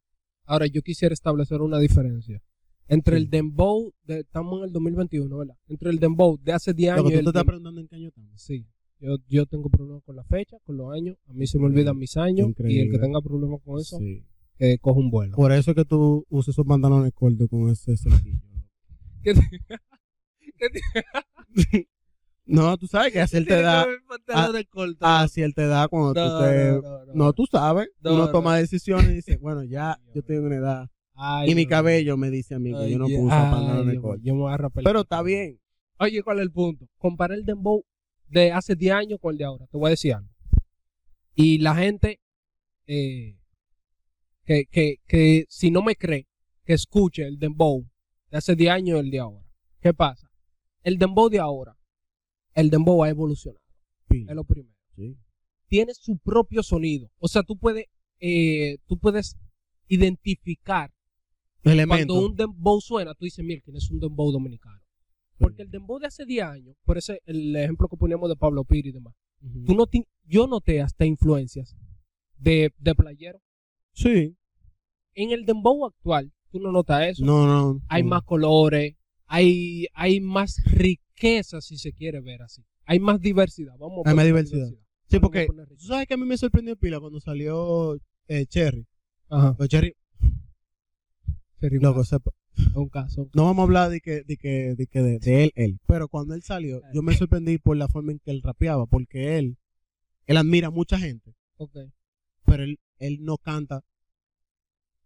Ahora, 0.47 0.67
yo 0.67 0.81
quisiera 0.81 1.13
establecer 1.13 1.61
una 1.61 1.79
diferencia 1.79 2.41
entre 2.89 3.19
el 3.19 3.29
dembow, 3.29 3.93
de, 4.05 4.21
estamos 4.21 4.61
en 4.61 4.65
el 4.69 4.73
2021, 4.73 5.37
¿verdad? 5.37 5.55
Entre 5.69 5.91
el 5.91 5.99
dembow 5.99 6.39
de 6.43 6.53
hace 6.55 6.73
10 6.73 6.95
Lo 6.97 7.01
años 7.03 7.11
que 7.11 7.17
y 7.17 7.19
tú 7.19 7.25
te 7.25 7.29
estás 7.29 7.45
preguntando 7.45 7.79
en 7.83 7.89
qué 7.89 7.97
año 7.97 8.09
estamos. 8.09 8.41
Sí, 8.41 8.67
yo, 9.01 9.17
yo 9.29 9.45
tengo 9.45 9.69
problemas 9.69 10.03
con 10.03 10.17
la 10.17 10.25
fecha, 10.25 10.57
con 10.65 10.79
los 10.79 10.93
años, 10.95 11.19
a 11.29 11.35
mí 11.35 11.47
se 11.47 11.59
me 11.59 11.67
olvidan 11.67 11.99
mis 11.99 12.17
años 12.17 12.49
y 12.67 12.79
el 12.81 12.91
que 12.91 12.99
tenga 12.99 13.21
problemas 13.21 13.61
con 13.63 13.79
eso, 13.79 13.99
Sí. 13.99 14.25
que 14.59 14.79
coja 14.79 14.99
un 14.99 15.11
vuelo. 15.11 15.37
Por 15.37 15.53
eso 15.53 15.73
es 15.73 15.75
que 15.77 15.85
tú 15.85 16.25
usas 16.31 16.55
esos 16.55 16.67
pantalones 16.67 17.13
cortos 17.13 17.49
con 17.51 17.69
ese 17.69 17.99
cerquillo. 17.99 18.41
¿Qué 19.23 19.35
te- 19.35 19.51
No, 22.51 22.77
tú 22.77 22.87
sabes 22.87 23.13
que 23.13 23.21
así 23.21 23.37
él 23.37 23.47
te 23.47 23.63
da, 23.63 23.87
pantalones 24.09 24.67
cortos. 24.69 24.99
así 25.01 25.43
él 25.43 25.55
te 25.55 25.67
da 25.67 25.89
cuando 25.89 26.15
No, 26.15 26.39
tú 26.39 26.45
te... 26.45 26.71
no, 26.73 26.81
no, 26.83 27.05
no. 27.07 27.15
No, 27.15 27.33
tú 27.33 27.47
sabes, 27.51 27.89
No, 28.01 28.15
uno 28.15 28.27
no. 28.27 28.33
toma 28.33 28.57
decisiones 28.57 29.11
y 29.11 29.15
dice, 29.15 29.37
bueno, 29.41 29.63
ya 29.65 29.99
yo 30.15 30.23
en 30.27 30.45
una 30.45 30.57
edad. 30.57 30.91
Ay, 31.15 31.51
Y 31.51 31.55
mi 31.55 31.67
cabello 31.67 32.17
me 32.17 32.31
dice 32.31 32.55
a 32.55 32.59
mí 32.59 32.71
que 32.73 32.79
Ay, 32.79 32.93
yo 32.93 32.99
no 32.99 33.07
Ay, 33.07 33.19
pantalones 33.29 34.01
cortos. 34.01 34.25
Yo 34.25 34.35
me 34.35 34.41
voy 34.41 34.53
a 34.53 34.57
rapar 34.57 34.83
Pero 34.85 35.01
está 35.03 35.23
bien. 35.23 35.61
Oye, 35.99 36.23
¿cuál 36.23 36.39
es 36.39 36.43
el 36.45 36.51
punto? 36.51 36.87
Comparar 36.97 37.37
el 37.39 37.45
dembow 37.45 37.85
de 38.29 38.53
hace 38.53 38.75
10 38.75 38.95
años 38.95 39.19
con 39.21 39.33
el 39.33 39.39
de 39.39 39.45
ahora. 39.45 39.67
Te 39.67 39.77
voy 39.77 39.89
a 39.89 39.91
decir 39.91 40.15
algo. 40.15 40.31
Y 41.35 41.59
la 41.59 41.75
gente 41.75 42.21
eh, 42.87 43.37
que, 44.45 44.65
que, 44.67 44.97
que 45.07 45.45
si 45.49 45.71
no 45.71 45.83
me 45.83 45.95
cree, 45.95 46.27
que 46.65 46.73
escuche 46.73 47.27
el 47.27 47.39
dembow 47.39 47.87
de 48.31 48.39
hace 48.39 48.57
10 48.57 48.71
años 48.73 48.97
y 48.97 49.01
el 49.01 49.11
de 49.11 49.19
ahora. 49.21 49.47
¿Qué 49.81 49.93
pasa? 49.95 50.29
El 50.83 50.99
dembow 50.99 51.29
de 51.29 51.39
ahora, 51.39 51.77
el 52.61 52.71
dembow 52.71 53.03
ha 53.05 53.09
evolucionado. 53.09 53.65
Es 54.11 54.35
lo 54.35 54.45
primero. 54.45 54.77
Sí. 54.97 55.17
Tiene 55.69 55.95
su 55.95 56.19
propio 56.19 56.63
sonido. 56.63 57.11
O 57.19 57.29
sea, 57.29 57.43
tú 57.43 57.57
puedes, 57.57 57.87
eh, 58.19 58.79
tú 58.87 58.99
puedes 58.99 59.37
identificar 59.89 60.93
cuando 61.63 62.15
un 62.15 62.35
dembow 62.35 62.81
suena, 62.81 63.15
tú 63.15 63.25
dices, 63.25 63.45
mira, 63.45 63.63
es 63.75 63.91
un 63.91 64.01
dembow 64.01 64.33
dominicano. 64.33 64.81
Porque 65.39 65.63
el 65.63 65.71
dembow 65.71 65.99
de 65.99 66.07
hace 66.07 66.25
10 66.27 66.45
años, 66.45 66.77
por 66.85 66.99
ese 66.99 67.21
el 67.25 67.55
ejemplo 67.57 67.89
que 67.89 67.97
poníamos 67.97 68.29
de 68.29 68.37
Pablo 68.37 68.65
Piri 68.65 68.91
y 68.91 68.93
demás, 68.93 69.15
tú 69.67 69.75
no 69.75 69.87
yo 70.25 70.47
noté 70.47 70.83
hasta 70.83 71.07
influencias 71.07 71.77
de, 72.37 72.73
de 72.79 72.95
playero. 72.95 73.41
Sí. 73.93 74.37
En 75.15 75.31
el 75.31 75.45
dembow 75.45 75.87
actual, 75.87 76.33
tú 76.51 76.61
no 76.61 76.73
notas 76.73 77.09
eso. 77.09 77.25
No, 77.25 77.47
no. 77.47 77.81
hay 77.89 78.03
no. 78.03 78.11
más 78.11 78.23
colores, 78.23 78.97
hay, 79.33 79.87
hay 79.95 80.21
más 80.21 80.61
riqueza, 80.65 81.61
si 81.61 81.79
se 81.79 81.93
quiere 81.93 82.21
ver 82.21 82.43
así. 82.43 82.65
Hay 82.85 82.99
más 82.99 83.21
diversidad. 83.21 83.77
Vamos 83.79 84.05
a 84.05 84.11
Hay 84.11 84.17
más 84.17 84.25
diversidad. 84.27 84.67
Sí, 85.09 85.19
Vamos 85.19 85.21
porque 85.31 85.47
tú 85.79 85.87
sabes 85.87 86.07
que 86.09 86.15
a 86.15 86.17
mí 86.17 86.25
me 86.27 86.37
sorprendió 86.37 86.75
pila 86.77 86.99
cuando 86.99 87.21
salió 87.21 87.97
eh, 88.27 88.47
Cherry. 88.47 88.87
Ajá. 89.29 89.55
Pero 89.57 89.69
Cherry, 89.69 89.95
Cherry 91.61 91.79
Blast, 91.79 92.11
sepa- 92.13 92.33
un 92.75 92.89
caso. 92.89 93.29
no 93.35 93.45
vamos 93.45 93.61
a 93.61 93.67
hablar 93.67 93.91
de 93.91 94.01
que, 94.01 94.23
de 94.25 94.37
que, 94.37 94.75
de, 94.75 94.87
que 94.89 95.01
de, 95.03 95.19
de 95.21 95.45
él, 95.45 95.53
él. 95.55 95.81
Pero 95.87 96.09
cuando 96.09 96.35
él 96.35 96.43
salió, 96.43 96.83
yo 96.93 97.03
me 97.03 97.15
sorprendí 97.15 97.59
por 97.59 97.77
la 97.77 97.87
forma 97.89 98.11
en 98.13 98.19
que 98.19 98.31
él 98.33 98.43
rapeaba, 98.43 98.87
porque 98.87 99.39
él, 99.39 99.57
él 100.27 100.37
admira 100.37 100.69
a 100.69 100.71
mucha 100.73 100.99
gente, 100.99 101.35
Ok. 101.57 101.77
pero 102.45 102.65
él, 102.65 102.81
él 102.99 103.19
no 103.23 103.39
canta 103.39 103.83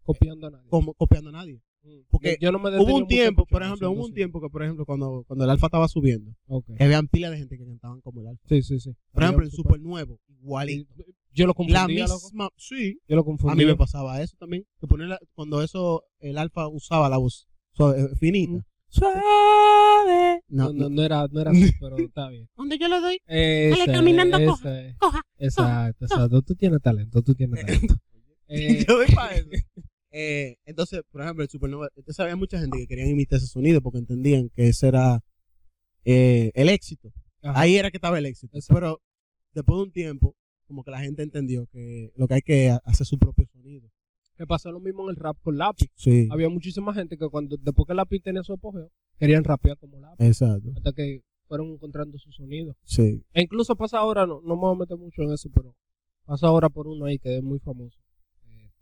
Copiando 0.02 0.46
a 0.46 0.50
nadie. 0.50 0.68
como 0.70 0.94
copiando 0.94 1.28
a 1.30 1.32
nadie. 1.32 1.60
Mm. 1.84 2.00
porque 2.10 2.38
yo 2.40 2.50
no 2.50 2.58
me 2.58 2.70
Hubo 2.70 2.84
un 2.86 2.92
mucho 3.02 3.06
tiempo, 3.06 3.44
por 3.46 3.62
ejemplo, 3.62 3.90
hubo 3.90 4.00
un 4.02 4.08
sí. 4.08 4.14
tiempo 4.14 4.40
que, 4.40 4.48
por 4.48 4.62
ejemplo, 4.62 4.86
cuando, 4.86 5.22
cuando 5.26 5.44
el 5.44 5.50
alfa 5.50 5.66
estaba 5.66 5.86
subiendo, 5.88 6.32
Ok. 6.46 6.70
habían 6.80 7.08
pila 7.08 7.30
de 7.30 7.36
gente 7.38 7.58
que 7.58 7.64
cantaban 7.66 8.00
como 8.00 8.20
el 8.22 8.28
alfa. 8.28 8.42
Sí, 8.48 8.62
sí, 8.62 8.80
sí. 8.80 8.90
Por 9.12 9.22
Había 9.22 9.28
ejemplo, 9.36 9.46
el 9.46 9.52
super 9.52 9.80
nuevo, 9.80 10.18
igualito. 10.28 10.94
Yo 11.32 11.44
lo 11.46 11.50
La 11.50 11.54
confundía, 11.54 12.06
loco. 12.06 12.20
misma, 12.30 12.48
sí, 12.56 12.98
Yo 13.08 13.16
lo 13.16 13.22
A 13.22 13.24
confundía. 13.24 13.56
mí 13.56 13.64
me 13.66 13.76
pasaba 13.76 14.22
eso 14.22 14.36
también. 14.38 14.64
Que 14.80 14.86
poner 14.86 15.08
la- 15.08 15.18
cuando 15.34 15.62
eso, 15.62 16.04
el 16.20 16.38
alfa 16.38 16.68
usaba 16.68 17.08
la 17.08 17.18
voz 17.18 17.48
suave, 17.72 18.00
eh, 18.02 18.08
finita. 18.18 18.52
Mm. 18.54 18.62
Suave. 18.88 20.40
No, 20.48 20.66
No, 20.66 20.72
no, 20.72 20.78
no. 20.84 20.88
no 20.90 21.02
era, 21.02 21.26
no 21.30 21.40
era 21.40 21.50
así, 21.50 21.70
pero 21.80 21.96
está 22.12 22.28
bien. 22.28 22.48
Donde 22.56 22.78
yo 22.78 22.88
le 22.88 23.00
doy. 23.00 23.18
Ese, 23.26 23.86
caminando, 23.92 24.36
ese. 24.38 24.46
coja, 24.46 24.96
coja, 24.98 25.22
Exacto, 25.38 26.04
exacto. 26.04 26.42
Tú 26.42 26.54
tienes 26.54 26.80
talento, 26.80 27.20
tú 27.22 27.34
tienes 27.34 27.60
talento. 27.66 27.94
Eh, 28.48 28.84
yo 28.86 28.96
voy 28.96 29.06
para 29.14 29.34
eso. 29.34 29.48
Eh, 30.16 30.58
entonces, 30.64 31.02
por 31.10 31.22
ejemplo, 31.22 31.42
el 31.42 31.50
Supernova, 31.50 31.88
entonces 31.96 32.20
había 32.20 32.36
mucha 32.36 32.60
gente 32.60 32.78
que 32.78 32.86
querían 32.86 33.08
imitar 33.08 33.38
ese 33.38 33.48
sonido 33.48 33.80
porque 33.82 33.98
entendían 33.98 34.48
que 34.48 34.68
ese 34.68 34.86
era 34.86 35.24
eh, 36.04 36.52
el 36.54 36.68
éxito. 36.68 37.12
ajá. 37.42 37.60
Ahí 37.60 37.74
era 37.76 37.90
que 37.90 37.96
estaba 37.96 38.16
el 38.16 38.26
éxito. 38.26 38.56
Exacto. 38.56 38.74
Pero 38.74 39.02
después 39.54 39.76
de 39.76 39.82
un 39.82 39.90
tiempo, 39.90 40.36
como 40.68 40.84
que 40.84 40.92
la 40.92 41.00
gente 41.00 41.24
entendió 41.24 41.66
que 41.66 42.12
lo 42.14 42.28
que 42.28 42.34
hay 42.34 42.42
que 42.42 42.78
hacer 42.84 43.04
su 43.04 43.18
propio 43.18 43.44
sonido. 43.48 43.90
Que 44.36 44.46
pasó 44.46 44.70
lo 44.70 44.78
mismo 44.78 45.02
en 45.02 45.10
el 45.10 45.16
rap 45.16 45.36
con 45.42 45.58
lápiz. 45.58 45.90
Sí. 45.96 46.28
Había 46.30 46.48
muchísima 46.48 46.94
gente 46.94 47.18
que 47.18 47.28
cuando 47.28 47.56
después 47.56 47.84
que 47.88 47.94
lápiz 47.94 48.20
tenía 48.20 48.44
su 48.44 48.52
apogeo, 48.52 48.92
querían 49.18 49.42
rapear 49.42 49.76
como 49.78 49.98
lápiz. 49.98 50.24
Exacto. 50.24 50.70
Hasta 50.76 50.92
que 50.92 51.22
fueron 51.48 51.72
encontrando 51.72 52.18
su 52.18 52.30
sonido. 52.30 52.76
Sí. 52.84 53.24
E 53.32 53.42
incluso 53.42 53.74
pasa 53.74 53.98
ahora, 53.98 54.26
no, 54.26 54.40
no 54.42 54.54
me 54.54 54.60
voy 54.60 54.76
a 54.76 54.78
meter 54.78 54.96
mucho 54.96 55.22
en 55.22 55.32
eso, 55.32 55.50
pero 55.52 55.74
pasa 56.24 56.46
ahora 56.46 56.68
por 56.68 56.86
uno 56.86 57.06
ahí 57.06 57.18
que 57.18 57.36
es 57.36 57.42
muy 57.42 57.58
famoso. 57.58 58.03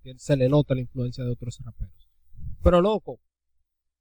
Que 0.02 0.18
se 0.18 0.36
le 0.36 0.48
nota 0.48 0.74
la 0.74 0.80
influencia 0.80 1.24
de 1.24 1.30
otros 1.30 1.58
raperos. 1.64 2.08
Pero 2.62 2.80
loco, 2.80 3.20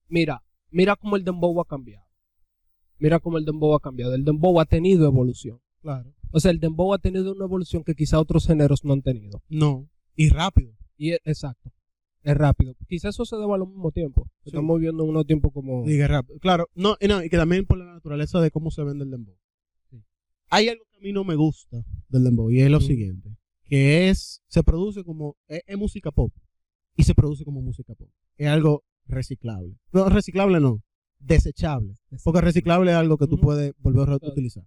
mira, 0.08 0.44
mira 0.70 0.96
cómo 0.96 1.16
el 1.16 1.24
dembow 1.24 1.60
ha 1.62 1.66
cambiado. 1.66 2.06
Mira 2.98 3.20
cómo 3.20 3.38
el 3.38 3.46
dembow 3.46 3.74
ha 3.76 3.80
cambiado. 3.80 4.14
El 4.14 4.24
dembow 4.26 4.60
ha 4.60 4.66
tenido 4.66 5.06
evolución. 5.06 5.60
Claro. 5.82 6.14
O 6.32 6.40
sea, 6.40 6.52
el 6.52 6.60
dembow 6.60 6.94
ha 6.94 7.00
tenido 7.00 7.34
una 7.34 7.46
evolución 7.46 7.84
que 7.84 7.96
quizá 7.96 8.20
otros 8.20 8.46
géneros 8.48 8.84
no 8.86 8.94
han 8.94 9.02
tenido. 9.02 9.42
No. 9.50 9.90
Y 10.16 10.30
rápido. 10.30 10.74
Y 10.98 11.12
es, 11.14 11.20
exacto, 11.26 11.72
es 12.24 12.38
rápido. 12.38 12.76
Quizá 12.88 13.10
eso 13.10 13.26
se 13.26 13.36
deba 13.38 13.56
al 13.56 13.68
mismo 13.68 13.92
tiempo. 13.92 14.28
Sí. 14.44 14.50
Estamos 14.50 14.78
viviendo 14.78 15.04
unos 15.04 15.26
tiempos 15.26 15.52
como... 15.52 15.84
Diga 15.84 16.08
rápido. 16.08 16.38
Claro, 16.40 16.68
no, 16.76 16.96
y 17.02 17.08
no, 17.08 17.24
y 17.24 17.30
que 17.30 17.38
también 17.38 17.66
por 17.66 17.80
la 17.80 17.86
naturaleza 17.86 18.40
de 18.40 18.52
cómo 18.52 18.70
se 18.70 18.84
vende 18.84 19.04
el 19.06 19.10
dembow. 19.12 19.36
Sí. 19.90 20.04
Hay 20.50 20.70
algo 20.70 20.84
que 20.92 20.98
a 20.98 21.02
mí 21.02 21.12
no 21.12 21.24
me 21.24 21.36
gusta 21.36 21.84
del 22.10 22.24
dembow 22.24 22.52
y 22.52 22.62
es 22.62 22.70
lo 22.70 22.78
Mm. 22.80 22.84
siguiente, 22.84 23.30
que 23.72 24.10
es, 24.10 24.44
se 24.50 24.64
produce 24.64 25.02
como, 25.06 25.38
es, 25.48 25.62
es 25.66 25.78
música 25.78 26.12
pop 26.12 26.34
y 26.98 27.04
se 27.04 27.16
produce 27.16 27.46
como 27.46 27.62
música 27.62 27.96
pop. 27.96 28.10
Es 28.36 28.48
algo 28.50 28.84
reciclable. 29.08 29.78
No, 29.94 30.10
reciclable 30.10 30.60
no, 30.60 30.84
desechable. 31.20 31.94
Porque 32.26 32.42
reciclable 32.42 32.92
es 32.92 32.98
algo 32.98 33.18
que 33.18 33.28
tú 33.28 33.40
puedes 33.40 33.74
volver 33.78 34.10
a 34.10 34.16
utilizar. 34.18 34.66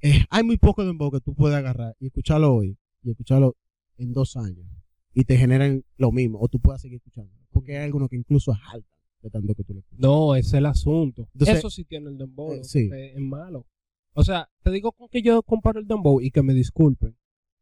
Eh, 0.00 0.24
hay 0.30 0.44
muy 0.44 0.58
poco 0.58 0.84
dembow 0.84 1.10
que 1.10 1.18
tú 1.20 1.34
puedes 1.34 1.58
agarrar 1.58 1.96
y 1.98 2.06
escucharlo 2.06 2.54
hoy 2.54 2.78
y 3.02 3.10
escucharlo 3.10 3.56
en 3.96 4.12
dos 4.12 4.36
años 4.36 4.64
y 5.12 5.24
te 5.24 5.36
generan 5.36 5.82
lo 5.96 6.12
mismo 6.12 6.38
o 6.40 6.46
tú 6.46 6.60
puedas 6.60 6.80
seguir 6.80 6.98
escuchando. 6.98 7.32
Porque 7.50 7.78
hay 7.78 7.84
algunos 7.84 8.08
que 8.08 8.14
incluso 8.14 8.54
saltan 8.54 8.84
de 9.22 9.30
tanto 9.30 9.54
que 9.56 9.64
tú 9.64 9.74
le 9.74 9.80
escuchas. 9.80 9.98
No, 9.98 10.36
ese 10.36 10.46
es 10.50 10.54
el 10.54 10.66
asunto. 10.66 11.28
Entonces- 11.32 11.58
Eso 11.58 11.68
sí 11.68 11.84
tiene 11.84 12.10
el 12.10 12.16
dembow. 12.16 12.52
Eh, 12.52 12.62
sí. 12.62 12.88
Es 12.92 13.18
malo. 13.18 13.66
O 14.12 14.22
sea, 14.22 14.48
te 14.62 14.70
digo 14.70 14.92
con 14.92 15.08
que 15.08 15.20
yo 15.20 15.42
comparo 15.42 15.80
el 15.80 15.88
dembow 15.88 16.20
y 16.20 16.30
que 16.30 16.44
me 16.44 16.54
disculpen 16.54 17.16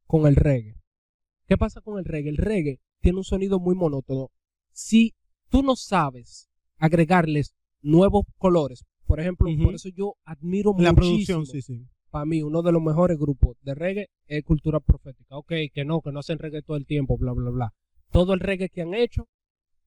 con 0.07 0.27
el 0.27 0.37
reggae. 0.37 0.75
¿Qué 1.47 1.57
pasa 1.57 1.81
con 1.81 1.99
el 1.99 2.05
reggae? 2.05 2.31
El 2.31 2.37
reggae 2.37 2.81
tiene 3.01 3.19
un 3.19 3.25
sonido 3.25 3.59
muy 3.61 3.75
monótono. 3.75 4.31
Si 4.73 5.15
tú 5.49 5.63
no 5.63 5.77
sabes 5.77 6.49
agregarles 6.79 7.55
nuevos 7.83 8.25
colores, 8.39 8.85
por 9.07 9.21
ejemplo, 9.21 9.49
por 9.63 9.75
eso 9.75 9.89
yo 9.91 10.15
admiro 10.25 10.75
La 10.79 10.93
muchísimo. 10.93 10.97
producción, 10.97 11.47
sí, 11.47 11.63
sí. 11.63 11.87
Para 12.11 12.25
mí, 12.25 12.43
uno 12.43 12.63
de 12.63 12.73
los 12.73 12.83
mejores 12.83 13.19
grupos 13.19 13.57
de 13.63 13.75
reggae 13.75 14.09
es 14.27 14.43
Cultura 14.45 14.81
Profética. 14.81 15.37
Ok, 15.37 15.53
que 15.73 15.85
no, 15.85 16.01
que 16.01 16.11
no 16.13 16.21
hacen 16.21 16.39
reggae 16.39 16.63
todo 16.63 16.77
el 16.77 16.87
tiempo, 16.87 17.17
bla, 17.17 17.33
bla, 17.33 17.51
bla. 17.51 17.75
Todo 18.11 18.33
el 18.35 18.41
reggae 18.41 18.69
que 18.71 18.83
han 18.83 18.95
hecho 18.95 19.29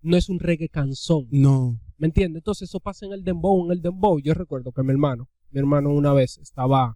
no 0.01 0.15
es 0.15 0.29
un 0.29 0.39
reggae 0.39 0.69
canzón. 0.69 1.27
No. 1.31 1.79
¿Me 1.97 2.07
entiendes? 2.07 2.41
Entonces 2.41 2.69
eso 2.69 2.79
pasa 2.79 3.05
en 3.05 3.13
el 3.13 3.23
dembow, 3.23 3.65
en 3.65 3.71
el 3.71 3.81
dembow. 3.81 4.19
Yo 4.19 4.33
recuerdo 4.33 4.71
que 4.71 4.83
mi 4.83 4.91
hermano, 4.91 5.27
mi 5.51 5.59
hermano 5.59 5.89
una 5.89 6.13
vez 6.13 6.37
estaba, 6.37 6.95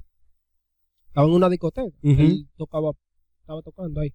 estaba 1.07 1.27
en 1.27 1.33
una 1.33 1.49
discoteca. 1.49 1.97
Él 2.03 2.47
tocaba, 2.55 2.91
estaba 3.43 3.61
tocando 3.61 3.99
ahí. 4.01 4.13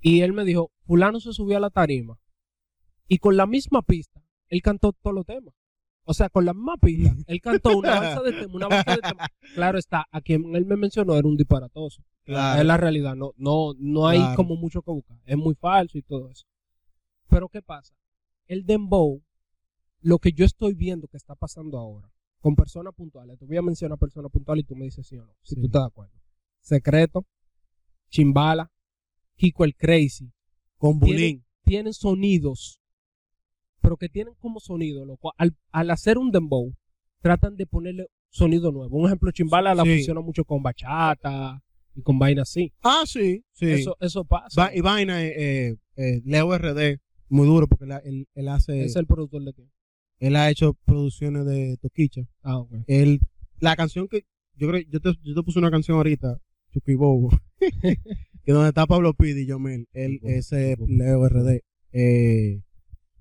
Y 0.00 0.20
él 0.22 0.32
me 0.32 0.44
dijo, 0.44 0.70
fulano 0.86 1.20
se 1.20 1.32
subió 1.32 1.56
a 1.56 1.60
la 1.60 1.70
tarima. 1.70 2.18
Y 3.06 3.18
con 3.18 3.36
la 3.36 3.46
misma 3.46 3.82
pista, 3.82 4.22
él 4.48 4.62
cantó 4.62 4.92
todos 4.92 5.14
los 5.14 5.26
temas. 5.26 5.54
O 6.04 6.14
sea, 6.14 6.28
con 6.30 6.44
la 6.44 6.54
misma 6.54 6.76
pista, 6.78 7.14
él 7.26 7.40
cantó 7.40 7.76
una 7.76 8.00
balsa 8.00 8.22
de 8.22 8.32
tema, 8.32 8.54
una 8.54 8.68
balsa 8.68 8.94
de 8.96 9.02
tema. 9.02 9.26
Claro 9.54 9.78
está, 9.78 10.06
a 10.10 10.20
quien 10.20 10.54
él 10.54 10.64
me 10.64 10.76
mencionó 10.76 11.16
era 11.16 11.26
un 11.28 11.36
disparatoso. 11.36 12.02
Es 12.24 12.64
la 12.64 12.76
realidad, 12.76 13.16
no, 13.16 13.32
no, 13.36 13.74
no 13.78 14.06
hay 14.06 14.18
Claro. 14.20 14.36
como 14.36 14.54
mucho 14.56 14.82
que 14.82 14.92
buscar. 14.92 15.18
Es 15.26 15.36
muy 15.36 15.54
falso 15.56 15.98
y 15.98 16.02
todo 16.02 16.30
eso. 16.30 16.46
Pero 17.28 17.48
¿qué 17.48 17.60
pasa? 17.62 17.92
El 18.46 18.64
dembow, 18.64 19.22
lo 20.00 20.18
que 20.18 20.32
yo 20.32 20.44
estoy 20.44 20.74
viendo 20.74 21.08
que 21.08 21.16
está 21.16 21.34
pasando 21.34 21.78
ahora, 21.78 22.08
con 22.40 22.54
personas 22.54 22.94
puntuales, 22.94 23.38
te 23.38 23.44
voy 23.44 23.56
a 23.56 23.62
mencionar 23.62 23.98
personas 23.98 24.30
puntuales 24.30 24.64
y 24.64 24.66
tú 24.68 24.76
me 24.76 24.84
dices 24.84 25.06
sí 25.06 25.16
o 25.18 25.24
no, 25.26 25.34
si 25.42 25.56
Sí. 25.56 25.60
tú 25.60 25.66
estás 25.66 25.82
de 25.82 25.86
acuerdo. 25.88 26.14
Secreto, 26.60 27.26
Chimbala, 28.10 28.70
Kiko 29.36 29.64
el 29.64 29.74
Crazy, 29.74 30.30
Con 30.76 30.98
bulín. 30.98 31.44
tienen 31.64 31.92
sonidos, 31.94 32.80
pero 33.80 33.96
que 33.96 34.08
tienen 34.08 34.34
como 34.38 34.60
sonido, 34.60 35.04
loco. 35.04 35.32
Al, 35.38 35.56
al 35.72 35.90
hacer 35.90 36.18
un 36.18 36.30
dembow, 36.30 36.74
tratan 37.22 37.56
de 37.56 37.66
ponerle 37.66 38.06
sonido 38.28 38.70
nuevo. 38.72 38.96
Un 38.98 39.06
ejemplo, 39.06 39.30
Chimbala 39.32 39.74
la 39.74 39.84
Sí. 39.84 39.94
funciona 39.96 40.20
mucho 40.20 40.44
con 40.44 40.62
bachata 40.62 41.62
y 41.94 42.02
con 42.02 42.18
vainas 42.18 42.48
así. 42.50 42.72
Ah, 42.82 43.02
sí, 43.06 43.44
sí. 43.52 43.66
Eso, 43.66 43.96
eso 44.00 44.24
pasa. 44.24 44.60
Va- 44.60 44.74
y 44.74 44.80
vaina, 44.80 45.22
eh, 45.24 45.34
eh, 45.70 45.76
eh, 45.96 46.20
Leo 46.24 46.52
RD, 46.56 47.00
muy 47.28 47.46
duro 47.46 47.66
porque 47.66 47.84
él, 47.86 47.92
él, 48.04 48.28
él 48.34 48.48
hace, 48.48 48.84
es 48.84 48.96
el 48.96 49.06
productor 49.06 49.42
de 49.44 49.52
qué. 49.54 49.68
él 50.18 50.36
ha 50.36 50.50
hecho 50.50 50.74
producciones 50.84 51.46
de 51.46 51.76
Toquicha. 51.80 52.22
Ah, 52.42 52.58
ok. 52.58 52.72
Él, 52.86 53.20
la 53.58 53.74
canción 53.76 54.06
que, 54.08 54.24
yo 54.56 54.68
creo, 54.68 54.82
yo 54.88 55.00
te, 55.00 55.12
yo 55.22 55.34
te 55.34 55.42
puse 55.42 55.58
una 55.58 55.70
canción 55.70 55.96
ahorita, 55.96 56.38
Chucky 56.72 56.94
Bobo, 56.94 57.30
que 58.44 58.52
donde 58.52 58.68
está 58.68 58.86
Pablo 58.86 59.14
Pidi 59.14 59.46
Yomel, 59.46 59.88
él, 59.92 60.20
ese 60.22 60.76
Bobo. 60.76 60.90
Leo 60.90 61.28
RD. 61.28 61.60
Eh, 61.92 62.62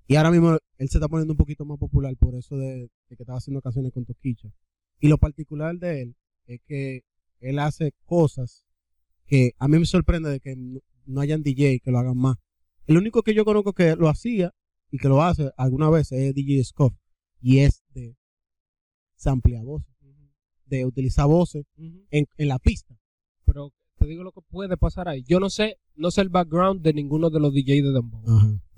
y 0.07 0.15
ahora 0.15 0.31
mismo 0.31 0.57
él 0.77 0.89
se 0.89 0.97
está 0.97 1.07
poniendo 1.07 1.33
un 1.33 1.37
poquito 1.37 1.65
más 1.65 1.77
popular 1.77 2.15
por 2.17 2.35
eso 2.35 2.57
de, 2.57 2.89
de 3.09 3.15
que 3.15 3.23
estaba 3.23 3.37
haciendo 3.37 3.61
canciones 3.61 3.91
con 3.91 4.05
Toquicha. 4.05 4.49
Y 4.99 5.07
lo 5.07 5.17
particular 5.17 5.77
de 5.77 6.01
él 6.01 6.15
es 6.45 6.61
que 6.65 7.03
él 7.39 7.59
hace 7.59 7.93
cosas 8.05 8.65
que 9.25 9.53
a 9.59 9.67
mí 9.67 9.77
me 9.77 9.85
sorprende 9.85 10.29
de 10.29 10.39
que 10.39 10.55
no, 10.55 11.21
hayan 11.21 11.43
DJ 11.43 11.79
que 11.79 11.91
lo 11.91 11.99
hagan 11.99 12.17
más. 12.17 12.37
El 12.87 12.97
único 12.97 13.21
que 13.21 13.33
yo 13.33 13.45
conozco 13.45 13.73
que 13.73 13.95
lo 13.95 14.09
hacía 14.09 14.51
y 14.91 14.97
que 14.97 15.07
lo 15.07 15.21
hace 15.21 15.51
alguna 15.55 15.89
vez 15.89 16.11
es 16.11 16.33
DJ 16.33 16.63
Scoff. 16.63 16.93
Y 17.39 17.59
es 17.59 17.83
de 17.93 18.17
samplear 19.15 19.63
voces, 19.63 19.95
de 20.65 20.85
utilizar 20.85 21.27
voces 21.27 21.65
en, 21.77 22.25
en 22.35 22.47
la 22.47 22.57
pista. 22.57 22.97
Pero 23.45 23.71
te 23.99 24.07
digo 24.07 24.23
lo 24.23 24.31
que 24.31 24.41
puede 24.41 24.77
pasar 24.77 25.07
ahí. 25.07 25.23
Yo 25.27 25.39
no 25.39 25.49
sé, 25.49 25.77
no 25.95 26.09
sé 26.11 26.21
el 26.21 26.29
background 26.29 26.81
de 26.81 26.93
ninguno 26.93 27.29
de 27.29 27.39
los 27.39 27.53
DJs 27.53 27.83
de 27.83 27.91
Dembow. 27.91 28.23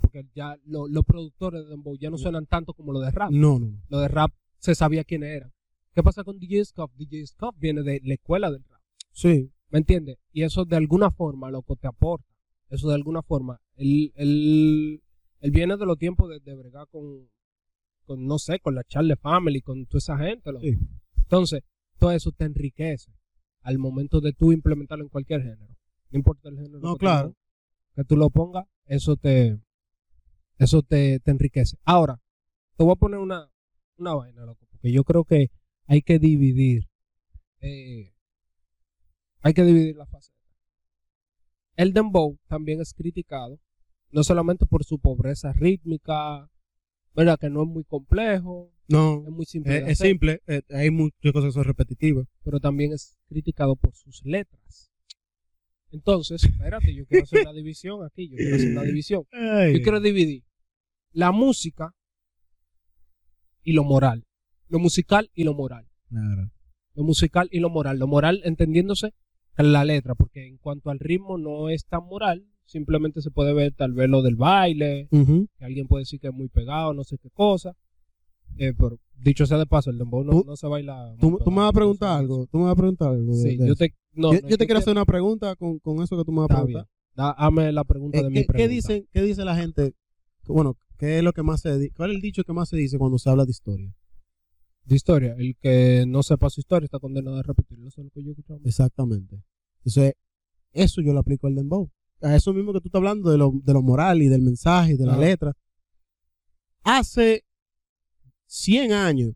Porque 0.01 0.25
ya 0.35 0.57
lo- 0.65 0.87
los 0.87 1.05
productores 1.05 1.63
de 1.63 1.69
Dembow 1.69 1.95
ya 1.97 2.09
no 2.09 2.17
suenan 2.17 2.45
tanto 2.47 2.73
como 2.73 2.91
los 2.91 3.03
de 3.05 3.11
rap. 3.11 3.31
No, 3.31 3.59
no, 3.59 3.67
no. 3.67 3.81
Los 3.87 4.01
de 4.01 4.07
rap 4.07 4.31
se 4.59 4.75
sabía 4.75 5.03
quiénes 5.03 5.29
eran. 5.29 5.51
¿Qué 5.93 6.03
pasa 6.03 6.23
con 6.23 6.39
DJ 6.39 6.65
Scuff? 6.65 6.91
DJ 6.95 7.25
Scuff 7.27 7.55
viene 7.57 7.83
de 7.83 8.01
la 8.03 8.13
escuela 8.15 8.49
del 8.51 8.63
rap. 8.69 8.81
Sí, 9.11 9.51
¿Me 9.69 9.79
entiendes? 9.79 10.17
Y 10.33 10.43
eso 10.43 10.65
de 10.65 10.75
alguna 10.75 11.11
forma, 11.11 11.49
loco, 11.49 11.77
te 11.77 11.87
aporta. 11.87 12.27
Eso 12.69 12.89
de 12.89 12.95
alguna 12.95 13.21
forma. 13.21 13.61
Él, 13.75 14.11
él, 14.15 15.01
él 15.39 15.51
viene 15.51 15.77
de 15.77 15.85
los 15.85 15.97
tiempos 15.97 16.29
de, 16.29 16.39
de 16.41 16.55
bregar 16.57 16.87
con, 16.89 17.29
con, 18.05 18.25
no 18.25 18.37
sé, 18.37 18.59
con 18.59 18.75
la 18.75 18.83
Charlie 18.83 19.15
Family, 19.15 19.61
con 19.61 19.85
toda 19.85 19.99
esa 19.99 20.17
gente. 20.17 20.51
loco. 20.51 20.65
Sí. 20.65 20.77
Entonces, 21.17 21.61
todo 21.99 22.11
eso 22.11 22.31
te 22.31 22.43
enriquece 22.45 23.11
al 23.61 23.77
momento 23.77 24.21
de 24.21 24.33
tú 24.33 24.51
implementarlo 24.51 25.03
en 25.03 25.09
cualquier 25.09 25.41
género. 25.41 25.75
No 26.09 26.17
importa 26.17 26.49
el 26.49 26.57
género. 26.57 26.79
No, 26.79 26.93
que 26.93 26.93
tú 26.93 26.97
claro. 26.99 27.27
lo- 27.29 27.35
que 27.95 28.03
tú 28.05 28.15
lo 28.17 28.29
pongas, 28.29 28.65
eso 28.85 29.15
te, 29.17 29.59
eso 30.57 30.81
te, 30.81 31.19
te 31.19 31.31
enriquece. 31.31 31.77
Ahora, 31.83 32.19
te 32.77 32.83
voy 32.83 32.93
a 32.93 32.95
poner 32.95 33.19
una, 33.19 33.49
una 33.97 34.13
vaina, 34.15 34.45
loco, 34.45 34.65
porque 34.69 34.91
yo 34.91 35.03
creo 35.03 35.23
que 35.25 35.51
hay 35.87 36.01
que 36.01 36.17
dividir, 36.19 36.89
eh, 37.59 38.13
hay 39.41 39.53
que 39.53 39.63
dividir 39.63 39.95
la 39.97 40.05
faceta. 40.05 40.37
El 41.75 41.93
dembow 41.93 42.37
también 42.47 42.81
es 42.81 42.93
criticado, 42.93 43.59
no 44.11 44.23
solamente 44.23 44.65
por 44.65 44.83
su 44.83 44.99
pobreza 44.99 45.51
rítmica, 45.53 46.49
¿verdad? 47.15 47.39
Que 47.39 47.49
no 47.49 47.63
es 47.63 47.69
muy 47.69 47.83
complejo, 47.83 48.71
No, 48.91 49.23
es 49.25 49.31
muy 49.31 49.45
simple. 49.45 49.77
es, 49.77 49.85
de 49.85 49.91
es 49.91 49.97
simple. 49.97 50.41
eh, 50.47 50.61
hay 50.69 50.89
muchas 50.91 51.31
cosas 51.31 51.49
que 51.49 51.53
son 51.53 51.63
repetitivas. 51.63 52.27
pero 52.43 52.59
también 52.59 52.93
es 52.93 53.17
criticado 53.27 53.75
por 53.75 53.95
sus 53.95 54.23
letras. 54.25 54.89
Entonces, 55.91 56.43
espérate, 56.43 56.93
yo 56.95 57.05
quiero 57.05 57.23
hacer 57.23 57.41
una 57.41 57.53
división 57.53 58.05
aquí, 58.05 58.29
yo 58.29 58.37
quiero 58.37 58.55
hacer 58.55 58.71
una 58.71 58.83
división. 58.83 59.23
Yo 59.31 59.81
quiero 59.81 59.99
dividir 59.99 60.43
la 61.11 61.31
música 61.31 61.93
y 63.63 63.73
lo 63.73 63.83
moral. 63.83 64.23
Lo 64.69 64.79
musical 64.79 65.29
y 65.33 65.43
lo 65.43 65.53
moral. 65.53 65.87
Claro. 66.07 66.49
Lo 66.95 67.03
musical 67.03 67.49
y 67.51 67.59
lo 67.59 67.69
moral. 67.69 67.99
Lo 67.99 68.07
moral 68.07 68.41
entendiéndose 68.45 69.13
en 69.57 69.73
la 69.73 69.83
letra, 69.83 70.15
porque 70.15 70.47
en 70.47 70.57
cuanto 70.57 70.89
al 70.89 70.99
ritmo 70.99 71.37
no 71.37 71.69
es 71.69 71.85
tan 71.85 72.05
moral. 72.05 72.45
Simplemente 72.63 73.21
se 73.21 73.31
puede 73.31 73.53
ver 73.53 73.73
tal 73.73 73.91
vez 73.91 74.07
lo 74.09 74.21
del 74.21 74.37
baile, 74.37 75.09
que 75.11 75.65
alguien 75.65 75.87
puede 75.87 76.03
decir 76.03 76.21
que 76.21 76.27
es 76.27 76.33
muy 76.33 76.47
pegado, 76.47 76.93
no 76.93 77.03
sé 77.03 77.17
qué 77.17 77.29
cosa. 77.31 77.75
Eh, 78.57 78.73
pero 78.77 78.99
dicho 79.15 79.45
sea 79.45 79.57
de 79.57 79.65
paso, 79.65 79.89
el 79.89 79.97
dembow 79.97 80.23
no, 80.23 80.43
no 80.45 80.55
se 80.55 80.67
baila. 80.67 81.15
Tú, 81.19 81.31
me 81.51 81.57
vas 81.57 81.69
a 81.69 81.73
preguntar 81.73 82.09
no 82.09 82.15
algo. 82.17 82.47
Tú 82.47 82.57
me 82.57 82.63
vas 82.65 82.73
a 82.73 82.75
preguntar 82.75 83.09
algo. 83.09 83.33
Sí, 83.35 83.57
de 83.57 83.67
yo 83.67 83.75
te, 83.75 83.95
no, 84.13 84.33
yo, 84.33 84.39
no, 84.41 84.47
yo 84.49 84.57
te 84.57 84.65
quiero 84.65 84.79
hacer 84.79 84.91
una 84.91 85.05
pregunta 85.05 85.55
con, 85.55 85.79
con 85.79 86.01
eso 86.01 86.17
que 86.17 86.23
tú 86.23 86.31
me 86.31 86.39
vas 86.41 86.51
a 86.51 86.55
preguntar. 86.55 86.87
Da- 87.15 87.31
Hazme 87.31 87.71
la 87.71 87.83
pregunta 87.83 88.19
Eh, 88.19 88.23
de 88.23 88.29
mi 88.29 88.35
¿qué, 88.41 88.45
pregunta. 88.45 88.57
qué 88.57 88.67
dicen, 88.73 89.07
¿Qué 89.11 89.21
dice 89.21 89.43
la 89.45 89.55
gente? 89.55 89.93
Bueno, 90.47 90.77
¿qué 90.97 91.17
es 91.17 91.23
lo 91.23 91.33
que 91.33 91.43
más 91.43 91.61
se 91.61 91.91
¿Cuál 91.95 92.11
es 92.11 92.15
el 92.15 92.21
dicho 92.21 92.43
que 92.43 92.53
más 92.53 92.69
se 92.69 92.77
dice 92.77 92.97
cuando 92.97 93.17
se 93.19 93.29
habla 93.29 93.45
de 93.45 93.51
historia? 93.51 93.93
De 94.85 94.95
historia. 94.95 95.35
El 95.37 95.55
que 95.61 96.05
no 96.07 96.23
sepa 96.23 96.49
su 96.49 96.59
historia 96.61 96.85
está 96.85 96.99
condenado 96.99 97.37
a 97.37 97.43
repetirlo. 97.43 97.87
Eso 97.87 98.01
es 98.01 98.05
lo 98.05 98.11
que 98.11 98.23
yo 98.23 98.29
he 98.29 98.31
escuchado. 98.31 98.59
Exactamente. 98.63 99.41
Entonces, 99.77 100.13
eso 100.73 101.01
yo 101.01 101.13
lo 101.13 101.19
aplico 101.19 101.47
al 101.47 101.55
dembow. 101.55 101.91
A 102.21 102.35
eso 102.35 102.53
mismo 102.53 102.73
que 102.73 102.79
tú 102.81 102.87
estás 102.87 102.99
hablando 102.99 103.29
de 103.29 103.37
lo, 103.37 103.51
de 103.63 103.73
lo 103.73 103.81
moral 103.81 104.21
y 104.21 104.27
del 104.27 104.41
mensaje 104.41 104.93
y 104.93 104.97
de 104.97 105.05
la 105.05 105.17
letra. 105.17 105.53
Hace 106.83 107.43
100 108.53 108.91
años, 108.91 109.33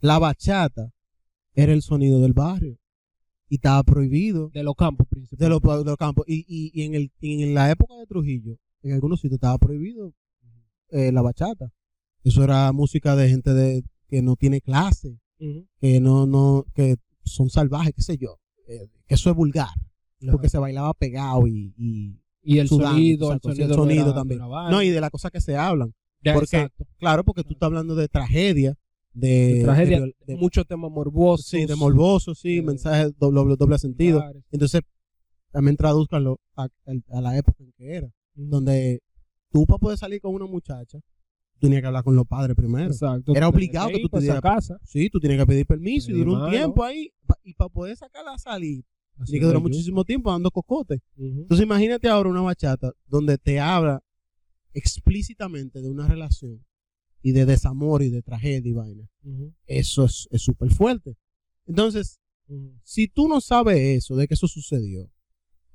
la 0.00 0.18
bachata 0.20 0.92
era 1.54 1.72
el 1.72 1.82
sonido 1.82 2.20
del 2.20 2.32
barrio 2.32 2.78
y 3.48 3.56
estaba 3.56 3.82
prohibido 3.82 4.50
De 4.54 4.62
los 4.62 4.76
campos 4.76 5.08
de 5.08 5.16
principalmente. 5.16 5.66
los, 5.66 5.84
de 5.84 5.90
los 5.90 5.96
campos. 5.96 6.24
Y, 6.28 6.44
y, 6.46 6.70
y 6.72 6.84
en, 6.84 6.94
el, 6.94 7.10
y 7.20 7.42
en 7.42 7.54
la 7.54 7.70
época 7.72 7.96
de 7.96 8.06
Trujillo, 8.06 8.56
en 8.82 8.92
algunos 8.92 9.20
sitios 9.20 9.38
estaba 9.38 9.58
prohibido 9.58 10.14
eh, 10.90 11.10
la 11.10 11.22
bachata. 11.22 11.72
Eso 12.22 12.44
era 12.44 12.70
música 12.72 13.16
de 13.16 13.28
gente 13.28 13.52
de, 13.52 13.82
que 14.08 14.22
no 14.22 14.36
tiene 14.36 14.60
clase, 14.60 15.18
que 15.80 15.98
no, 16.00 16.26
no, 16.26 16.64
que 16.74 16.96
son 17.24 17.50
salvajes, 17.50 17.94
qué 17.96 18.02
sé 18.02 18.16
yo. 18.16 18.38
eh, 18.68 18.86
que 19.08 19.14
eso 19.16 19.30
es 19.30 19.34
vulgar, 19.36 19.70
porque 20.30 20.48
se 20.48 20.58
bailaba 20.58 20.94
pegado 20.94 21.48
y, 21.48 21.74
y 21.76 22.20
y 22.42 22.58
el 22.58 22.68
sudando, 22.68 22.92
sonido, 22.92 23.32
el 23.32 23.40
sonido, 23.40 23.66
el 23.68 23.74
sonido 23.74 24.14
también. 24.14 24.40
No, 24.70 24.82
y 24.82 24.90
de 24.90 25.00
las 25.00 25.10
cosas 25.10 25.30
que 25.32 25.40
se 25.40 25.56
hablan. 25.56 25.92
Ya, 26.22 26.34
porque- 26.34 26.56
exacto. 26.56 26.86
Claro, 26.98 27.24
porque 27.24 27.42
tú 27.44 27.52
estás 27.54 27.66
hablando 27.66 27.94
de 27.94 28.08
tragedia, 28.08 28.76
de, 29.12 29.54
De 29.54 29.64
tragedia, 29.64 30.00
de 30.00 30.14
de- 30.26 30.36
muchos 30.36 30.66
temas 30.66 30.90
morbosos. 30.90 31.46
sí, 31.46 31.66
de 31.66 31.74
morboso, 31.76 32.34
sí, 32.34 32.62
mensajes 32.62 33.12
doble, 33.18 33.56
doble, 33.56 33.78
sentido. 33.78 34.22
Entonces, 34.52 34.82
también 35.50 35.76
traduzcanlo 35.76 36.38
a, 36.56 36.68
a 37.10 37.20
la 37.20 37.36
época 37.36 37.64
en 37.64 37.72
que 37.72 37.94
era, 37.96 38.08
donde 38.34 39.00
tú 39.50 39.66
para 39.66 39.78
poder 39.78 39.98
salir 39.98 40.20
con 40.20 40.32
una 40.34 40.46
muchacha, 40.46 40.98
tú 41.54 41.58
tenías 41.58 41.80
que 41.80 41.86
hablar 41.88 42.04
con 42.04 42.14
los 42.14 42.26
padres 42.26 42.54
primero. 42.54 42.86
Exacto. 42.92 43.32
Era 43.34 43.48
Tú 43.50 43.56
obligado 43.56 43.88
tenías 43.88 43.98
que 43.98 44.02
tú 44.02 44.06
ir 44.06 44.10
te 44.10 44.12
pa' 44.12 44.18
esa 44.18 44.32
dieras- 44.40 44.42
casa. 44.42 44.78
Sí, 44.84 45.10
tú 45.10 45.18
tienes 45.18 45.38
que 45.38 45.46
pedir 45.46 45.66
permiso 45.66 46.10
y 46.12 46.14
duró 46.14 46.44
un 46.44 46.50
tiempo 46.50 46.84
ahí. 46.84 47.10
y 47.44 47.54
para 47.54 47.68
poder 47.68 47.96
sacarla 47.96 48.34
a 48.34 48.38
salir, 48.38 48.84
Así 49.18 49.32
tiene 49.32 49.40
que 49.40 49.46
durar 49.46 49.62
muchísimo 49.62 50.04
tiempo 50.04 50.30
dando 50.30 50.50
cocote. 50.52 51.00
Entonces, 51.16 51.64
imagínate 51.66 52.08
ahora 52.08 52.28
una 52.30 52.40
bachata 52.42 52.92
donde 53.06 53.38
te 53.38 53.58
habla 53.58 54.02
explícitamente 54.74 55.80
de 55.82 55.88
una 55.90 56.06
relación 56.06 56.64
y 57.22 57.32
de 57.32 57.44
desamor 57.46 58.02
y 58.02 58.10
de 58.10 58.22
tragedia 58.22 58.70
y 58.70 58.72
vaina. 58.72 59.08
Eso 59.66 60.04
es 60.04 60.26
es 60.30 60.42
súper 60.42 60.70
fuerte. 60.70 61.16
Entonces, 61.66 62.18
si 62.82 63.08
tú 63.08 63.28
no 63.28 63.40
sabes 63.40 63.78
eso, 64.04 64.16
de 64.16 64.26
que 64.26 64.34
eso 64.34 64.48
sucedió, 64.48 65.10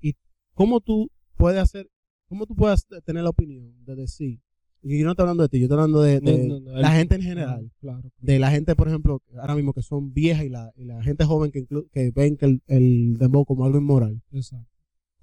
y 0.01 0.13
cómo 0.53 0.81
tú 0.81 1.09
puedes 1.37 1.61
hacer, 1.61 1.89
cómo 2.27 2.45
tú 2.45 2.55
puedes 2.55 2.85
tener 3.05 3.23
la 3.23 3.29
opinión 3.29 3.73
de 3.85 3.95
decir, 3.95 4.39
y 4.81 4.99
yo 4.99 5.05
no 5.05 5.11
estoy 5.11 5.23
hablando 5.23 5.43
de 5.43 5.49
ti, 5.49 5.59
yo 5.59 5.65
estoy 5.65 5.77
hablando 5.79 6.01
de, 6.01 6.21
No, 6.21 6.31
de 6.31 6.47
no, 6.47 6.59
no, 6.59 6.71
la 6.73 6.89
el- 6.91 6.97
gente 6.97 7.15
en 7.15 7.21
general, 7.21 7.71
Claro. 7.79 8.11
de 8.19 8.39
la 8.39 8.51
gente, 8.51 8.75
por 8.75 8.87
ejemplo, 8.87 9.21
ahora 9.39 9.55
mismo 9.55 9.73
que 9.73 9.81
son 9.81 10.13
viejas 10.13 10.45
y 10.45 10.49
la, 10.49 10.71
y 10.75 10.83
la 10.85 11.01
gente 11.01 11.25
joven 11.25 11.51
que, 11.51 11.65
que 11.91 12.11
ven 12.11 12.37
que 12.37 12.45
el, 12.45 12.61
el 12.67 13.17
dembow 13.17 13.45
como 13.45 13.65
algo 13.65 13.77
inmoral. 13.79 14.21
Exacto. 14.31 14.69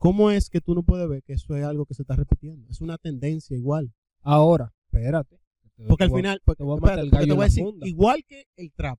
¿Cómo 0.03 0.33
es 0.33 0.51
que 0.51 0.61
tú 0.61 0.75
no 0.75 0.83
puedes 0.83 1.09
ver 1.09 1.23
que 1.23 1.35
eso 1.35 1.55
es 1.57 1.63
algo 1.65 1.87
que 1.87 1.95
se 1.95 2.03
está 2.03 2.17
repitiendo? 2.17 2.69
Es 2.69 2.81
una 2.81 2.99
tendencia 2.99 3.57
igual. 3.57 3.93
Ahora, 4.21 4.73
espérate. 4.87 5.39
Te- 5.77 5.85
Porque 5.87 6.03
al 6.05 6.11
voy 6.11 6.19
final, 6.23 6.41
porque, 6.45 6.59
te 6.59 6.65
voy 6.65 6.73
a 6.73 6.77
espérate, 6.77 6.97
matar 6.97 7.05
el 7.05 7.11
porque 7.11 7.17
gallo 7.21 7.27
te 7.27 7.33
en 7.33 7.37
voy 7.37 7.45
a 7.45 7.71
la 7.71 7.79
decir, 7.79 7.89
igual 7.89 8.25
que 8.27 8.45
el 8.57 8.73
trap, 8.73 8.99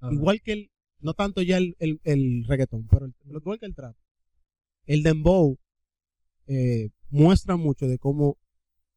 Ajá. 0.00 0.14
igual 0.14 0.40
que 0.40 0.52
el, 0.52 0.70
no 1.00 1.12
tanto 1.12 1.42
ya 1.42 1.58
el, 1.58 1.76
el, 1.80 2.00
el 2.02 2.44
reggaetón, 2.48 2.86
pero 2.88 3.04
el- 3.04 3.14
igual 3.26 3.58
que 3.58 3.66
el 3.66 3.74
trap, 3.74 3.94
el 4.86 5.02
dembow 5.02 5.58
eh, 6.46 6.88
muestra 7.10 7.56
mucho 7.56 7.86
de 7.86 7.98
cómo 7.98 8.38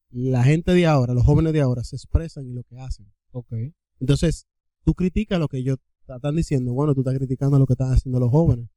la 0.09 0.43
gente 0.45 0.73
de 0.73 0.85
ahora, 0.87 1.13
los 1.13 1.25
jóvenes 1.25 1.51
de 1.51 1.59
ahora, 1.59 1.83
se 1.83 1.97
expresan 1.97 2.45
y 2.47 2.53
lo 2.53 2.63
que 2.63 2.79
hacen. 2.79 3.11
Ok. 3.31 3.51
Entonces, 3.99 4.47
tú 4.85 4.93
criticas 4.93 5.37
lo 5.37 5.49
que 5.49 5.57
ellos 5.57 5.79
están 6.07 6.35
diciendo, 6.37 6.71
bueno, 6.73 6.93
tú 6.95 7.01
estás 7.01 7.17
criticando 7.17 7.59
lo 7.59 7.65
que 7.65 7.73
están 7.73 7.91
haciendo 7.91 8.21
los 8.21 8.31
jóvenes. 8.31 8.69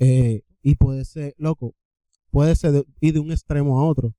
Eh, 0.00 0.42
y 0.68 0.74
puede 0.74 1.04
ser, 1.06 1.34
loco, 1.38 1.74
puede 2.30 2.54
ser 2.54 2.72
de, 2.72 2.84
ir 3.00 3.14
de 3.14 3.20
un 3.20 3.30
extremo 3.32 3.80
a 3.80 3.84
otro, 3.86 4.14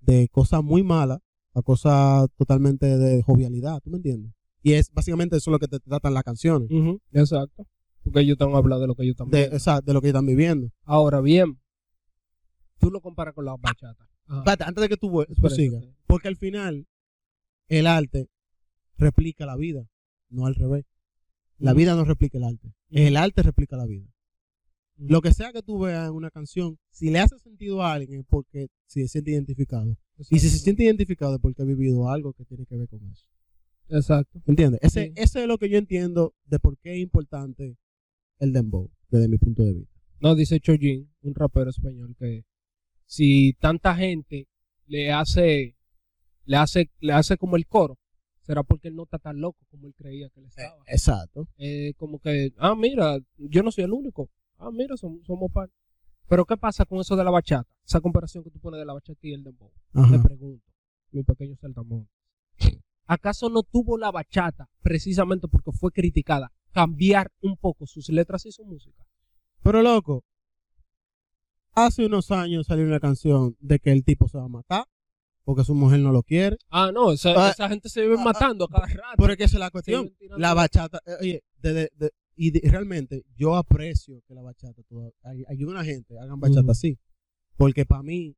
de 0.00 0.28
cosas 0.28 0.62
muy 0.62 0.82
malas 0.82 1.18
a 1.52 1.60
cosas 1.62 2.28
totalmente 2.38 2.86
de 2.96 3.22
jovialidad, 3.22 3.80
¿tú 3.82 3.90
me 3.90 3.96
entiendes? 3.98 4.32
Y 4.62 4.72
es 4.72 4.90
básicamente 4.92 5.36
eso 5.36 5.50
lo 5.50 5.58
que 5.58 5.68
te 5.68 5.78
tratan 5.80 6.14
las 6.14 6.22
canciones, 6.22 6.68
Exacto. 7.12 7.66
Porque 8.02 8.20
ellos 8.20 8.34
están 8.34 8.54
hablando 8.54 8.80
de 8.80 8.86
lo 8.86 8.94
que 8.94 9.02
ellos 9.02 9.12
están 9.14 9.28
de, 9.28 9.38
viendo. 9.40 9.56
esa- 9.56 9.80
de 9.82 9.92
lo 9.92 10.00
que 10.00 10.06
están 10.08 10.24
viviendo. 10.24 10.70
Ahora 10.84 11.20
bien, 11.20 11.60
tú 12.78 12.90
lo 12.90 13.00
comparas 13.02 13.34
con 13.34 13.44
la 13.44 13.56
bachata. 13.58 14.08
Espérate, 14.38 14.64
antes 14.64 14.80
de 14.82 14.88
que 14.88 14.96
tú 14.96 15.20
espérate. 15.22 15.94
porque 16.06 16.28
al 16.28 16.36
final 16.36 16.86
el 17.68 17.86
arte 17.86 18.28
replica 18.96 19.44
la 19.44 19.56
vida, 19.56 19.86
no 20.30 20.46
al 20.46 20.54
revés. 20.54 20.86
La 21.58 21.74
vida 21.74 21.94
no 21.94 22.04
replica 22.04 22.38
el 22.38 22.44
arte, 22.44 22.72
el 22.88 23.16
arte 23.18 23.42
replica 23.42 23.76
la 23.76 23.84
vida. 23.84 24.06
Lo 25.08 25.22
que 25.22 25.32
sea 25.32 25.52
que 25.52 25.62
tú 25.62 25.78
veas 25.78 26.08
en 26.08 26.14
una 26.14 26.30
canción, 26.30 26.78
si 26.90 27.10
le 27.10 27.20
hace 27.20 27.38
sentido 27.38 27.82
a 27.82 27.94
alguien 27.94 28.20
es 28.20 28.26
porque 28.28 28.68
se 28.86 29.08
siente 29.08 29.30
identificado. 29.30 29.96
Y 30.30 30.38
si 30.38 30.50
se 30.50 30.58
siente 30.58 30.84
identificado 30.84 31.34
es 31.36 31.40
porque 31.40 31.62
ha 31.62 31.64
vivido 31.64 32.08
algo 32.10 32.34
que 32.34 32.44
tiene 32.44 32.66
que 32.66 32.76
ver 32.76 32.88
con 32.88 33.02
eso. 33.10 33.24
Exacto. 33.88 34.40
¿Entiendes? 34.46 34.80
Ese, 34.82 35.06
Sí. 35.06 35.12
ese 35.16 35.42
es 35.42 35.46
lo 35.48 35.58
que 35.58 35.68
yo 35.70 35.78
entiendo 35.78 36.34
de 36.44 36.58
por 36.58 36.76
qué 36.78 36.92
es 36.94 36.98
importante 37.00 37.76
el 38.38 38.52
dembow, 38.52 38.90
desde 39.08 39.28
mi 39.28 39.38
punto 39.38 39.62
de 39.64 39.72
vista. 39.72 40.00
No, 40.20 40.34
dice 40.34 40.60
Chojin, 40.60 41.10
un 41.22 41.34
rapero 41.34 41.70
español, 41.70 42.14
que 42.18 42.44
si 43.06 43.54
tanta 43.54 43.94
gente 43.96 44.48
le 44.86 45.10
hace, 45.12 45.76
le 46.44 46.56
hace, 46.56 46.90
le 47.00 47.12
hace 47.14 47.36
como 47.38 47.56
el 47.56 47.66
coro, 47.66 47.98
será 48.42 48.62
porque 48.62 48.88
él 48.88 48.96
no 48.96 49.04
está 49.04 49.18
tan 49.18 49.40
loco 49.40 49.58
como 49.70 49.86
él 49.86 49.94
creía 49.96 50.28
que 50.28 50.40
él 50.40 50.46
estaba. 50.46 50.76
Exacto. 50.86 51.48
Eh, 51.56 51.94
como 51.96 52.18
que, 52.20 52.52
ah, 52.58 52.74
mira, 52.76 53.18
yo 53.38 53.62
no 53.62 53.72
soy 53.72 53.84
el 53.84 53.92
único. 53.92 54.30
Ah, 54.60 54.70
mira, 54.72 54.96
somos, 54.96 55.24
somos 55.26 55.50
par. 55.50 55.68
Pero 56.28 56.44
¿qué 56.44 56.56
pasa 56.56 56.84
con 56.84 57.00
eso 57.00 57.16
de 57.16 57.24
la 57.24 57.30
bachata? 57.30 57.68
Esa 57.84 58.00
comparación 58.00 58.44
que 58.44 58.50
tú 58.50 58.60
pones 58.60 58.78
de 58.78 58.84
la 58.86 58.92
bachata 58.92 59.18
y 59.22 59.32
el 59.32 59.42
dembow. 59.42 59.72
Ajá. 59.94 60.22
pregunto, 60.22 60.64
mi 61.10 61.22
pequeño 61.24 61.56
saltamontes. 61.56 62.12
¿Acaso 63.06 63.48
no 63.50 63.64
tuvo 63.64 63.98
la 63.98 64.12
bachata, 64.12 64.68
precisamente 64.82 65.48
porque 65.48 65.72
fue 65.72 65.90
criticada, 65.90 66.52
cambiar 66.70 67.32
un 67.40 67.56
poco 67.56 67.86
sus 67.86 68.08
letras 68.10 68.46
y 68.46 68.52
su 68.52 68.64
música? 68.64 69.04
Pero 69.62 69.82
loco, 69.82 70.24
hace 71.74 72.06
unos 72.06 72.30
años 72.30 72.66
salió 72.66 72.84
una 72.84 73.00
canción 73.00 73.56
de 73.60 73.78
que 73.78 73.90
el 73.92 74.04
tipo 74.04 74.28
se 74.28 74.38
va 74.38 74.44
a 74.44 74.48
matar 74.48 74.84
porque 75.44 75.64
su 75.64 75.74
mujer 75.74 75.98
no 76.00 76.12
lo 76.12 76.22
quiere. 76.22 76.56
Ah, 76.68 76.90
no, 76.92 77.10
esa, 77.12 77.32
Ah, 77.34 77.50
esa 77.50 77.68
gente 77.68 77.88
se 77.88 78.02
vive 78.02 78.14
ah, 78.18 78.22
matando 78.22 78.66
a 78.66 78.68
cada 78.68 78.86
rato. 78.86 79.14
Pero 79.16 79.32
es 79.32 79.38
que 79.38 79.44
esa 79.44 79.56
es 79.56 79.60
la 79.60 79.70
cuestión. 79.70 80.12
La 80.36 80.54
bachata, 80.54 81.00
eh, 81.06 81.16
oye, 81.20 81.44
de- 81.60 81.72
de- 81.72 81.90
de- 81.96 82.10
y 82.42 82.50
de- 82.52 82.60
realmente 82.70 83.24
yo 83.36 83.54
aprecio 83.56 84.22
que 84.26 84.34
la 84.34 84.40
bachata, 84.42 84.82
toda- 84.88 85.10
hay, 85.22 85.42
hay 85.48 85.64
una 85.64 85.84
gente 85.84 86.18
hagan 86.18 86.40
bachata 86.40 86.60
Ujú. 86.62 86.70
así. 86.70 86.98
Porque 87.56 87.84
para 87.84 88.02
mí, 88.02 88.34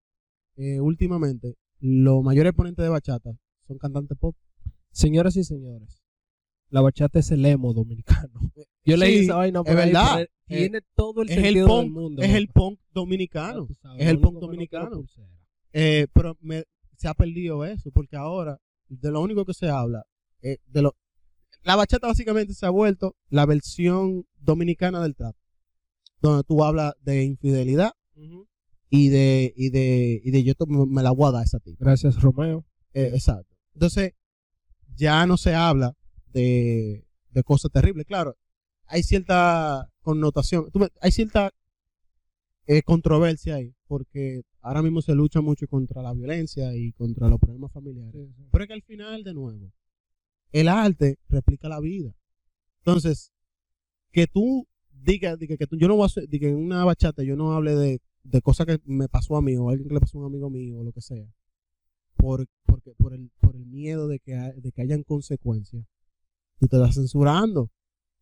eh, 0.56 0.80
últimamente, 0.80 1.54
los 1.78 2.22
mayores 2.22 2.50
exponentes 2.50 2.82
de 2.82 2.88
bachata 2.88 3.30
son 3.66 3.78
cantantes 3.78 4.18
pop. 4.18 4.34
Señoras 4.90 5.36
y 5.36 5.44
señores, 5.44 6.02
la 6.68 6.80
bachata 6.80 7.18
es 7.20 7.30
el 7.30 7.44
emo 7.46 7.72
dominicano. 7.72 8.32
Yo 8.84 8.96
leí 8.96 9.18
Sí, 9.18 9.24
esa 9.24 9.36
vaina 9.36 9.62
por 9.62 9.72
es 9.74 9.78
ahí, 9.78 9.86
verdad. 9.92 10.14
pero 10.16 10.30
Tiene 10.60 10.80
todo 10.96 11.22
el 11.22 11.30
es 11.30 11.36
el 11.36 11.42
sentido 11.44 11.66
punk, 11.68 11.82
del 11.82 11.90
mundo. 11.92 12.22
es 12.22 12.34
el 12.34 12.48
punk 12.48 12.80
dominicano. 12.92 13.68
sabes, 13.80 14.02
es 14.02 14.08
el 14.08 14.18
punk 14.20 14.38
dominicano. 14.40 15.04
Eh, 15.72 16.06
pero 16.12 16.36
me- 16.40 16.64
se 16.96 17.08
ha 17.08 17.14
perdido 17.14 17.64
eso, 17.64 17.90
porque 17.92 18.16
ahora 18.16 18.58
de 18.88 19.10
lo 19.10 19.20
único 19.22 19.44
que 19.44 19.54
se 19.54 19.68
habla, 19.68 20.04
eh, 20.42 20.58
de 20.66 20.82
lo, 20.82 20.94
la 21.62 21.76
bachata 21.76 22.06
básicamente 22.06 22.54
se 22.54 22.66
ha 22.66 22.70
vuelto 22.70 23.16
la 23.28 23.46
versión 23.46 24.26
dominicana 24.38 25.02
del 25.02 25.14
trap, 25.14 25.36
donde 26.20 26.44
tú 26.44 26.62
hablas 26.64 26.94
de 27.02 27.24
infidelidad 27.24 27.92
y 28.88 29.08
de, 29.08 29.52
y 29.56 29.70
de, 29.70 30.20
y 30.24 30.30
de 30.30 30.44
yo 30.44 30.54
me 30.66 31.02
la 31.02 31.12
voy 31.12 31.28
a 31.28 31.32
dar 31.32 31.40
a 31.42 31.44
esa 31.44 31.60
tipa. 31.60 31.84
Gracias, 31.84 32.20
Romeo. 32.20 32.64
Eh, 32.94 33.10
exacto. 33.14 33.56
Entonces, 33.74 34.12
ya 34.94 35.24
no 35.26 35.36
se 35.36 35.54
habla 35.54 35.96
de, 36.32 37.06
de 37.30 37.42
cosas 37.42 37.70
terribles. 37.70 38.06
Claro, 38.06 38.36
hay 38.86 39.02
cierta 39.02 39.88
connotación, 40.00 40.70
tú 40.70 40.86
hay 41.00 41.12
cierta 41.12 41.52
eh, 42.66 42.82
controversia 42.82 43.56
ahí, 43.56 43.74
porque 43.86 44.42
ahora 44.60 44.82
mismo 44.82 45.00
se 45.00 45.14
lucha 45.14 45.40
mucho 45.40 45.66
contra 45.66 46.02
la 46.02 46.12
violencia 46.12 46.76
y 46.76 46.92
contra 46.92 47.28
los 47.28 47.40
problemas 47.40 47.72
familiares. 47.72 48.14
Pero 48.50 48.64
es 48.64 48.68
que 48.68 48.74
al 48.74 48.82
final, 48.82 49.24
de 49.24 49.34
nuevo, 49.34 49.72
el 50.52 50.68
arte 50.68 51.18
replica 51.28 51.68
la 51.68 51.80
vida. 51.80 52.14
Entonces, 52.84 53.32
que 54.12 54.26
tú 54.26 54.66
digas 54.90 55.38
diga 55.38 55.56
que 55.56 55.66
tú, 55.66 55.76
yo 55.76 55.88
no 55.88 55.94
voy 55.96 56.04
a 56.04 56.06
hacer, 56.06 56.28
diga 56.28 56.48
en 56.48 56.56
una 56.56 56.84
bachata 56.84 57.22
yo 57.24 57.34
no 57.36 57.52
hable 57.54 57.74
de, 57.74 58.00
de 58.22 58.40
cosas 58.42 58.66
que 58.66 58.78
me 58.84 59.08
pasó 59.08 59.36
a 59.36 59.42
mí 59.42 59.56
o 59.56 59.68
a 59.68 59.72
alguien 59.72 59.88
que 59.88 59.94
le 59.94 60.00
pasó 60.00 60.18
a 60.18 60.20
un 60.20 60.26
amigo 60.26 60.48
mío 60.50 60.78
o 60.78 60.84
lo 60.84 60.92
que 60.92 61.00
sea, 61.00 61.26
por, 62.16 62.46
porque, 62.66 62.92
por, 62.96 63.14
el, 63.14 63.30
por 63.40 63.56
el 63.56 63.66
miedo 63.66 64.06
de 64.08 64.18
que, 64.20 64.34
ha- 64.34 64.52
de 64.52 64.70
que 64.72 64.82
hayan 64.82 65.02
consecuencias, 65.02 65.84
tú 66.60 66.68
te 66.68 66.76
estás 66.76 66.94
censurando, 66.94 67.70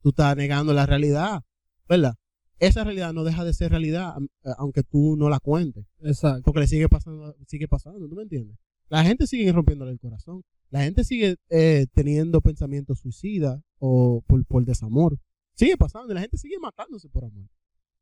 tú 0.02 0.10
estás 0.10 0.36
negando 0.36 0.72
la 0.72 0.86
realidad, 0.86 1.42
¿verdad? 1.88 2.14
Esa 2.58 2.84
realidad 2.84 3.12
no 3.12 3.24
deja 3.24 3.44
de 3.44 3.52
ser 3.54 3.70
realidad, 3.70 4.14
eh, 4.44 4.50
aunque 4.58 4.82
tú 4.82 5.16
no 5.16 5.28
la 5.28 5.40
cuentes 5.40 5.84
Exacto. 6.02 6.42
porque 6.44 6.60
le 6.60 6.66
sigue 6.66 6.88
pasando, 6.88 7.34
sigue 7.46 7.68
pasando, 7.68 8.08
¿tú 8.08 8.14
me 8.14 8.22
entiendes? 8.22 8.56
La 8.88 9.04
gente 9.04 9.26
sigue 9.26 9.52
rompiéndole 9.52 9.92
el 9.92 9.98
corazón. 10.00 10.42
La 10.70 10.82
gente 10.82 11.04
sigue 11.04 11.36
eh, 11.48 11.86
teniendo 11.92 12.40
pensamientos 12.40 13.00
suicidas 13.00 13.60
o 13.78 14.22
por, 14.26 14.44
por 14.46 14.64
desamor. 14.64 15.18
Sigue 15.54 15.76
pasando 15.76 16.12
y 16.12 16.14
la 16.14 16.20
gente 16.22 16.38
sigue 16.38 16.58
matándose 16.60 17.08
por 17.08 17.24
amor. 17.24 17.48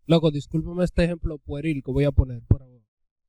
Loco, 0.07 0.31
discúlpame 0.31 0.85
este 0.85 1.05
ejemplo 1.05 1.39
pueril 1.39 1.83
que 1.83 1.91
voy 1.91 2.05
a 2.05 2.13
poner, 2.13 2.43
pero 2.49 2.65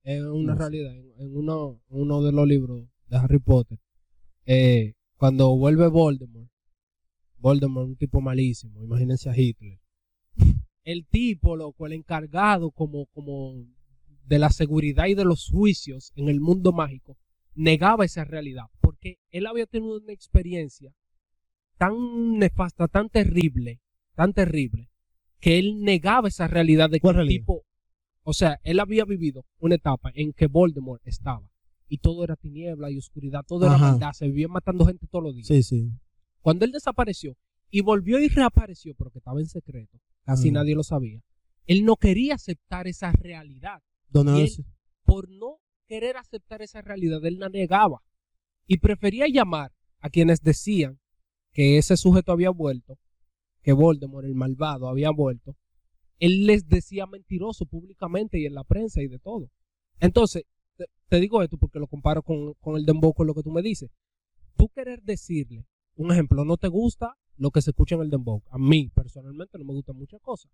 es 0.04 0.22
una 0.22 0.54
No 0.54 0.60
realidad. 0.60 0.96
En, 0.96 1.12
en 1.18 1.36
uno, 1.36 1.82
uno 1.90 2.22
de 2.22 2.32
los 2.32 2.48
libros 2.48 2.88
de 3.08 3.18
Harry 3.18 3.40
Potter, 3.40 3.80
eh, 4.46 4.94
cuando 5.18 5.56
vuelve 5.58 5.88
Voldemort, 5.88 6.50
Voldemort 7.38 7.88
un 7.88 7.96
tipo 7.96 8.22
malísimo, 8.22 8.84
imagínense 8.84 9.30
a 9.30 9.38
Hitler. 9.38 9.80
El 10.84 11.06
tipo, 11.06 11.56
loco, 11.56 11.86
el 11.86 11.94
encargado 11.94 12.72
como, 12.72 13.06
como 13.08 13.54
de 14.26 14.40
la 14.40 14.50
seguridad 14.50 15.08
y 15.08 15.16
de 15.16 15.26
los 15.26 15.50
juicios 15.50 16.12
en 16.16 16.30
el 16.30 16.40
mundo 16.40 16.72
mágico, 16.72 17.18
negaba 17.54 18.06
esa 18.06 18.24
realidad, 18.24 18.66
porque 19.00 19.18
él 19.32 19.48
había 19.48 19.66
tenido 19.66 19.98
una 19.98 20.12
experiencia 20.14 20.94
tan 21.78 22.38
nefasta, 22.38 22.88
tan 22.88 23.10
terrible, 23.10 23.80
tan 24.16 24.34
terrible, 24.34 24.90
que 25.40 25.58
él 25.60 25.82
negaba 25.82 26.28
esa 26.28 26.48
realidad 26.48 26.90
de 26.90 27.00
que 27.00 27.14
tipo, 27.28 27.64
o 28.24 28.34
sea, 28.34 28.60
él 28.64 28.80
había 28.80 29.06
vivido 29.06 29.46
una 29.60 29.76
etapa 29.76 30.12
en 30.14 30.34
que 30.34 30.48
Voldemort 30.48 31.02
estaba 31.08 31.50
y 31.88 32.00
todo 32.00 32.24
era 32.26 32.36
tiniebla 32.36 32.92
y 32.92 32.98
oscuridad, 32.98 33.46
todo 33.48 33.66
era 33.66 33.78
maldad, 33.78 34.12
se 34.12 34.28
vivía 34.28 34.50
matando 34.50 34.86
gente 34.86 35.08
todos 35.08 35.24
los 35.24 35.36
días. 35.36 35.48
Sí, 35.48 35.64
sí. 35.64 35.90
Cuando 36.42 36.66
él 36.66 36.72
desapareció 36.72 37.38
y 37.72 37.82
volvió 37.82 38.20
y 38.20 38.28
reapareció, 38.28 38.94
pero 38.96 39.12
que 39.12 39.20
estaba 39.20 39.40
en 39.40 39.48
secreto, 39.48 39.98
casi 40.26 40.50
Ajá. 40.50 40.56
nadie 40.60 40.76
lo 40.76 40.84
sabía, 40.84 41.22
él 41.66 41.86
no 41.86 41.96
quería 41.96 42.36
aceptar 42.36 42.88
esa 42.88 43.12
realidad. 43.14 43.82
Y 44.14 44.42
él- 44.42 44.66
Por 45.06 45.30
no 45.30 45.60
querer 45.88 46.18
aceptar 46.18 46.62
esa 46.62 46.82
realidad, 46.82 47.24
él 47.26 47.40
la 47.40 47.50
negaba 47.50 48.02
y 48.70 48.78
prefería 48.78 49.26
llamar 49.28 49.74
a 50.00 50.12
quienes 50.12 50.44
decían 50.44 51.00
que 51.52 51.80
ese 51.80 51.98
sujeto 51.98 52.32
había 52.32 52.52
vuelto, 52.52 53.00
que 53.64 53.74
Voldemort, 53.74 54.28
el 54.28 54.36
malvado, 54.36 54.88
había 54.88 55.10
vuelto. 55.10 55.58
Él 56.20 56.46
les 56.46 56.68
decía 56.68 57.08
mentiroso 57.08 57.66
públicamente 57.66 58.40
y 58.40 58.46
en 58.46 58.54
la 58.54 58.64
prensa 58.64 59.02
y 59.02 59.08
de 59.08 59.18
todo. 59.18 59.50
Entonces, 60.00 60.44
te, 61.10 61.20
digo 61.20 61.42
esto 61.42 61.58
porque 61.58 61.80
lo 61.80 61.88
comparo 61.88 62.22
con, 62.22 62.54
con 62.62 62.76
el 62.76 62.86
dembow 62.86 63.12
con 63.12 63.26
lo 63.26 63.34
que 63.34 63.42
tú 63.42 63.50
me 63.50 63.64
dices. 63.64 63.90
Tú 64.56 64.70
querer 64.70 65.02
decirle, 65.02 65.66
un 65.96 66.12
ejemplo, 66.12 66.46
no 66.46 66.58
te 66.58 66.68
gusta 66.68 67.16
lo 67.38 67.50
que 67.50 67.64
se 67.64 67.72
escucha 67.72 67.96
en 67.96 68.02
el 68.02 68.12
dembow. 68.12 68.44
A 68.52 68.60
mí, 68.60 68.92
personalmente, 68.94 69.58
no 69.58 69.66
me 69.66 69.74
gustan 69.74 69.98
muchas 69.98 70.22
cosas. 70.22 70.52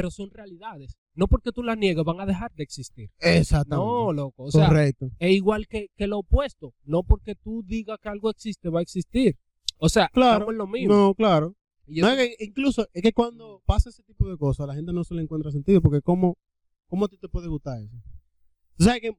Pero 0.00 0.10
son 0.10 0.30
realidades. 0.30 0.96
No 1.14 1.28
porque 1.28 1.52
tú 1.52 1.62
las 1.62 1.76
niegues 1.76 2.04
van 2.04 2.20
a 2.20 2.24
dejar 2.26 2.50
de 2.54 2.62
existir. 2.62 3.10
Exactamente. 3.18 3.84
No, 3.86 4.12
loco. 4.14 4.44
O 4.44 4.50
sea, 4.50 4.68
Correcto. 4.68 5.10
es 5.18 5.32
igual 5.32 5.66
que, 5.68 5.88
que 5.94 6.06
lo 6.06 6.20
opuesto. 6.20 6.72
No 6.84 7.02
porque 7.02 7.34
tú 7.34 7.62
digas 7.66 7.98
que 8.02 8.08
algo 8.08 8.30
existe, 8.30 8.70
va 8.70 8.78
a 8.78 8.82
existir. 8.82 9.36
O 9.76 9.88
sea, 9.90 10.08
Claro. 10.08 10.32
estamos 10.38 10.52
en 10.52 10.58
lo 10.58 10.66
mismo. 10.66 10.94
No, 10.94 11.14
claro. 11.14 11.54
No, 11.86 12.08
es 12.08 12.16
que 12.38 12.44
incluso 12.44 12.86
es 12.94 13.02
que 13.02 13.12
cuando 13.12 13.62
pasa 13.66 13.90
ese 13.90 14.02
tipo 14.04 14.26
de 14.28 14.38
cosas, 14.38 14.64
a 14.64 14.66
la 14.68 14.74
gente 14.74 14.92
no 14.92 15.04
se 15.04 15.14
le 15.14 15.22
encuentra 15.22 15.50
sentido, 15.50 15.82
porque 15.82 16.00
¿cómo, 16.00 16.38
cómo 16.86 17.04
a 17.04 17.08
ti 17.08 17.18
te 17.18 17.28
puede 17.28 17.48
gustar 17.48 17.82
eso? 17.82 17.96
Tú 18.76 18.84
sabes 18.84 19.00
que... 19.02 19.12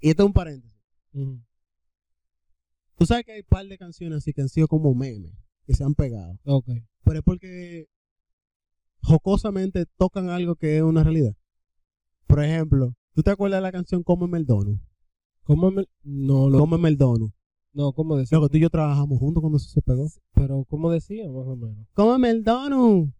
Y 0.00 0.10
esto 0.10 0.22
es 0.22 0.26
un 0.26 0.32
paréntesis. 0.32 0.78
Tú 1.12 3.04
sabes 3.06 3.24
que 3.24 3.32
hay 3.32 3.40
un 3.40 3.46
par 3.48 3.66
de 3.66 3.76
canciones 3.78 4.18
así 4.18 4.32
que 4.32 4.42
han 4.42 4.48
sido 4.48 4.68
como 4.68 4.94
memes, 4.94 5.32
que 5.66 5.74
se 5.74 5.84
han 5.84 5.94
pegado. 5.94 6.38
Ok. 6.44 6.68
pero 7.04 7.18
es 7.18 7.24
porque 7.24 7.86
jocosamente 9.08 9.86
tocan 9.96 10.28
algo 10.30 10.54
que 10.56 10.76
es 10.76 10.82
una 10.82 11.02
realidad. 11.02 11.34
Por 12.26 12.44
ejemplo, 12.44 12.94
¿tú 13.14 13.22
te 13.22 13.30
acuerdas 13.30 13.58
de 13.58 13.62
la 13.62 13.72
canción 13.72 14.02
Cómeme 14.02 14.38
el 14.38 14.46
Donut? 14.46 14.78
¿Cómo 15.44 15.70
me- 15.70 15.86
No, 16.02 16.50
lo... 16.50 16.58
Cómeme 16.58 16.88
el 16.90 16.96
Donut. 16.98 17.32
no, 17.72 17.92
¿cómo 17.92 18.16
decía? 18.16 18.36
Luego 18.36 18.48
tú 18.50 18.58
y 18.58 18.60
yo 18.60 18.70
trabajamos 18.70 19.18
juntos 19.18 19.40
cuando 19.40 19.56
eso 19.56 19.68
se 19.70 19.80
pegó. 19.82 20.08
Pero, 20.34 20.64
¿cómo 20.68 20.90
decía, 20.90 21.24
más 21.26 21.46
o 21.46 21.56
menos? 21.56 21.86
Cómeme 21.94 22.30
el 22.30 22.44
Donut. 22.44 23.10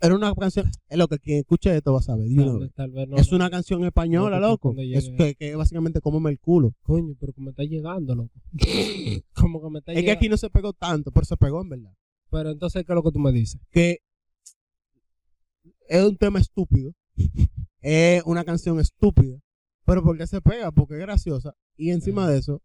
Era 0.00 0.14
una 0.14 0.34
canción, 0.34 0.70
es 0.88 0.96
lo 0.96 1.06
que 1.06 1.18
quien 1.18 1.38
escuche 1.40 1.76
esto 1.76 1.92
va 1.92 1.98
a 1.98 2.02
saber. 2.02 2.26
Tal, 2.34 2.44
vez. 2.52 2.60
vez- 2.60 2.72
tal 2.74 2.90
vez 2.92 3.08
no. 3.08 3.16
es 3.16 3.30
no. 3.30 3.36
una 3.36 3.50
canción 3.50 3.84
española, 3.84 4.38
loco. 4.40 4.74
Es 4.78 5.10
que, 5.18 5.34
que 5.34 5.54
básicamente 5.54 6.00
cómeme 6.00 6.30
el 6.30 6.38
culo. 6.38 6.72
Coño, 6.82 7.14
pero 7.20 7.32
como 7.34 7.50
está 7.50 7.64
llegando, 7.64 8.14
loco. 8.14 8.30
como 9.34 9.60
que 9.60 9.70
me 9.70 9.78
está 9.80 9.92
Es 9.92 10.02
que 10.04 10.12
aquí 10.12 10.28
no 10.30 10.36
se 10.38 10.48
pegó 10.50 10.72
tanto, 10.72 11.10
pero 11.10 11.26
se 11.26 11.36
pegó 11.36 11.60
en 11.60 11.68
verdad. 11.68 11.92
Pero 12.30 12.50
entonces, 12.50 12.84
¿qué 12.86 12.92
es 12.92 12.94
lo 12.94 13.02
que 13.02 13.10
tú 13.12 13.18
me 13.18 13.32
dices? 13.32 13.60
Que 13.70 13.98
es 15.88 16.02
un 16.02 16.16
tema 16.16 16.38
estúpido. 16.38 16.92
es 17.80 18.22
una 18.24 18.44
canción 18.44 18.80
estúpida. 18.80 19.38
Pero 19.84 20.02
porque 20.02 20.26
se 20.26 20.40
pega, 20.40 20.70
porque 20.70 20.94
es 20.94 21.00
graciosa. 21.00 21.54
Y 21.76 21.90
encima 21.90 22.28
de 22.28 22.38
eso, 22.38 22.62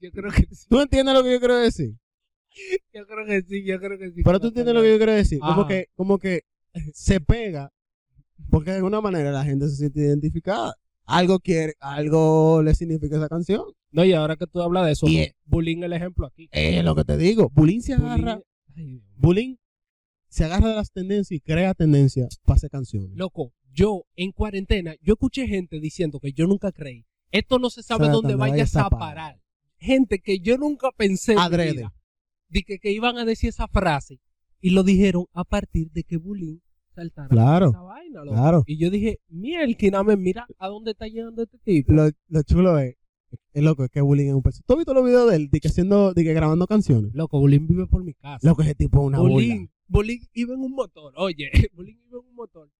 Yo 0.00 0.10
creo 0.12 0.30
que 0.30 0.54
sí. 0.54 0.66
¿Tú 0.68 0.80
entiendes 0.80 1.14
lo 1.14 1.22
que 1.22 1.32
yo 1.32 1.38
quiero 1.38 1.56
decir? 1.56 1.96
Yo 2.92 3.06
creo 3.06 3.26
que 3.26 3.42
sí, 3.42 3.64
yo 3.64 3.78
creo 3.78 3.98
que 3.98 4.12
sí. 4.12 4.22
Pero 4.22 4.40
tú 4.40 4.48
entiendes 4.48 4.74
lo 4.74 4.82
que 4.82 4.90
yo 4.90 4.96
quiero 4.96 5.12
decir. 5.12 5.38
Como 5.40 5.66
que, 5.66 5.88
como 5.94 6.18
que 6.18 6.42
se 6.92 7.20
pega 7.20 7.72
porque 8.50 8.70
de 8.70 8.76
alguna 8.76 9.00
manera 9.00 9.30
la 9.32 9.44
gente 9.44 9.68
se 9.68 9.76
siente 9.76 10.00
identificada. 10.00 10.74
Algo 11.04 11.38
quiere, 11.38 11.74
algo 11.80 12.62
le 12.62 12.74
significa 12.74 13.16
esa 13.16 13.28
canción. 13.28 13.62
No, 13.92 14.04
y 14.04 14.12
ahora 14.12 14.36
que 14.36 14.46
tú 14.46 14.60
hablas 14.60 14.86
de 14.86 14.92
eso, 14.92 15.06
bullying 15.44 15.82
el 15.82 15.92
ejemplo 15.92 16.26
aquí. 16.26 16.48
Es 16.50 16.84
lo 16.84 16.94
que 16.94 17.04
te 17.04 17.16
digo. 17.16 17.50
Bulín 17.54 17.82
se 17.82 17.94
agarra. 17.94 18.40
Bulín 19.16 19.58
se 20.36 20.44
agarra 20.44 20.68
de 20.68 20.74
las 20.76 20.92
tendencias 20.92 21.32
y 21.38 21.40
crea 21.40 21.72
tendencias 21.72 22.38
para 22.44 22.56
hacer 22.56 22.70
canciones. 22.70 23.10
Loco, 23.14 23.52
yo 23.72 24.04
en 24.16 24.32
cuarentena, 24.32 24.94
yo 25.00 25.14
escuché 25.14 25.46
gente 25.48 25.80
diciendo 25.80 26.20
que 26.20 26.32
yo 26.32 26.46
nunca 26.46 26.72
creí. 26.72 27.06
Esto 27.30 27.58
no 27.58 27.70
se 27.70 27.82
sabe 27.82 28.04
Sabe 28.04 28.12
dónde 28.14 28.32
dónde 28.34 28.50
vayas 28.50 28.76
a 28.76 28.90
parar. 28.90 29.40
Gente 29.78 30.18
que 30.20 30.38
yo 30.40 30.58
nunca 30.58 30.90
pensé 30.96 31.32
en 31.32 31.38
mi 31.38 31.44
Adrede. 31.44 31.72
vida, 31.72 31.94
de 32.48 32.62
que, 32.62 32.78
que 32.78 32.92
iban 32.92 33.16
a 33.18 33.24
decir 33.24 33.48
esa 33.48 33.66
frase 33.66 34.20
y 34.60 34.70
lo 34.70 34.82
dijeron 34.82 35.24
a 35.32 35.44
partir 35.44 35.90
de 35.92 36.04
que 36.04 36.16
Bulín 36.18 36.62
saltara 36.94 37.28
Claro, 37.28 37.70
esa 37.70 37.80
vaina, 37.82 38.20
loco. 38.24 38.36
claro. 38.36 38.62
Y 38.66 38.78
yo 38.78 38.90
dije, 38.90 39.20
mielquiname, 39.28 40.16
mira 40.16 40.46
a 40.58 40.68
dónde 40.68 40.90
está 40.92 41.06
llegando 41.08 41.42
este 41.42 41.58
tipo. 41.58 41.92
Lo, 41.92 42.10
lo 42.28 42.42
chulo 42.42 42.78
es, 42.78 42.94
es 43.52 43.62
loco, 43.62 43.84
es 43.84 43.90
que 43.90 44.00
Bulín 44.02 44.28
es 44.28 44.34
un 44.34 44.42
personaje. 44.42 44.64
¿Tú 44.66 44.74
has 44.74 44.78
visto 44.78 44.94
los 44.94 45.04
videos 45.04 45.30
de 45.30 45.36
él, 45.36 45.48
de 45.50 45.60
que 45.60 45.68
haciendo, 45.68 46.12
de 46.14 46.24
que 46.24 46.32
grabando 46.34 46.66
canciones? 46.66 47.12
Loco, 47.14 47.38
Bulín 47.40 47.66
vive 47.66 47.86
por 47.86 48.04
mi 48.04 48.14
casa. 48.14 48.46
Loco, 48.46 48.62
ese 48.62 48.74
tipo 48.74 49.00
es 49.00 49.06
una 49.06 49.18
burla. 49.18 49.66
Bolín 49.88 50.20
iba 50.32 50.54
en 50.54 50.60
un 50.60 50.72
motor, 50.72 51.12
oye, 51.16 51.50
Bolín 51.74 52.00
iba 52.06 52.18
en 52.18 52.28
un 52.28 52.34
motor. 52.34 52.70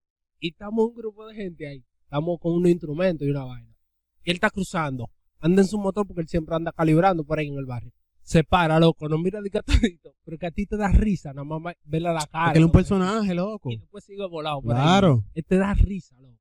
Y 0.41 0.51
estamos 0.51 0.89
un 0.89 0.95
grupo 0.95 1.27
de 1.27 1.35
gente 1.35 1.67
ahí. 1.67 1.85
Estamos 2.03 2.39
con 2.41 2.53
unos 2.53 2.71
instrumentos 2.71 3.27
y 3.27 3.31
una 3.31 3.45
vaina. 3.45 3.75
Y 4.23 4.31
él 4.31 4.37
está 4.37 4.51
cruzando. 4.51 5.11
Anda 5.41 5.63
en 5.63 5.69
su 5.69 5.79
motor 5.79 6.07
porque 6.07 6.23
él 6.23 6.29
siempre 6.29 6.55
anda 6.55 6.73
calibrando 6.73 7.25
por 7.25 7.39
ahí 7.39 7.49
en 7.49 7.59
el 7.59 7.67
barrio. 7.67 7.93
Se 8.23 8.43
para, 8.43 8.81
loco, 8.81 9.09
no 9.09 9.19
mira 9.19 9.41
de 9.41 9.51
que 9.51 9.61
todito, 9.63 10.13
pero 10.25 10.37
que 10.37 10.47
a 10.47 10.51
ti 10.51 10.67
te 10.67 10.77
da 10.77 10.89
risa, 10.89 11.33
nada 11.33 11.45
más 11.45 11.75
verle 11.85 12.13
la 12.13 12.27
cara. 12.27 12.47
Porque 12.47 12.59
él 12.59 12.65
es 12.65 12.67
un 12.67 12.73
personaje, 12.73 13.35
loco. 13.35 13.71
Y 13.71 13.79
después 13.79 14.05
sigue 14.05 14.27
volado 14.27 14.61
por 14.63 14.75
ahí. 14.75 14.83
Claro. 14.83 15.25
Él 15.35 15.45
te 15.45 15.57
da 15.57 15.75
risa, 15.75 16.17
loco. 16.21 16.41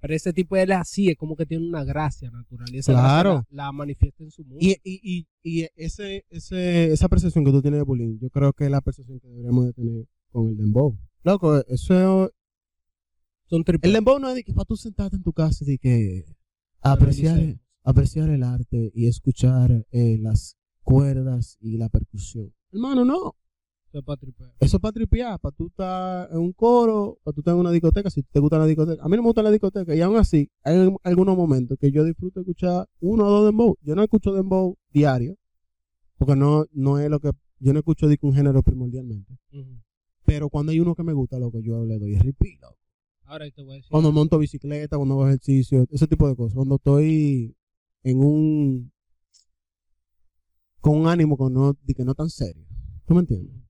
Pero 0.00 0.14
ese 0.14 0.32
tipo 0.32 0.56
él 0.56 0.70
es 0.70 0.76
así, 0.78 1.08
es 1.10 1.16
como 1.16 1.36
que 1.36 1.44
tiene 1.46 1.66
una 1.66 1.84
gracia 1.84 2.30
natural. 2.30 2.68
Y 2.72 2.78
esa 2.78 2.92
Claro. 2.92 3.30
gracia 3.34 3.48
la, 3.50 3.64
la 3.66 3.72
manifiesta 3.72 4.24
en 4.24 4.30
su 4.30 4.44
música. 4.44 4.80
Y, 4.84 4.90
y, 4.92 5.26
y, 5.42 5.60
y 5.62 5.66
ese, 5.76 6.24
ese, 6.30 6.92
esa 6.92 7.08
percepción 7.08 7.44
que 7.44 7.50
tú 7.52 7.60
tienes 7.62 7.78
de 7.80 7.84
bullying, 7.84 8.18
yo 8.18 8.30
creo 8.30 8.52
que 8.52 8.64
es 8.64 8.70
la 8.70 8.80
percepción 8.80 9.20
que 9.20 9.28
deberíamos 9.28 9.66
de 9.66 9.72
tener 9.74 10.06
con 10.30 10.48
el 10.48 10.56
dembow. 10.56 10.96
Loco, 11.22 11.58
eso 11.66 12.30
Son 13.46 13.64
el 13.82 13.92
dembow 13.92 14.18
no 14.18 14.28
es 14.30 14.36
de 14.36 14.44
que 14.44 14.54
para 14.54 14.64
tú 14.64 14.76
sentarte 14.76 15.16
en 15.16 15.22
tu 15.22 15.32
casa 15.32 15.64
y 15.66 15.76
que 15.76 16.24
apreciar, 16.80 17.58
apreciar 17.84 18.30
el 18.30 18.42
arte 18.42 18.90
y 18.94 19.06
escuchar 19.06 19.86
eh, 19.90 20.16
las 20.20 20.56
cuerdas 20.82 21.58
y 21.60 21.76
la 21.76 21.88
percusión. 21.88 22.52
Hermano, 22.72 23.04
no. 23.04 23.36
Eso 23.90 23.98
es 23.98 24.04
pa' 24.04 24.16
tripear. 24.16 24.52
Eso 24.60 24.76
es 24.76 24.80
para 24.80 24.92
tripear, 24.92 25.40
para 25.40 25.56
tú 25.56 25.66
estar 25.66 26.30
en 26.30 26.38
un 26.38 26.52
coro, 26.52 27.18
para 27.24 27.34
tú 27.34 27.40
estar 27.40 27.54
en 27.54 27.60
una 27.60 27.72
discoteca, 27.72 28.08
si 28.08 28.22
te 28.22 28.38
gusta 28.38 28.56
la 28.56 28.66
discoteca. 28.66 29.02
A 29.02 29.08
mí 29.08 29.16
no 29.16 29.22
me 29.22 29.28
gusta 29.28 29.42
la 29.42 29.50
discoteca 29.50 29.96
y 29.96 30.00
aún 30.00 30.16
así 30.16 30.48
hay 30.62 30.94
algunos 31.02 31.36
momentos 31.36 31.76
que 31.76 31.90
yo 31.90 32.04
disfruto 32.04 32.38
escuchar 32.38 32.88
uno 33.00 33.26
o 33.26 33.30
dos 33.30 33.46
dembow. 33.46 33.76
Yo 33.82 33.96
no 33.96 34.04
escucho 34.04 34.32
dembow 34.32 34.76
diario, 34.92 35.36
porque 36.18 36.36
no, 36.36 36.66
no 36.70 37.00
es 37.00 37.10
lo 37.10 37.18
que, 37.18 37.32
yo 37.58 37.72
no 37.72 37.80
escucho 37.80 38.06
de 38.06 38.16
que 38.16 38.26
un 38.26 38.32
género 38.32 38.62
primordialmente. 38.62 39.36
Pero 40.24 40.48
cuando 40.50 40.70
hay 40.70 40.78
uno 40.78 40.94
que 40.94 41.02
me 41.02 41.12
gusta, 41.12 41.40
lo 41.40 41.50
que 41.50 41.60
yo 41.60 41.84
le 41.84 41.98
doy 41.98 42.14
repeat, 42.14 42.60
loco. 42.60 42.78
Ahora 43.24 43.50
te 43.50 43.60
voy 43.62 43.72
a 43.72 43.76
decir. 43.76 43.90
Cuando 43.90 44.12
monto 44.12 44.38
bicicleta, 44.38 44.96
cuando 44.96 45.14
hago 45.14 45.26
ejercicio, 45.26 45.84
ese 45.90 46.06
tipo 46.06 46.28
de 46.28 46.36
cosas. 46.36 46.54
Cuando 46.54 46.76
estoy 46.76 47.56
en 48.04 48.22
un, 48.22 48.92
con 50.80 50.96
un 50.96 51.08
ánimo 51.08 51.36
que 51.36 51.52
no, 51.52 51.76
de 51.82 51.94
que 51.94 52.04
no 52.04 52.14
tan 52.14 52.30
serio. 52.30 52.64
¿Tú 53.04 53.14
me 53.14 53.20
entiendes? 53.20 53.69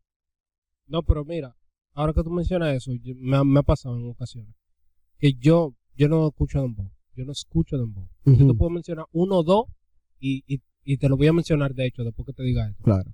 No, 0.90 1.02
pero 1.02 1.24
mira, 1.24 1.56
ahora 1.94 2.12
que 2.12 2.22
tú 2.22 2.30
mencionas 2.30 2.74
eso, 2.74 2.92
yo- 3.02 3.14
me, 3.16 3.36
ha- 3.36 3.44
me 3.44 3.60
ha 3.60 3.62
pasado 3.62 3.96
en 3.96 4.08
ocasiones. 4.10 4.54
Que 5.18 5.32
yo, 5.34 5.74
yo 5.94 6.08
no 6.08 6.28
escucho 6.28 6.60
dembow. 6.60 6.90
Yo 7.14 7.24
no 7.24 7.32
escucho 7.32 7.78
dembow. 7.78 8.08
Yo 8.24 8.46
te 8.46 8.54
puedo 8.54 8.70
mencionar 8.70 9.06
uno 9.12 9.38
o 9.38 9.42
dos 9.42 9.64
y, 10.18 10.42
y, 10.46 10.60
y 10.84 10.96
te 10.98 11.08
lo 11.08 11.16
voy 11.16 11.28
a 11.28 11.32
mencionar, 11.32 11.74
de 11.74 11.86
hecho, 11.86 12.02
después 12.04 12.26
que 12.26 12.32
te 12.32 12.42
diga 12.42 12.68
esto. 12.68 12.82
Claro. 12.82 13.10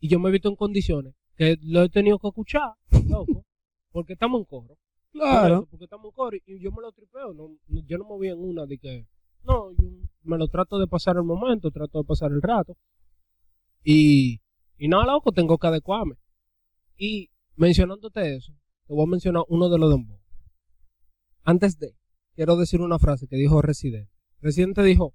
Y 0.00 0.08
yo 0.08 0.18
me 0.18 0.28
he 0.28 0.32
visto 0.32 0.48
en 0.48 0.56
condiciones 0.56 1.14
que 1.36 1.56
lo 1.62 1.82
he 1.82 1.88
tenido 1.88 2.18
que 2.18 2.28
escuchar, 2.28 2.72
loco, 3.08 3.44
porque 3.92 4.14
estamos 4.14 4.40
en 4.40 4.44
coro. 4.46 4.76
Eso, 5.58 5.66
Porque 5.70 5.84
estamos 5.84 6.06
en 6.06 6.12
coro 6.12 6.36
y 6.44 6.60
yo 6.60 6.70
me 6.72 6.82
lo 6.82 6.92
tripeo. 6.92 7.32
No, 7.34 7.48
no- 7.68 7.80
yo 7.86 7.98
no 7.98 8.04
me 8.04 8.10
voy 8.10 8.28
en 8.28 8.38
una 8.38 8.66
de 8.66 8.78
que, 8.78 9.06
no, 9.44 9.70
yo 9.72 9.88
me 10.24 10.38
lo 10.38 10.48
trato 10.48 10.78
de 10.78 10.86
pasar 10.86 11.16
el 11.16 11.22
momento, 11.24 11.70
trato 11.70 11.98
de 11.98 12.04
pasar 12.04 12.32
el 12.32 12.42
rato. 12.42 12.76
Y, 13.84 14.40
y 14.78 14.88
nada, 14.88 15.06
loco, 15.06 15.32
tengo 15.32 15.58
que 15.58 15.66
adecuarme. 15.66 16.14
Y 16.96 17.30
mencionándote 17.56 18.36
eso, 18.36 18.52
te 18.86 18.94
voy 18.94 19.04
a 19.04 19.10
mencionar 19.10 19.44
uno 19.48 19.68
de 19.68 19.78
los 19.78 19.90
dembow. 19.90 20.18
Antes 21.42 21.78
de, 21.78 21.94
quiero 22.34 22.56
decir 22.56 22.80
una 22.80 22.98
frase 22.98 23.26
que 23.28 23.36
dijo 23.36 23.62
Residente. 23.62 24.10
Residente 24.40 24.82
dijo, 24.82 25.14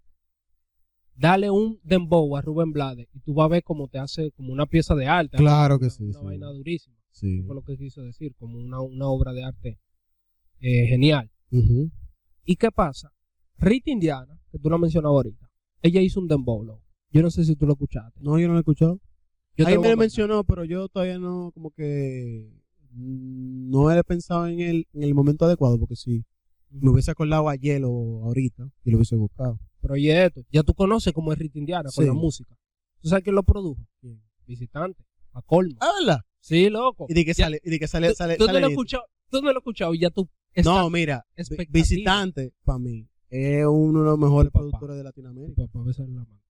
dale 1.16 1.50
un 1.50 1.80
dembow 1.84 2.36
a 2.38 2.42
Rubén 2.42 2.72
Blades 2.72 3.08
y 3.14 3.20
tú 3.20 3.34
vas 3.34 3.46
a 3.46 3.50
ver 3.50 3.64
cómo 3.64 3.88
te 3.88 4.00
hace 4.00 4.32
como 4.32 4.52
una 4.54 4.66
pieza 4.66 4.96
de 4.96 5.08
arte. 5.08 5.38
Claro 5.38 5.78
que 5.80 5.86
Una- 5.86 5.94
sí, 5.94 6.04
Una 6.06 6.20
sí. 6.20 6.26
vaina 6.26 6.48
durísima. 6.48 6.96
Sí. 7.12 7.38
Eso 7.40 7.46
fue 7.46 7.56
lo 7.56 7.62
que 7.64 7.78
quiso 7.78 8.02
decir, 8.04 8.34
como 8.36 8.58
una, 8.58 8.80
una 8.82 9.08
obra 9.08 9.34
de 9.34 9.44
arte 9.44 9.80
eh, 10.62 10.88
genial. 10.88 11.30
¿Y 12.46 12.56
qué 12.56 12.72
pasa? 12.72 13.12
Rita 13.58 13.92
Indiana, 13.92 14.40
que 14.52 14.58
tú 14.58 14.70
la 14.70 14.78
mencionabas 14.78 15.16
ahorita, 15.18 15.50
ella 15.82 16.02
hizo 16.02 16.20
un 16.20 16.28
dembow. 16.28 16.80
Yo 17.12 17.22
no 17.22 17.30
sé 17.30 17.44
si 17.44 17.56
tú 17.56 17.66
lo 17.66 17.74
escuchaste. 17.74 18.20
No, 18.22 18.40
yo 18.40 18.48
no 18.48 18.54
lo 18.54 18.60
he 18.60 18.62
escuchado. 18.62 19.00
Yo 19.58 19.68
Ahí 19.68 19.78
me 19.78 19.90
lo 19.90 19.98
mencionó, 19.98 20.44
pero 20.44 20.64
yo 20.66 20.88
todavía 20.90 21.20
no, 21.20 21.52
como 21.54 21.72
que 21.72 22.50
no 22.94 23.92
he 23.92 24.04
pensado 24.04 24.48
en 24.48 24.60
el, 24.60 24.88
en 24.94 25.04
el 25.04 25.14
momento 25.14 25.46
adecuado, 25.46 25.78
porque 25.80 25.96
si 25.96 26.24
me 26.70 26.90
hubiese 26.90 27.12
acordado 27.12 27.48
ayer 27.50 27.82
o 27.86 28.24
ahorita 28.24 28.70
y 28.84 28.92
lo 28.92 28.98
hubiese 28.98 29.16
buscado. 29.16 29.60
Pero 29.82 29.94
oye 29.96 30.26
esto, 30.26 30.42
ya 30.52 30.64
tú 30.64 30.74
conoces 30.74 31.12
cómo 31.14 31.32
es 31.34 31.40
Rita 31.40 31.60
Indiana 31.60 31.90
con 31.94 32.04
Sí. 32.04 32.08
la 32.08 32.14
música. 32.14 32.56
¿Tú 33.02 33.10
sabes 33.10 33.24
quién 33.24 33.36
lo 33.36 33.44
produjo? 33.44 33.82
Visitante, 34.48 35.04
a 35.34 35.42
colmo. 35.42 35.76
Ah, 35.82 35.92
¿verdad? 36.00 36.22
Sí, 36.40 36.70
loco. 36.70 37.06
Y 37.10 37.14
de 37.14 37.26
que 37.26 37.34
Ya- 37.34 37.46
sale, 37.46 37.62
y 37.64 37.70
de 37.70 37.80
que 37.80 37.88
sale, 37.88 38.10
Tú, 38.10 38.16
sale, 38.16 38.38
tú 38.38 38.48
no 38.48 38.60
lo 38.60 38.68
escuchado, 38.68 39.04
tú 39.30 39.38
no 39.42 39.44
lo 39.44 39.50
has 39.52 39.56
escuchado 39.58 39.94
y 39.94 40.00
ya 40.00 40.10
tú 40.10 40.30
No, 40.64 40.90
mira, 40.90 41.26
visitante 41.70 42.54
para 42.64 42.80
mí 42.80 43.08
es 43.30 43.66
uno 43.66 44.00
de 44.00 44.06
los 44.06 44.20
mejores 44.20 44.52
papá. 44.52 44.60
productores 44.66 44.98
de 44.98 45.04
Latinoamérica. 45.04 45.62
Papá, 45.68 45.84
besar 45.84 46.08
la 46.10 46.22
mano. 46.26 46.42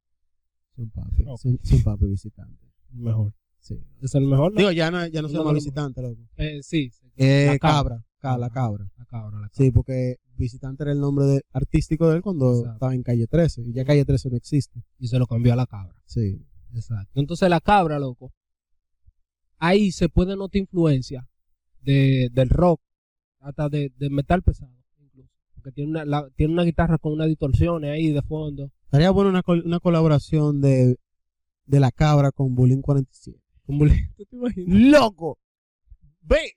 Son 0.76 0.89
papi, 0.89 1.24
Ok. 1.28 1.39
son, 1.39 1.60
son 1.64 1.84
papi 1.84 2.06
visitante. 2.08 2.70
Mejor. 2.94 3.34
Sí. 3.60 3.80
¿Es 4.02 4.16
el 4.16 4.26
mejor? 4.26 4.52
no? 4.54 4.58
Digo, 4.58 4.72
ya 4.72 4.89
no, 4.92 5.06
ya 5.08 5.22
no 5.22 5.30
se 5.30 5.36
llama 5.38 5.54
visitante, 5.54 6.02
loco. 6.02 6.22
Eh, 6.38 6.60
sí. 6.64 6.92
Eh, 7.16 7.46
La 7.48 7.60
cabra, 7.60 8.04
ca- 8.18 8.38
la 8.38 8.50
cabra. 8.50 8.89
La 8.98 9.06
cabra, 9.06 9.32
la 9.32 9.39
cabra. 9.39 9.50
Sí, 9.54 9.70
porque 9.72 10.16
visitante 10.36 10.84
era 10.84 10.92
el 10.92 11.00
nombre 11.00 11.26
de- 11.26 11.42
artístico 11.52 12.10
de 12.10 12.16
él 12.18 12.22
cuando 12.24 12.50
Exacto. 12.52 12.74
estaba 12.74 12.96
en 12.96 13.04
calle 13.04 13.28
13. 13.28 13.62
Y 13.62 13.74
ya 13.74 13.86
calle 13.86 14.04
13 14.06 14.30
no 14.32 14.38
existe. 14.38 14.82
Y 14.98 15.08
se 15.08 15.20
lo 15.20 15.28
cambió 15.28 15.54
a 15.54 15.56
la 15.56 15.68
cabra. 15.68 15.96
Sí. 16.06 16.44
Exacto. 16.74 17.12
Entonces 17.20 17.50
la 17.50 17.60
cabra, 17.60 18.00
loco, 18.00 18.32
ahí 19.60 19.92
se 19.92 20.10
puede 20.10 20.36
notar 20.36 20.60
influencia 20.60 21.28
de, 21.82 22.30
del 22.32 22.50
rock, 22.50 22.82
hasta 23.39 23.70
de, 23.70 23.92
de 23.98 24.10
metal 24.10 24.42
pesado, 24.42 24.72
incluso. 25.00 25.30
Porque 25.56 25.72
tiene 25.72 25.92
una, 25.92 26.06
la- 26.06 26.30
tiene 26.36 26.54
una 26.54 26.64
guitarra 26.64 26.98
con 26.98 27.14
unas 27.14 27.28
distorsiones 27.28 27.92
ahí 27.92 28.12
de 28.12 28.22
fondo. 28.22 28.72
Estaría 28.86 29.12
bueno 29.12 29.30
una, 29.30 29.44
col- 29.44 29.64
una 29.66 29.80
colaboración 29.80 30.62
de, 30.62 30.98
de 31.72 31.80
la 31.80 31.91
cabra 31.91 32.32
con 32.32 32.53
Bulín 32.53 32.82
47. 32.82 33.39
Como 33.65 33.86
le- 33.86 34.09
¿Tú 34.17 34.26
te 34.26 34.36
imaginas? 34.36 34.80
¡Loco! 34.91 35.39
Ve, 36.22 36.53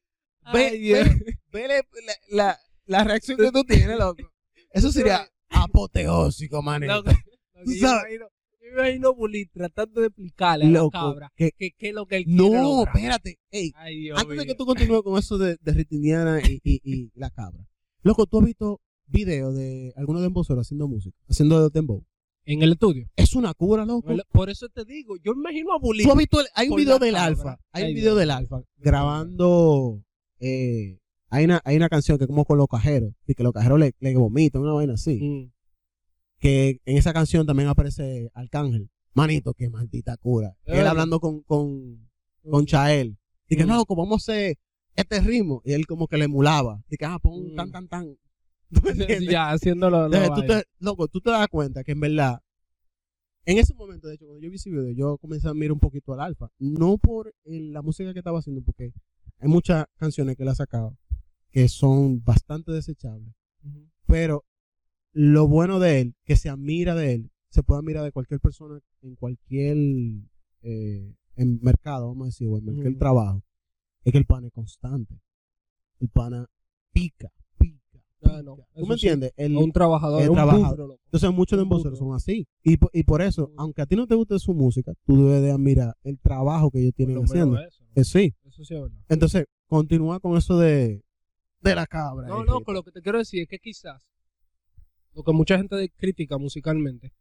ve, 0.53 0.67
Ay, 0.69 0.93
ve, 0.93 1.31
ve 1.53 1.69
la, 1.69 2.15
la, 2.31 2.59
la 2.87 3.05
reacción 3.05 3.39
que 3.39 3.51
tú 3.53 3.65
tienes, 3.65 3.99
loco. 3.99 4.23
Eso 4.71 4.91
sería 4.93 5.27
apoteósico, 5.51 6.63
manito. 6.63 6.93
Loco, 6.97 7.11
yo 7.67 7.75
sabes. 7.89 8.05
me 8.05 8.15
imagino- 8.17 8.29
yo 8.61 8.71
me 8.77 8.83
imagino 8.89 9.15
Bulín 9.15 9.49
tratando 9.53 10.01
de 10.01 10.07
explicarle 10.09 10.65
a 10.65 10.69
Loco, 10.69 10.91
la 10.97 11.01
cabra 11.01 11.33
que- 11.37 11.53
qué 11.57 11.71
qué 11.79 11.89
es 11.91 11.95
lo 11.95 12.07
que 12.07 12.17
él 12.17 12.25
quiere 12.25 12.37
No, 12.39 12.53
lograr. 12.53 12.97
espérate. 12.97 13.39
Ey, 13.51 13.73
Ay, 13.77 14.11
antes 14.11 14.37
de 14.39 14.47
que 14.47 14.55
tú 14.55 14.67
continúes 14.67 15.03
con 15.03 15.19
eso 15.19 15.39
de, 15.39 15.57
de 15.61 15.73
Rita 15.73 15.95
Indiana 15.95 16.41
y, 16.43 16.61
y, 16.65 16.81
y 16.83 17.13
la 17.15 17.31
cabra. 17.31 17.65
Loco, 18.03 18.27
¿tú 18.27 18.41
has 18.41 18.47
visto 18.47 18.81
videos 19.07 19.55
de 19.55 19.93
algunos 19.97 20.23
demboceros 20.23 20.67
haciendo 20.67 20.89
música? 20.89 21.17
Haciendo 21.29 21.71
dembow. 21.71 22.05
En 22.47 22.63
el 22.63 22.73
estudio. 22.73 23.09
Es 23.17 23.35
una 23.35 23.55
cura, 23.55 23.85
loco. 23.87 24.13
Por 24.33 24.51
eso 24.51 24.69
te 24.69 24.85
digo, 24.85 25.17
yo 25.23 25.35
me 25.35 25.41
imagino 25.51 25.73
a 25.73 25.79
Bulín. 25.79 26.05
¿Tú 26.07 26.13
has 26.13 26.19
visto? 26.19 26.41
el- 26.41 26.47
hay 26.55 26.69
un 26.69 26.77
video 26.77 26.99
del 26.99 27.17
alfa. 27.17 27.59
Hay 27.73 27.85
Ay, 27.85 27.91
un 27.91 27.95
video 27.97 28.15
del 28.15 28.31
alfa 28.31 28.63
grabando. 28.77 30.03
eh, 30.41 30.99
hay, 31.31 31.45
una, 31.47 31.61
hay 31.65 31.77
una 31.77 31.89
canción 31.89 32.19
que 32.19 32.25
es 32.25 32.29
como 32.29 32.45
con 32.45 32.59
los 32.59 32.69
cajeros. 32.69 33.13
Y 33.27 33.35
que 33.35 33.43
los 33.43 33.53
cajeros 33.53 33.79
le, 33.81 33.95
le 33.99 34.15
vomitan, 34.17 34.63
una 34.63 34.73
vaina 34.73 34.95
así. 34.95 35.21
Mm. 35.23 35.53
Que 36.39 36.81
en 36.85 36.97
esa 36.99 37.13
canción 37.13 37.47
también 37.47 37.69
aparece 37.69 38.29
Arcángel. 38.35 38.91
Manito, 39.15 39.55
qué 39.55 39.71
maldita 39.71 40.17
cura. 40.17 40.57
Eh. 40.67 40.81
Él 40.81 40.87
hablando 40.87 41.21
con, 41.21 41.43
con, 41.43 42.09
con 42.49 42.67
Chael. 42.67 43.17
Y 43.49 43.57
que 43.57 43.65
Mm. 43.65 43.69
no, 43.69 43.77
loco, 43.77 43.97
vamos 43.97 44.29
a 44.29 44.33
hacer 44.33 44.57
este 44.97 45.21
ritmo. 45.21 45.63
Y 45.65 45.73
él 45.73 45.87
como 45.87 46.09
que 46.09 46.19
le 46.19 46.27
emulaba. 46.27 46.83
Y 46.91 46.97
que, 46.97 47.05
ah, 47.07 47.19
pon 47.23 47.53
Mm. 47.53 47.57
tan, 47.57 47.71
tan, 47.71 47.89
tan. 47.89 48.17
Ya, 49.31 49.51
haciéndolo. 49.51 50.07
Entonces, 50.07 50.29
tú 50.35 50.41
te, 50.47 50.85
loco, 50.85 51.09
tú 51.09 51.21
te 51.21 51.31
das 51.31 51.49
cuenta 51.49 51.85
que 51.85 51.93
en 51.93 52.01
verdad, 52.01 52.41
en 53.47 53.59
ese 53.59 53.75
momento, 53.75 54.09
de 54.09 54.15
hecho, 54.15 54.27
cuando 54.27 54.43
yo 54.43 54.51
vi 54.51 54.57
ese 54.57 54.71
video, 54.71 54.91
yo 54.93 55.19
comencé 55.19 55.49
a 55.49 55.55
mirar 55.55 55.73
un 55.73 55.81
poquito 55.81 56.13
al 56.15 56.21
alfa. 56.21 56.49
No 56.59 56.97
por 56.99 57.35
el- 57.45 57.73
la 57.73 57.83
música 57.83 58.13
que 58.13 58.21
estaba 58.21 58.39
haciendo, 58.39 58.63
porque 58.63 58.93
hay 59.39 59.49
muchas 59.49 59.87
canciones 59.97 60.37
que 60.37 60.43
él 60.45 60.49
ha 60.49 60.55
sacado 60.55 60.97
que 61.51 61.69
son 61.69 62.23
bastante 62.25 62.73
desechables. 62.73 63.33
Pero 64.07 64.45
lo 65.13 65.47
bueno 65.47 65.79
de 65.79 66.01
él, 66.01 66.15
que 66.25 66.37
se 66.37 66.49
admira 66.49 66.95
de 66.95 67.15
él, 67.15 67.31
se 67.51 67.63
puede 67.63 67.79
admirar 67.79 68.03
de 68.05 68.11
cualquier 68.13 68.41
persona 68.41 68.81
en 69.03 69.15
cualquier 69.15 69.77
eh, 70.63 71.15
en 71.37 71.61
mercado, 71.63 72.09
vamos 72.09 72.25
a 72.25 72.29
decir, 72.29 72.49
o 72.49 72.59
en 72.59 72.65
cualquier 72.65 72.93
trabajo, 72.99 73.43
es 74.05 74.13
que 74.13 74.19
el 74.19 74.25
pana 74.27 74.47
es 74.49 74.53
constante. 74.53 75.15
El 76.01 76.09
pana 76.09 76.47
pica. 76.93 77.31
Ah, 78.31 78.43
no, 78.43 78.57
¿Tú 78.75 78.87
me 78.87 78.97
sí. 78.99 79.07
entiendes? 79.09 79.33
El, 79.37 79.57
un 79.57 79.73
trabajador, 79.73 80.23
el 80.23 80.29
un 80.31 80.35
trabajador. 80.37 80.71
burro, 80.77 80.87
loco. 80.89 81.01
entonces 81.07 81.31
muchos 81.33 81.59
de 81.59 81.65
burro. 81.65 81.97
son 81.97 82.15
así. 82.15 82.47
Y, 82.63 82.77
y 82.93 83.03
por 83.05 83.23
eso, 83.23 83.51
aunque 83.57 83.83
a 83.83 83.87
ti 83.87 83.97
no 83.97 84.07
te 84.07 84.15
guste 84.15 84.39
su 84.39 84.55
música, 84.55 84.93
tú 85.07 85.17
debes 85.27 85.43
de 85.43 85.51
admirar 85.53 85.95
el 86.03 86.19
trabajo 86.19 86.71
que 86.71 86.79
ellos 86.81 86.93
Por 86.93 86.97
tienen 86.97 87.15
menos 87.17 87.31
haciendo. 87.31 87.59
eso, 87.61 87.85
Eh, 87.95 88.05
sí. 88.05 88.35
eso 88.45 88.65
sí 88.65 88.75
es 88.75 88.81
verdad. 88.81 88.99
Entonces, 89.09 89.45
continúa 89.69 90.21
con 90.21 90.37
eso 90.37 90.59
de, 90.59 91.03
de 91.61 91.75
la 91.75 91.87
cabra. 91.87 92.29
No, 92.29 92.43
eh, 92.43 92.47
loco, 92.47 92.73
lo 92.73 92.83
que 92.83 92.91
te 92.93 93.01
quiero 93.01 93.19
decir 93.19 93.43
es 93.43 93.49
que 93.49 93.59
quizás 93.59 94.03
lo 95.15 95.23
que 95.23 95.33
mucha 95.33 95.57
gente 95.57 95.91
critica 95.97 96.39
musicalmente 96.39 97.13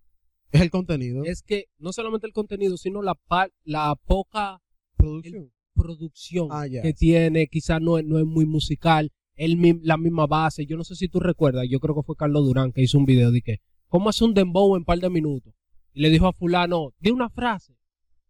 Es 0.51 0.61
el 0.61 0.69
contenido. 0.71 1.23
es 1.25 1.43
que 1.43 1.65
no 1.77 1.93
solamente 1.93 2.25
el 2.27 2.33
contenido, 2.33 2.75
sino 2.77 3.01
la, 3.01 3.15
la 3.63 3.95
poca 4.05 4.59
producción. 4.97 5.51
producción 5.75 6.47
Ah, 6.51 6.65
que 6.69 6.93
tiene, 6.93 7.47
quizás 7.47 7.81
no 7.81 7.97
es, 7.97 8.05
no 8.05 8.17
es 8.19 8.25
muy 8.25 8.45
musical, 8.45 9.11
el, 9.35 9.81
la 9.83 9.97
misma 9.97 10.27
base. 10.27 10.65
Yo 10.65 10.77
no 10.77 10.83
sé 10.83 10.95
si 10.95 11.07
tú 11.07 11.19
recuerdas, 11.19 11.65
yo 11.69 11.79
creo 11.79 11.95
que 11.95 12.03
fue 12.03 12.15
Carlos 12.15 12.45
Durán 12.45 12.71
que 12.71 12.81
hizo 12.81 12.97
un 12.97 13.05
video 13.05 13.31
de 13.31 13.41
que, 13.41 13.57
¿cómo 13.87 14.09
hace 14.09 14.23
un 14.23 14.33
dembow 14.33 14.75
en 14.75 14.81
un 14.81 14.85
par 14.85 14.99
de 14.99 15.09
minutos? 15.09 15.53
Y 15.93 16.01
le 16.01 16.09
dijo 16.09 16.27
a 16.27 16.33
fulano, 16.33 16.93
di 16.99 17.11
una 17.11 17.29
frase. 17.29 17.75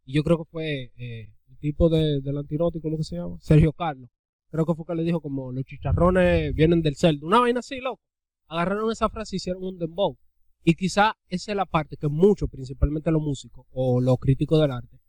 Y 0.06 0.14
yo 0.14 0.24
creo 0.24 0.38
que 0.38 0.50
fue 0.50 0.92
eh, 0.98 1.34
el 1.50 1.58
tipo 1.60 1.90
de, 1.90 2.22
del 2.22 2.38
antinoti, 2.38 2.82
¿cómo 2.82 2.98
que 2.98 3.04
se 3.04 3.16
llama? 3.16 3.38
Sergio 3.40 3.74
Carlos. 3.74 4.10
Creo 4.50 4.66
que 4.66 4.76
fue 4.76 4.86
que 4.86 4.96
le 4.96 5.04
dijo 5.04 5.22
como, 5.22 5.52
los 5.52 5.64
chicharrones 5.64 6.54
vienen 6.54 6.82
del 6.82 6.96
cerdo. 6.96 7.26
Una 7.26 7.40
vaina 7.40 7.62
así, 7.62 7.80
loco. 7.80 8.02
agarraron 8.48 8.92
esa 8.92 9.10
frase 9.10 9.36
y 9.36 9.38
hicieron 9.38 9.64
un 9.64 9.78
dembow. 9.78 10.18
Y 10.64 10.76
quizá 10.76 11.18
esa 11.28 11.52
es 11.52 11.56
la 11.56 11.66
parte 11.66 11.98
que 11.98 12.08
muchos, 12.08 12.50
principalmente 12.50 13.12
los 13.12 13.22
músicos 13.22 13.66
o 13.72 14.00
los 14.00 14.18
críticos 14.18 14.62
del 14.62 14.72
arte, 14.72 15.00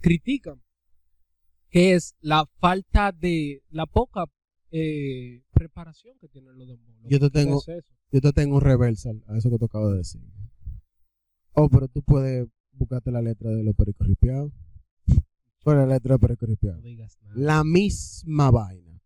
critican, 0.00 0.62
que 1.68 1.94
es 1.94 2.14
la 2.20 2.46
falta 2.58 3.12
de, 3.12 3.62
la 3.70 3.86
poca 3.86 4.26
eh, 4.72 5.42
preparación 5.52 6.16
que 6.18 6.28
tienen 6.28 6.58
los 6.58 6.66
dembow. 6.68 7.08
Yo 7.08 7.20
te 7.20 7.30
tengo- 7.30 7.62
es. 7.66 7.84
Yo 8.10 8.20
te 8.20 8.32
tengo 8.32 8.56
un 8.56 8.60
reversal 8.62 9.22
a 9.28 9.36
eso 9.38 9.50
que 9.50 9.58
te 9.58 9.64
acabo 9.66 9.90
de 9.90 9.98
decir. 9.98 10.20
Oh, 11.54 11.68
pero 11.68 11.88
tú 11.88 12.02
puedes 12.02 12.48
buscarte 12.72 13.10
la 13.10 13.22
letra 13.22 13.50
de 13.50 13.62
los 13.62 13.74
pericos 13.74 14.06
ripiados. 14.06 14.52
¿Cuál 15.62 15.78
es 15.82 15.86
la 15.88 15.94
letra 15.94 16.14
de 16.14 16.18
pericos 16.18 16.48
No 16.48 16.52
ripiados? 16.54 16.82
nada. 17.22 17.34
La 17.36 17.64
misma 17.64 18.50
vaina. 18.50 19.00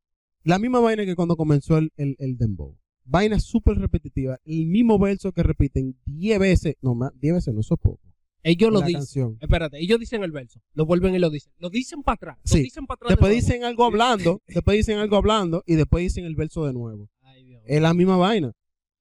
La 0.45 0.59
misma 0.59 0.81
vaina 0.81 1.05
que 1.05 1.17
cuando 1.17 1.37
comenzó 1.37 1.77
el, 1.79 1.93
el, 1.97 2.17
el 2.19 2.37
dembow. 2.39 2.77
Vaina 3.05 3.39
súper 3.39 3.79
repetitiva. 3.79 4.39
El 4.45 4.67
mismo 4.67 4.99
verso 4.99 5.33
que 5.33 5.43
repiten 5.43 5.97
10 6.07 6.39
veces. 6.39 6.77
No, 6.83 6.95
más 6.95 7.13
10 7.21 7.35
veces 7.35 7.55
no, 7.55 7.61
eso 7.61 7.75
es 7.75 7.81
poco. 7.81 8.01
Ellos 8.49 8.73
lo 8.73 8.81
dicen. 8.81 8.95
canción. 9.01 9.39
Espérate, 9.41 9.79
ellos 9.81 9.99
dicen 9.99 10.23
el 10.23 10.31
verso, 10.33 10.61
lo 10.75 10.87
vuelven 10.87 11.15
y 11.15 11.19
lo 11.19 11.31
dicen. 11.31 11.53
Lo 11.59 11.69
dicen 11.69 12.03
para 12.03 12.15
atrás. 12.15 12.39
Lo 12.45 12.51
Sí. 12.51 12.63
dicen 12.63 12.87
para 12.87 12.97
atrás. 12.97 13.09
de 13.09 13.15
Después 13.15 13.35
dicen 13.35 13.65
algo 13.65 13.85
hablando. 13.85 14.43
Después 14.65 14.77
dicen 14.77 14.99
algo 14.99 15.17
hablando. 15.17 15.63
Y 15.67 15.75
después 15.75 16.03
dicen 16.05 16.25
el 16.25 16.37
verso 16.37 16.65
de 16.67 16.73
nuevo. 16.73 17.09
Ay, 17.23 17.45
Dios. 17.45 17.63
Es 17.67 17.81
la 17.83 17.93
misma 17.95 18.17
vaina. 18.17 18.53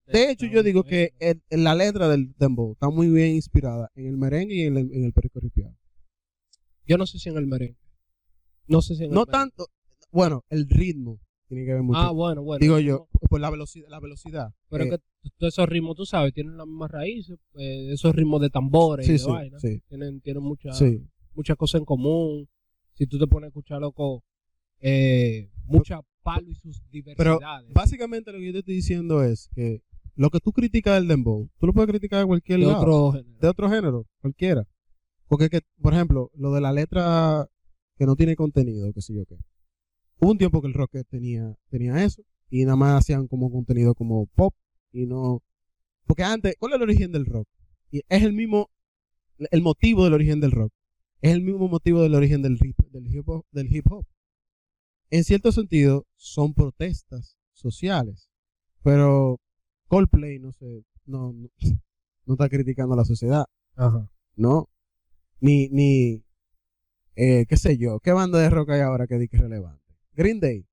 De 0.08 0.30
hecho, 0.32 0.46
yo 0.46 0.62
digo 0.64 0.84
que 0.84 1.14
el- 1.20 1.41
la 1.50 1.74
letra 1.76 2.08
del 2.10 2.34
dembow 2.38 2.74
está 2.74 2.89
muy 2.89 3.10
bien 3.10 3.36
inspirada 3.36 3.89
en 3.96 4.06
el 4.08 4.18
merengue 4.18 4.56
y 4.56 4.62
en 4.62 4.78
el, 4.78 4.91
en 4.93 5.04
el 5.04 5.14
perico 5.14 5.39
ripiado. 5.39 5.76
Yo 6.86 6.98
no 6.98 7.06
sé 7.08 7.18
si 7.20 7.30
en 7.30 7.38
el 7.38 7.48
merengue. 7.48 7.78
No 8.68 8.82
sé 8.82 8.96
si 8.96 9.04
en 9.04 9.10
el 9.10 9.16
No 9.16 9.22
merengue. 9.22 9.32
tanto. 9.32 9.68
Bueno, 10.12 10.43
el 10.50 10.68
ritmo 10.70 11.20
tiene 11.48 11.66
que 11.66 11.74
ver 11.74 11.84
mucho. 11.84 12.00
Ah, 12.00 12.12
bueno, 12.12 12.43
bueno. 12.43 12.60
Digo 12.60 12.80
yo, 12.80 13.08
por 13.30 13.39
la 13.39 13.50
velocidad. 13.50 13.88
La 13.89 14.00
velocidad. 14.00 14.54
Pero 14.70 14.84
Eh, 14.84 14.88
es 14.88 14.93
que 15.24 15.30
todos 15.38 15.54
esos 15.54 15.68
ritmos, 15.70 15.96
tú 15.96 16.06
sabes, 16.06 16.34
tienen 16.34 16.58
las 16.58 16.68
mismas 16.68 16.91
raíces. 16.91 17.38
eh, 17.56 17.91
esos 17.91 18.16
ritmos 18.16 18.41
de 18.41 18.50
tambores 18.50 19.08
y 19.08 19.14
de 19.14 19.20
sí, 19.20 19.28
vaina. 19.30 19.60
sí, 19.60 19.82
Tienen, 19.88 20.22
tienen 20.22 20.43
muchas 20.43 20.82
muchas 21.34 21.58
cosas 21.58 21.80
en 21.80 21.86
común. 21.86 22.48
Si 22.93 23.06
tú 23.08 23.20
te 23.20 23.28
pones 23.28 23.46
a 23.46 23.50
escuchar, 23.50 23.82
loco, 23.82 24.24
eh, 24.82 25.50
mucha 25.66 26.02
palo 26.24 26.50
y 26.50 26.56
sus 26.56 26.82
diversidades. 26.89 27.70
Básicamente 27.74 28.32
lo 28.32 28.39
que 28.39 28.46
yo 28.48 28.54
te 28.54 28.60
estoy 28.60 28.76
diciendo 28.76 29.24
es 29.24 29.50
que 29.54 29.82
lo 30.16 30.30
que 30.30 30.39
tú 30.39 30.52
criticas 30.54 30.96
del 30.96 31.08
dembow, 31.08 31.50
tú 31.60 31.68
lo 31.68 31.74
puedes 31.74 31.89
criticar 31.89 32.20
de 32.22 32.26
cualquier 32.26 32.60
de 32.60 32.66
lado. 32.68 32.80
otro 32.82 33.12
género. 33.12 33.39
de 33.41 33.48
otro 33.50 33.70
género, 33.70 34.06
cualquiera. 34.22 34.68
Porque, 35.28 35.50
que, 35.50 35.62
por 35.82 35.93
ejemplo, 35.93 36.32
lo 36.36 36.54
de 36.54 36.62
la 36.62 36.72
letra 36.72 37.48
que 37.98 38.06
no 38.06 38.16
tiene 38.16 38.36
contenido, 38.36 38.91
qué 38.93 39.02
sé 39.02 39.14
yo 39.14 39.26
qué. 39.26 39.36
Hubo 40.20 40.32
un 40.32 40.38
tiempo 40.38 40.61
que 40.61 40.68
el 40.68 40.74
rock 40.74 40.97
tenía, 41.09 41.55
tenía 41.70 42.03
eso 42.03 42.24
y 42.49 42.63
nada 42.63 42.76
más 42.76 43.01
hacían 43.01 43.28
como 43.28 43.51
contenido 43.51 43.95
como 43.95 44.28
pop 44.28 44.53
y 44.91 45.05
no... 45.05 45.43
Porque 46.05 46.24
antes, 46.24 46.55
¿cuál 46.59 46.74
es 46.74 46.76
el 46.78 46.84
origen 46.84 47.11
del 47.11 47.26
rock? 47.26 47.47
Y 47.91 48.01
es 48.07 48.24
el 48.24 48.34
mismo, 48.34 48.70
el 49.38 49.61
motivo 49.61 50.03
del 50.03 50.13
origen 50.13 50.39
del 50.39 50.51
rock. 50.51 50.72
Es 51.22 51.34
el 51.34 51.41
mismo 51.41 51.68
motivo 51.68 52.01
del 52.01 52.13
origen 52.13 52.41
del 52.41 52.57
hip, 52.61 52.78
del 52.91 53.07
hip 53.07 53.28
hop. 53.28 53.45
Del 53.51 53.74
hip 53.74 53.91
hop. 53.91 54.05
En 55.09 55.24
cierto 55.24 55.51
sentido, 55.51 56.05
son 56.16 56.53
protestas 56.53 57.38
sociales. 57.53 58.30
Pero 58.84 59.39
Coldplay, 59.88 60.39
no 60.39 60.51
sé, 60.51 60.84
no, 61.05 61.34
no, 61.34 61.49
no 62.26 62.34
está 62.34 62.49
criticando 62.49 62.93
a 62.93 62.97
la 62.97 63.05
sociedad. 63.05 63.45
Ajá. 63.76 64.07
¿no? 64.36 64.70
Ni, 65.39 65.70
ni, 65.70 66.24
eh, 67.16 67.45
qué 67.47 67.57
sé 67.57 67.78
yo, 67.78 67.99
¿qué 67.99 68.11
banda 68.11 68.39
de 68.39 68.49
rock 68.49 68.72
hay 68.72 68.82
ahora 68.82 69.07
que 69.07 69.18
di 69.18 69.28
que 69.28 69.38
es 69.38 69.41
relevante? 69.41 69.85
Green 70.16 70.39
Day. 70.39 70.66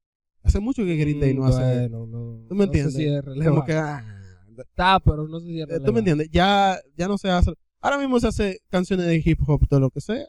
Hace 0.42 0.58
mucho 0.60 0.84
que 0.84 0.96
Green 0.96 1.20
Day 1.20 1.34
no 1.34 1.44
hace. 1.46 1.60
Bueno, 1.88 2.06
no, 2.06 2.46
¿Tú 2.48 2.54
me 2.54 2.66
no 2.66 2.72
sé 2.72 2.78
entiendes? 2.80 2.94
si 2.94 3.38
es 3.40 3.46
como 3.48 3.64
que, 3.64 3.74
ah, 3.74 4.04
Está, 4.58 5.00
pero 5.00 5.26
no 5.26 5.40
sé 5.40 5.46
si 5.46 5.60
es 5.60 5.68
eh. 5.70 5.80
¿tú 5.84 5.92
me 5.92 6.00
entiendes? 6.00 6.28
Ya, 6.30 6.78
ya 6.96 7.08
no 7.08 7.16
se 7.18 7.30
hace. 7.30 7.52
Ahora 7.80 7.98
mismo 7.98 8.20
se 8.20 8.28
hace 8.28 8.58
canciones 8.68 9.06
de 9.06 9.22
hip 9.24 9.38
hop, 9.46 9.66
todo 9.68 9.80
lo 9.80 9.90
que 9.90 10.00
sea. 10.00 10.26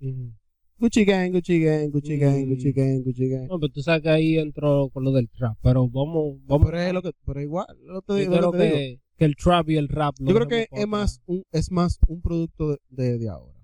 Ujú. 0.00 0.32
Gucci 0.78 1.04
Gang, 1.06 1.32
Gucci 1.32 1.58
Gang, 1.62 1.90
Gucci 1.90 2.18
Gang, 2.18 2.44
Mm. 2.46 2.48
Gucci 2.50 2.72
Gang, 2.72 3.02
Gucci 3.02 3.28
Gang. 3.28 3.48
No, 3.48 3.58
pero 3.58 3.72
tú 3.72 3.80
sabes 3.82 4.02
que 4.02 4.10
ahí 4.10 4.38
entró 4.38 4.88
con 4.90 5.04
lo 5.04 5.12
del 5.12 5.28
trap. 5.30 5.56
Pero 5.62 5.88
vamos, 5.88 6.36
vamos. 6.46 6.66
pero 6.66 6.80
es 6.80 6.92
lo 6.92 7.02
que, 7.02 7.10
pero 7.24 7.40
igual, 7.40 7.66
lo 7.82 8.02
te 8.02 8.24
yo 8.24 8.30
creo 8.30 8.52
que 8.52 8.58
digo. 8.58 9.00
que, 9.16 9.24
el 9.24 9.36
trap 9.36 9.70
y 9.70 9.76
el 9.78 9.88
rap. 9.88 10.14
Yo 10.20 10.34
creo 10.34 10.46
que 10.46 10.68
es 10.70 10.86
más 10.86 11.20
un, 11.26 11.42
es 11.50 11.70
más 11.72 11.98
un 12.08 12.20
producto 12.20 12.70
de, 12.72 12.78
de, 12.90 13.18
de 13.18 13.28
ahora. 13.30 13.58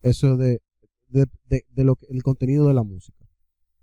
Eso 0.00 0.36
de, 0.38 0.60
de, 1.08 1.26
de, 1.48 1.64
de 1.70 1.84
lo 1.84 1.96
que, 1.96 2.06
el 2.10 2.22
contenido 2.22 2.66
de 2.66 2.74
la 2.74 2.82
música. 2.82 3.21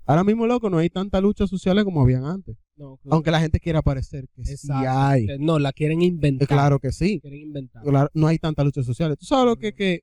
Ahora 0.09 0.23
mismo, 0.23 0.47
loco, 0.47 0.71
no 0.71 0.79
hay 0.79 0.89
tantas 0.89 1.21
luchas 1.21 1.51
sociales 1.51 1.83
como 1.83 2.01
habían 2.01 2.25
antes. 2.25 2.57
No, 2.75 2.97
claro. 2.97 3.13
Aunque 3.13 3.29
la 3.29 3.39
gente 3.39 3.59
quiera 3.59 3.83
parecer 3.83 4.27
que 4.33 4.43
sí 4.43 4.53
Exacto. 4.53 4.89
hay. 4.89 5.27
Que 5.27 5.37
No, 5.37 5.59
la 5.59 5.71
quieren 5.71 6.01
inventar. 6.01 6.45
Eh, 6.45 6.47
Claro 6.47 6.79
que 6.79 6.91
sí. 6.91 7.19
Quieren 7.19 7.41
inventar. 7.41 7.83
Claro, 7.83 8.09
no 8.15 8.25
hay 8.25 8.39
tantas 8.39 8.65
luchas 8.65 8.87
sociales. 8.87 9.19
Tú 9.19 9.27
sabes 9.27 9.45
lo 9.45 9.55
que, 9.57 9.71
que 9.75 10.01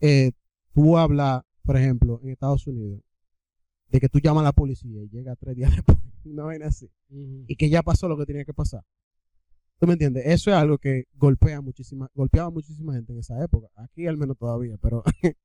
eh, 0.00 0.32
tú 0.72 0.96
hablas, 0.96 1.42
por 1.62 1.76
ejemplo, 1.76 2.18
en 2.22 2.30
Estados 2.30 2.66
Unidos, 2.66 3.02
de 3.88 4.00
que 4.00 4.08
tú 4.08 4.20
llamas 4.20 4.40
a 4.40 4.44
la 4.44 4.52
policía 4.52 5.02
y 5.02 5.10
llega 5.10 5.36
tres 5.36 5.54
días 5.54 5.70
después. 5.76 5.98
Una 6.24 6.44
vaina 6.44 6.68
así. 6.68 6.90
Y 7.10 7.56
que 7.56 7.68
ya 7.68 7.82
pasó 7.82 8.08
lo 8.08 8.16
que 8.16 8.24
tenía 8.24 8.46
que 8.46 8.54
pasar. 8.54 8.82
¿Tú 9.78 9.86
me 9.86 9.92
entiendes? 9.92 10.24
Eso 10.24 10.50
es 10.50 10.56
algo 10.56 10.78
que 10.78 11.04
golpea 11.12 11.60
muchísima, 11.60 12.08
golpeaba 12.14 12.48
a 12.48 12.50
muchísima 12.50 12.94
gente 12.94 13.12
en 13.12 13.18
esa 13.18 13.44
época. 13.44 13.68
Aquí 13.76 14.06
al 14.06 14.16
menos 14.16 14.38
todavía, 14.38 14.78
pero 14.80 15.02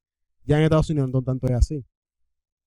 ya 0.45 0.59
en 0.59 0.63
Estados 0.63 0.89
Unidos 0.89 1.09
no 1.11 1.21
tanto 1.21 1.47
es 1.47 1.53
así. 1.53 1.85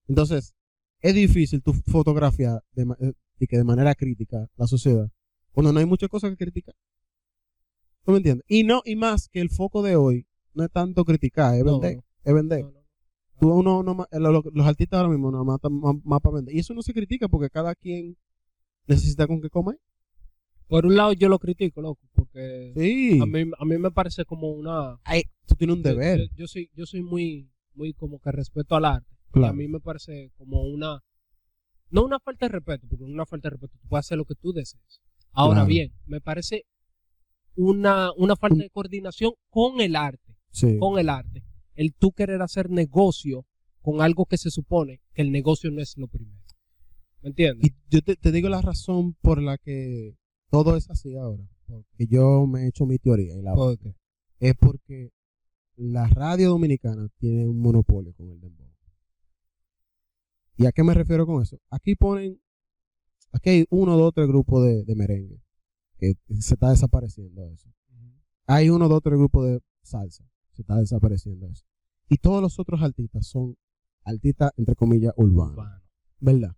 Entonces, 0.06 0.54
es 1.00 1.14
difícil 1.14 1.62
tu 1.62 1.72
fotografía 1.74 2.60
de, 2.72 2.82
eh, 3.00 3.12
y 3.38 3.46
que 3.46 3.56
de 3.56 3.64
manera 3.64 3.94
crítica 3.94 4.48
la 4.56 4.66
sociedad 4.66 5.08
cuando 5.52 5.72
no 5.72 5.78
hay 5.80 5.86
muchas 5.86 6.08
cosas 6.08 6.30
que 6.30 6.36
criticar. 6.36 6.74
¿Tú 8.04 8.12
me 8.12 8.18
entiendes? 8.18 8.44
Y 8.48 8.64
no, 8.64 8.82
y 8.84 8.96
más 8.96 9.28
que 9.28 9.40
el 9.40 9.50
foco 9.50 9.82
de 9.82 9.96
hoy 9.96 10.26
no 10.54 10.64
es 10.64 10.70
tanto 10.70 11.04
criticar, 11.04 11.54
es 11.54 11.64
vender. 11.64 11.96
no, 11.96 12.04
Es 12.24 12.34
vender. 12.34 12.60
no, 12.64 12.70
no. 12.70 12.78
Tú, 13.40 13.52
uno, 13.52 13.78
uno 13.80 13.94
ma- 13.94 14.08
lo- 14.12 14.32
lo- 14.32 14.44
los 14.52 14.66
artistas 14.66 14.98
ahora 14.98 15.10
mismo 15.10 15.30
no 15.30 15.44
matan 15.44 15.72
más, 16.04 16.20
para 16.20 16.36
vender. 16.36 16.54
Y 16.54 16.58
eso 16.58 16.74
no 16.74 16.82
se 16.82 16.92
critica 16.92 17.28
porque 17.28 17.50
cada 17.50 17.74
quien 17.74 18.16
necesita 18.86 19.26
con 19.26 19.40
qué 19.40 19.48
comer. 19.50 19.78
Por 20.66 20.84
un 20.86 20.96
lado 20.96 21.12
yo 21.12 21.28
lo 21.28 21.38
critico, 21.38 21.80
loco, 21.80 22.00
porque 22.14 22.72
Sí. 22.76 23.18
a, 23.20 23.26
mí, 23.26 23.50
a 23.58 23.64
mí 23.64 23.78
me 23.78 23.90
parece 23.90 24.24
como 24.24 24.50
una... 24.50 24.98
Ay, 25.04 25.22
tú 25.46 25.54
tienes 25.54 25.76
un 25.76 25.82
deber. 25.82 26.18
Yo, 26.30 26.36
yo 26.36 26.46
soy, 26.48 26.70
yo 26.74 26.84
soy 26.86 27.02
muy, 27.02 27.50
muy 27.74 27.92
como 27.94 28.18
que 28.18 28.32
respeto 28.32 28.74
al 28.74 28.84
arte. 28.84 29.08
Y 29.34 29.44
a 29.44 29.52
mí 29.52 29.68
me 29.68 29.80
parece 29.80 30.30
como 30.36 30.62
una... 30.62 31.00
No 31.90 32.04
una 32.04 32.18
falta 32.20 32.46
de 32.46 32.52
respeto, 32.52 32.86
porque 32.88 33.04
una 33.04 33.24
falta 33.26 33.48
de 33.48 33.52
respeto 33.52 33.78
tú 33.80 33.88
puedes 33.88 34.06
hacer 34.06 34.18
lo 34.18 34.24
que 34.24 34.34
tú 34.34 34.52
desees. 34.52 35.00
Ahora 35.32 35.60
Claro. 35.60 35.68
bien, 35.68 35.92
me 36.06 36.20
parece 36.20 36.64
una, 37.54 38.10
una 38.16 38.36
falta 38.36 38.62
de 38.62 38.70
coordinación 38.70 39.32
con 39.50 39.80
el 39.80 39.96
arte. 39.96 40.36
Sí. 40.50 40.78
con 40.78 40.98
el 40.98 41.08
arte. 41.10 41.44
El 41.74 41.94
tú 41.94 42.12
querer 42.12 42.40
hacer 42.42 42.70
negocio 42.70 43.44
con 43.82 44.00
algo 44.00 44.24
que 44.26 44.38
se 44.38 44.50
supone 44.50 45.00
que 45.12 45.22
el 45.22 45.30
negocio 45.30 45.70
no 45.70 45.80
es 45.80 45.96
lo 45.96 46.08
primero. 46.08 46.42
¿Me 47.22 47.28
entiendes? 47.30 47.70
Y 47.70 47.74
yo 47.90 48.00
te, 48.02 48.16
te 48.16 48.32
digo 48.32 48.48
la 48.48 48.60
razón 48.62 49.14
por 49.20 49.42
la 49.42 49.58
que 49.58 50.16
todo 50.50 50.76
es 50.76 50.88
así 50.90 51.14
ahora. 51.16 51.44
Porque 51.66 52.06
yo 52.06 52.46
me 52.46 52.62
he 52.64 52.68
hecho 52.68 52.86
mi 52.86 52.98
teoría. 52.98 53.36
Y 53.36 53.42
la, 53.42 53.54
¿Por 53.54 53.78
qué? 53.78 53.94
es 54.40 54.54
porque 54.56 55.10
la 55.76 56.06
radio 56.08 56.48
dominicana 56.50 57.08
tiene 57.18 57.46
un 57.46 57.60
monopolio 57.60 58.12
con 58.14 58.30
el 58.30 58.40
dembow. 58.40 58.67
¿Y 60.58 60.66
a 60.66 60.72
qué 60.72 60.82
me 60.82 60.92
refiero 60.92 61.24
con 61.24 61.40
eso? 61.40 61.56
Aquí 61.70 61.94
ponen, 61.94 62.40
aquí 63.30 63.50
hay 63.50 63.66
uno, 63.70 63.96
dos, 63.96 64.12
tres 64.12 64.26
grupos 64.26 64.64
de, 64.64 64.84
de 64.84 64.94
merengue 64.96 65.40
que 65.98 66.14
se 66.40 66.54
está 66.54 66.70
desapareciendo 66.70 67.46
eso. 67.46 67.70
Hay 68.46 68.68
uno, 68.68 68.88
dos, 68.88 69.00
tres 69.00 69.18
grupos 69.18 69.46
de 69.46 69.60
salsa, 69.82 70.24
se 70.52 70.62
está 70.62 70.76
desapareciendo 70.76 71.46
eso. 71.46 71.64
Y 72.08 72.16
todos 72.16 72.42
los 72.42 72.58
otros 72.58 72.82
artistas 72.82 73.28
son 73.28 73.56
artistas, 74.02 74.50
entre 74.56 74.74
comillas, 74.74 75.12
urbanos. 75.16 75.52
Urbano. 75.52 75.82
¿verdad? 76.18 76.56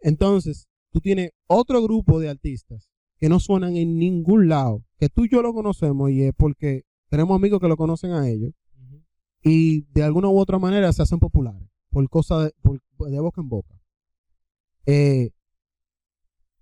Entonces, 0.00 0.68
tú 0.92 1.00
tienes 1.00 1.32
otro 1.48 1.82
grupo 1.82 2.20
de 2.20 2.28
artistas 2.28 2.88
que 3.18 3.28
no 3.28 3.40
suenan 3.40 3.76
en 3.76 3.98
ningún 3.98 4.48
lado, 4.48 4.84
que 4.98 5.08
tú 5.08 5.24
y 5.24 5.30
yo 5.30 5.42
lo 5.42 5.52
conocemos 5.52 6.10
y 6.12 6.22
es 6.22 6.32
porque 6.36 6.84
tenemos 7.08 7.34
amigos 7.34 7.58
que 7.60 7.68
lo 7.68 7.76
conocen 7.76 8.12
a 8.12 8.28
ellos 8.28 8.52
y 9.42 9.82
de 9.92 10.04
alguna 10.04 10.28
u 10.28 10.38
otra 10.38 10.60
manera 10.60 10.92
se 10.92 11.02
hacen 11.02 11.18
populares 11.18 11.68
por 11.96 12.10
cosa 12.10 12.44
de, 12.44 12.52
por- 12.60 12.82
de 13.10 13.20
boca 13.20 13.40
en 13.40 13.48
boca. 13.48 13.74
Eh, 14.84 15.30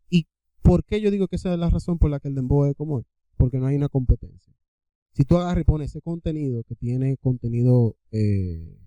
¿Y 0.09 0.29
por 0.63 0.85
qué 0.85 1.01
yo 1.01 1.11
digo 1.11 1.27
que 1.27 1.35
esa 1.35 1.53
es 1.53 1.59
la 1.59 1.69
razón 1.71 1.99
por 1.99 2.09
la 2.09 2.21
que 2.21 2.29
el 2.29 2.37
dembow 2.37 2.67
es 2.67 2.77
como 2.77 3.01
es? 3.01 3.07
Porque 3.37 3.59
no 3.59 3.67
hay 3.67 3.75
una 3.75 3.89
competencia. 3.89 4.55
Si 5.13 5.25
tú 5.25 5.37
agarras 5.37 5.63
y 5.63 5.65
pones 5.65 5.91
ese 5.91 6.01
contenido 6.03 6.63
que 6.63 6.77
tiene 6.77 7.17
contenido 7.17 7.97
eh, 8.13 8.79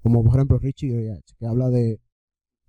como 0.00 0.22
por 0.22 0.36
ejemplo 0.36 0.58
Richie 0.60 0.96
Rich, 1.12 1.34
que 1.40 1.46
habla 1.46 1.70
de, 1.70 2.00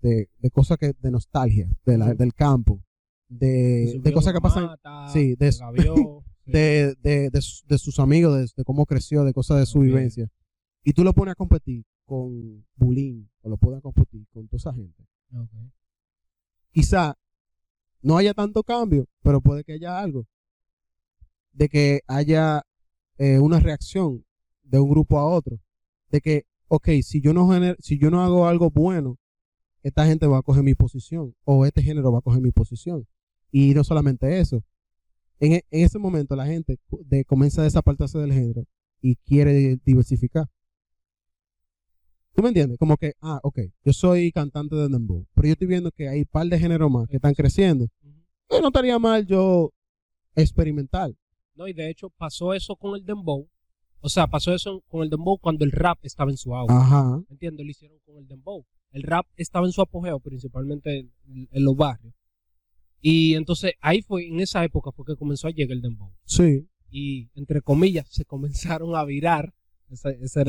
de, 0.01 0.29
de 0.39 0.49
cosas 0.49 0.79
que 0.79 0.93
de 0.99 1.11
nostalgia, 1.11 1.69
de 1.85 1.97
la- 1.99 2.15
del 2.15 2.33
campo, 2.33 2.83
de, 3.27 3.99
de 4.01 4.13
cosas 4.13 4.33
que 4.33 4.41
pasan 4.41 4.63
mata, 4.65 5.09
sí, 5.13 5.35
de 5.35 5.51
de, 6.47 6.95
de, 7.03 7.29
de, 7.29 7.41
su- 7.43 7.67
de 7.67 7.77
sus 7.77 7.99
amigos, 7.99 8.55
de, 8.55 8.63
cómo 8.63 8.87
creció, 8.87 9.23
de 9.25 9.33
cosas 9.33 9.59
de 9.59 9.67
su 9.67 9.79
vivencia. 9.81 10.27
Y 10.83 10.93
tú 10.93 11.03
lo 11.03 11.13
pones 11.13 11.33
a 11.33 11.35
competir 11.35 11.83
con 12.05 12.65
Bulín, 12.75 13.29
o 13.41 13.49
lo 13.49 13.57
pones 13.57 13.79
a 13.79 13.81
competir 13.81 14.25
con 14.31 14.47
toda 14.47 14.57
esa 14.57 14.73
gente. 14.73 15.03
Quizá 16.71 17.15
no 18.01 18.17
haya 18.17 18.33
tanto 18.33 18.63
cambio, 18.63 19.07
pero 19.21 19.41
puede 19.41 19.63
que 19.63 19.73
haya 19.73 19.99
algo. 19.99 20.25
De 21.51 21.67
que 21.67 22.01
haya 22.07 22.63
eh, 23.17 23.39
una 23.39 23.59
reacción 23.59 24.25
de 24.63 24.79
un 24.79 24.89
grupo 24.89 25.19
a 25.19 25.25
otro. 25.25 25.59
De 26.09 26.21
que, 26.21 26.45
ok, 26.67 26.87
si 27.03 27.21
yo, 27.21 27.33
no 27.33 27.47
gener- 27.47 27.75
si 27.79 27.97
yo 27.99 28.09
no 28.09 28.23
hago 28.23 28.47
algo 28.47 28.69
bueno, 28.71 29.17
esta 29.83 30.05
gente 30.05 30.27
va 30.27 30.37
a 30.39 30.41
coger 30.43 30.63
mi 30.63 30.75
posición. 30.75 31.35
O 31.43 31.65
este 31.65 31.81
género 31.83 32.11
va 32.11 32.19
a 32.19 32.21
coger 32.21 32.41
mi 32.41 32.51
posición. 32.51 33.05
Y 33.51 33.73
no 33.73 33.83
solamente 33.83 34.39
eso. 34.39 34.63
En, 35.39 35.53
e- 35.53 35.65
en 35.71 35.85
ese 35.85 35.99
momento 35.99 36.35
la 36.35 36.45
gente 36.45 36.77
de, 37.05 37.25
comienza 37.25 37.61
a 37.61 37.65
desapartarse 37.65 38.17
del 38.19 38.33
género 38.33 38.63
y 39.01 39.15
quiere 39.17 39.77
diversificar. 39.85 40.47
¿Tú 42.39 42.43
me 42.43 42.47
entiendes? 42.51 42.77
Como 42.77 42.95
que, 42.95 43.15
ah, 43.21 43.41
ok, 43.43 43.59
yo 43.83 43.91
soy 43.91 44.31
cantante 44.31 44.73
de 44.73 44.87
dembow, 44.87 45.25
pero 45.33 45.49
yo 45.49 45.51
estoy 45.51 45.67
viendo 45.67 45.91
que 45.91 46.07
hay 46.07 46.19
un 46.19 46.25
par 46.31 46.47
de 46.47 46.57
géneros 46.57 46.89
más 46.89 47.05
que 47.09 47.17
están 47.17 47.33
creciendo. 47.33 47.89
Eh, 48.01 48.61
No 48.61 48.67
estaría 48.67 48.97
mal 48.97 49.25
yo 49.27 49.73
experimentar. 50.35 51.11
No, 51.55 51.67
y 51.67 51.73
de 51.73 51.89
hecho 51.89 52.09
pasó 52.11 52.53
eso 52.53 52.77
con 52.77 52.95
el 52.95 53.03
dembow. 53.03 53.49
O 53.99 54.07
sea, 54.07 54.27
pasó 54.27 54.53
eso 54.53 54.81
con 54.87 55.03
el 55.03 55.09
dembow 55.09 55.37
cuando 55.37 55.65
el 55.65 55.73
rap 55.73 55.97
estaba 56.01 56.31
en 56.31 56.37
su 56.37 56.55
auge. 56.55 56.73
Ajá. 56.73 57.17
¿Me 57.27 57.33
entiendes? 57.33 57.65
Lo 57.65 57.71
hicieron 57.71 57.97
con 58.05 58.15
el 58.15 58.25
dembow. 58.25 58.65
El 58.93 59.03
rap 59.03 59.25
estaba 59.35 59.65
en 59.65 59.73
su 59.73 59.81
apogeo, 59.81 60.21
principalmente 60.21 60.99
en, 60.99 61.49
en 61.51 61.63
los 61.65 61.75
barrios. 61.75 62.13
Y 63.01 63.33
entonces 63.33 63.73
ahí 63.81 64.01
fue, 64.01 64.27
en 64.29 64.39
esa 64.39 64.63
época 64.63 64.93
fue 64.93 65.03
que 65.05 65.17
comenzó 65.17 65.49
a 65.49 65.51
llegar 65.51 65.73
el 65.73 65.81
dembow. 65.81 66.13
Sí. 66.23 66.69
Y 66.89 67.31
entre 67.35 67.61
comillas 67.61 68.07
se 68.09 68.23
comenzaron 68.79 68.95
a 68.95 69.03
virar. 69.03 69.53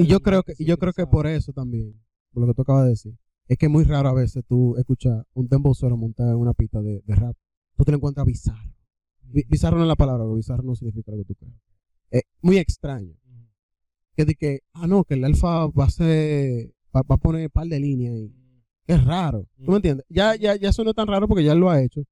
Y 0.02 0.06
yo 0.06 0.20
creo 0.20 0.42
que, 0.42 0.54
y 0.58 0.64
yo 0.64 0.76
creo 0.78 0.92
que 0.92 1.06
por 1.06 1.26
eso 1.26 1.52
también, 1.52 1.94
por 2.32 2.42
lo 2.42 2.48
que 2.48 2.54
tú 2.54 2.62
acabas 2.62 2.84
de 2.84 2.90
decir, 2.90 3.16
es 3.48 3.58
que 3.58 3.66
es 3.66 3.72
muy 3.72 3.84
raro 3.84 4.08
a 4.08 4.14
veces 4.14 4.44
tú 4.46 4.76
escuchar 4.76 5.26
un 5.34 5.48
dembowcero 5.48 5.96
montado 5.96 6.30
en 6.30 6.36
una 6.36 6.52
pista 6.54 6.80
de, 6.80 7.02
de 7.04 7.14
rap. 7.14 7.36
Tú 7.76 7.84
te 7.84 7.90
lo 7.92 7.96
encuentras 7.96 8.26
bizarro. 8.26 8.70
Bi- 9.22 9.44
Bizarro 9.48 9.76
no 9.76 9.84
es 9.84 9.88
la 9.88 9.96
palabra, 9.96 10.24
bizarro 10.26 10.62
no 10.62 10.74
significa 10.74 11.10
lo 11.12 11.18
que 11.18 11.24
tú 11.24 11.34
crees. 11.34 11.54
Es 12.10 12.22
muy 12.42 12.58
extraño. 12.58 13.12
Ujú. 13.24 13.46
Que 14.16 14.24
de 14.24 14.34
que, 14.34 14.60
ah, 14.72 14.86
no, 14.86 15.04
que 15.04 15.14
el 15.14 15.24
alfa 15.24 15.66
va 15.68 15.84
a 15.84 15.90
ser, 15.90 16.72
va, 16.94 17.02
va 17.02 17.14
a 17.14 17.18
poner 17.18 17.44
un 17.46 17.50
par 17.50 17.66
de 17.66 17.80
líneas 17.80 18.14
ahí. 18.14 18.32
Que 18.86 18.92
es 18.94 19.04
raro. 19.04 19.46
¿Tú 19.56 19.64
Mm. 19.64 19.70
me 19.70 19.76
entiendes? 19.76 20.06
Ya, 20.08 20.36
ya, 20.36 20.56
ya 20.56 20.68
eso 20.70 20.84
no 20.84 20.90
es 20.90 20.96
tan 20.96 21.06
raro 21.08 21.26
porque 21.28 21.44
ya 21.44 21.52
él 21.52 21.58
lo 21.58 21.70
ha 21.70 21.82
hecho. 21.82 22.02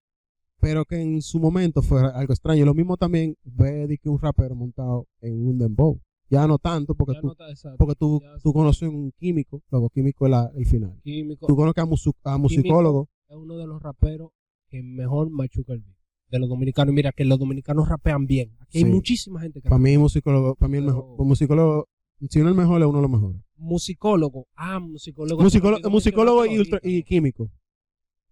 Pero 0.61 0.85
que 0.85 0.97
en 1.01 1.23
su 1.23 1.39
momento 1.39 1.83
fue 1.83 2.01
algo 2.13 2.33
extraño. 2.33 2.65
Lo 2.65 2.75
mismo 2.75 2.97
también 2.97 3.37
ve 3.45 3.87
de 3.87 3.97
que 3.99 4.09
un 4.09 4.19
rapero 4.19 4.57
montado 4.57 5.07
en 5.21 5.47
un 5.47 5.57
dembow. 5.59 6.01
Ya 6.31 6.47
no 6.47 6.59
tanto 6.59 6.95
porque 6.95 7.15
Ya 7.15 7.21
tú, 7.21 7.27
no 7.29 7.33
está- 7.33 7.49
exacto. 7.51 7.79
porque 7.79 7.95
tú, 7.95 8.21
Ya 8.23 8.37
tú 8.43 8.53
conoces 8.53 8.89
un 8.89 9.13
químico, 9.19 9.63
luego 9.71 9.89
químico 9.91 10.27
es 10.27 10.31
la- 10.31 10.51
el 10.55 10.67
final. 10.67 11.01
Químico 11.03 11.47
Tú 11.47 11.57
conoces 11.57 11.83
a, 11.83 11.87
musu- 11.87 12.15
a 12.25 12.37
musicólogo. 12.39 13.09
es 13.29 13.37
uno 13.37 13.57
de 13.57 13.67
los 13.67 13.83
raperos 13.83 14.31
que 14.69 14.83
mejor 14.83 15.31
machuca 15.31 15.73
el 15.73 15.81
beat. 15.81 15.97
De 16.31 16.39
los 16.39 16.49
dominicanos. 16.51 16.95
Mira, 16.95 17.11
que 17.13 17.25
los 17.25 17.39
dominicanos 17.39 17.89
rapean 17.89 18.27
bien. 18.27 18.55
Aquí 18.61 18.81
Sí. 18.81 18.85
hay 18.85 18.91
muchísima 18.91 19.41
gente 19.41 19.63
que 19.63 19.69
Para 19.71 19.79
rapea. 19.79 19.93
mí, 19.93 19.99
musicólogo, 19.99 20.55
para 20.57 20.69
mí 20.69 20.77
el 20.77 20.85
Pero- 20.85 20.97
mejor. 20.97 21.27
Musicólogo, 21.27 21.89
si 22.29 22.41
no 22.41 22.49
el 22.51 22.55
mejor, 22.55 22.83
es 22.83 22.87
uno 22.89 22.99
de 22.99 23.03
los 23.03 23.11
mejores. 23.11 23.41
Musicólogo. 23.57 24.47
Ah, 24.55 24.79
musicólogo. 24.79 25.43
Musicólogo, 25.43 25.89
musicólogo 25.91 26.45
y, 26.45 26.59
ultra- 26.59 26.81
químico. 27.07 27.51